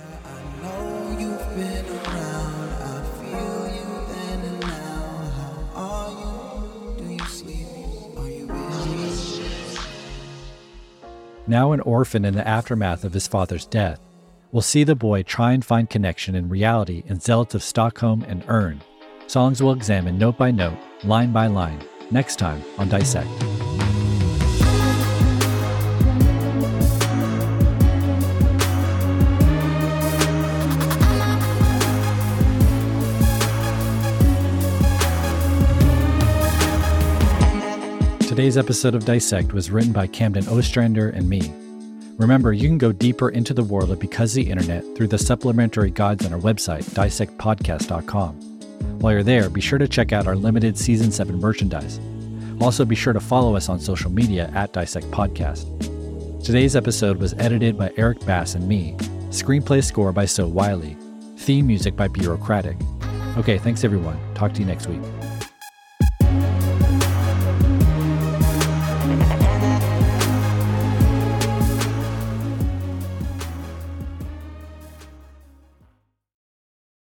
Now 11.46 11.72
an 11.72 11.80
orphan 11.80 12.24
in 12.24 12.34
the 12.34 12.46
aftermath 12.46 13.04
of 13.04 13.12
his 13.12 13.26
father's 13.26 13.66
death, 13.66 14.00
we'll 14.52 14.62
see 14.62 14.84
the 14.84 14.94
boy 14.94 15.22
try 15.22 15.52
and 15.52 15.64
find 15.64 15.90
connection 15.90 16.34
in 16.34 16.48
reality 16.48 17.02
in 17.06 17.20
Zealots 17.20 17.54
of 17.54 17.62
Stockholm 17.62 18.24
and 18.28 18.44
Urn, 18.48 18.80
Songs 19.32 19.62
we'll 19.62 19.72
examine 19.72 20.18
note 20.18 20.36
by 20.36 20.50
note, 20.50 20.76
line 21.04 21.32
by 21.32 21.46
line, 21.46 21.80
next 22.10 22.36
time 22.36 22.62
on 22.76 22.90
Dissect. 22.90 23.81
Today's 38.32 38.56
episode 38.56 38.94
of 38.94 39.04
Dissect 39.04 39.52
was 39.52 39.70
written 39.70 39.92
by 39.92 40.06
Camden 40.06 40.48
Ostrander 40.48 41.10
and 41.10 41.28
me. 41.28 41.52
Remember, 42.16 42.54
you 42.54 42.66
can 42.66 42.78
go 42.78 42.90
deeper 42.90 43.28
into 43.28 43.52
the 43.52 43.62
world 43.62 43.90
of 43.90 44.00
Because 44.00 44.32
the 44.32 44.50
Internet 44.50 44.96
through 44.96 45.08
the 45.08 45.18
supplementary 45.18 45.90
guides 45.90 46.24
on 46.24 46.32
our 46.32 46.40
website, 46.40 46.82
dissectpodcast.com. 46.94 48.34
While 49.00 49.12
you're 49.12 49.22
there, 49.22 49.50
be 49.50 49.60
sure 49.60 49.78
to 49.78 49.86
check 49.86 50.14
out 50.14 50.26
our 50.26 50.34
limited 50.34 50.78
Season 50.78 51.12
7 51.12 51.38
merchandise. 51.38 52.00
Also, 52.58 52.86
be 52.86 52.94
sure 52.94 53.12
to 53.12 53.20
follow 53.20 53.54
us 53.54 53.68
on 53.68 53.78
social 53.78 54.10
media 54.10 54.50
at 54.54 54.72
Dissect 54.72 55.10
Podcast. 55.10 55.66
Today's 56.42 56.74
episode 56.74 57.18
was 57.18 57.34
edited 57.34 57.76
by 57.76 57.92
Eric 57.98 58.24
Bass 58.24 58.54
and 58.54 58.66
me. 58.66 58.94
Screenplay 59.28 59.84
score 59.84 60.10
by 60.10 60.24
So 60.24 60.48
Wiley. 60.48 60.96
Theme 61.36 61.66
music 61.66 61.96
by 61.96 62.08
Bureaucratic. 62.08 62.78
Okay, 63.36 63.58
thanks 63.58 63.84
everyone. 63.84 64.18
Talk 64.34 64.54
to 64.54 64.60
you 64.60 64.66
next 64.66 64.86
week. 64.86 65.02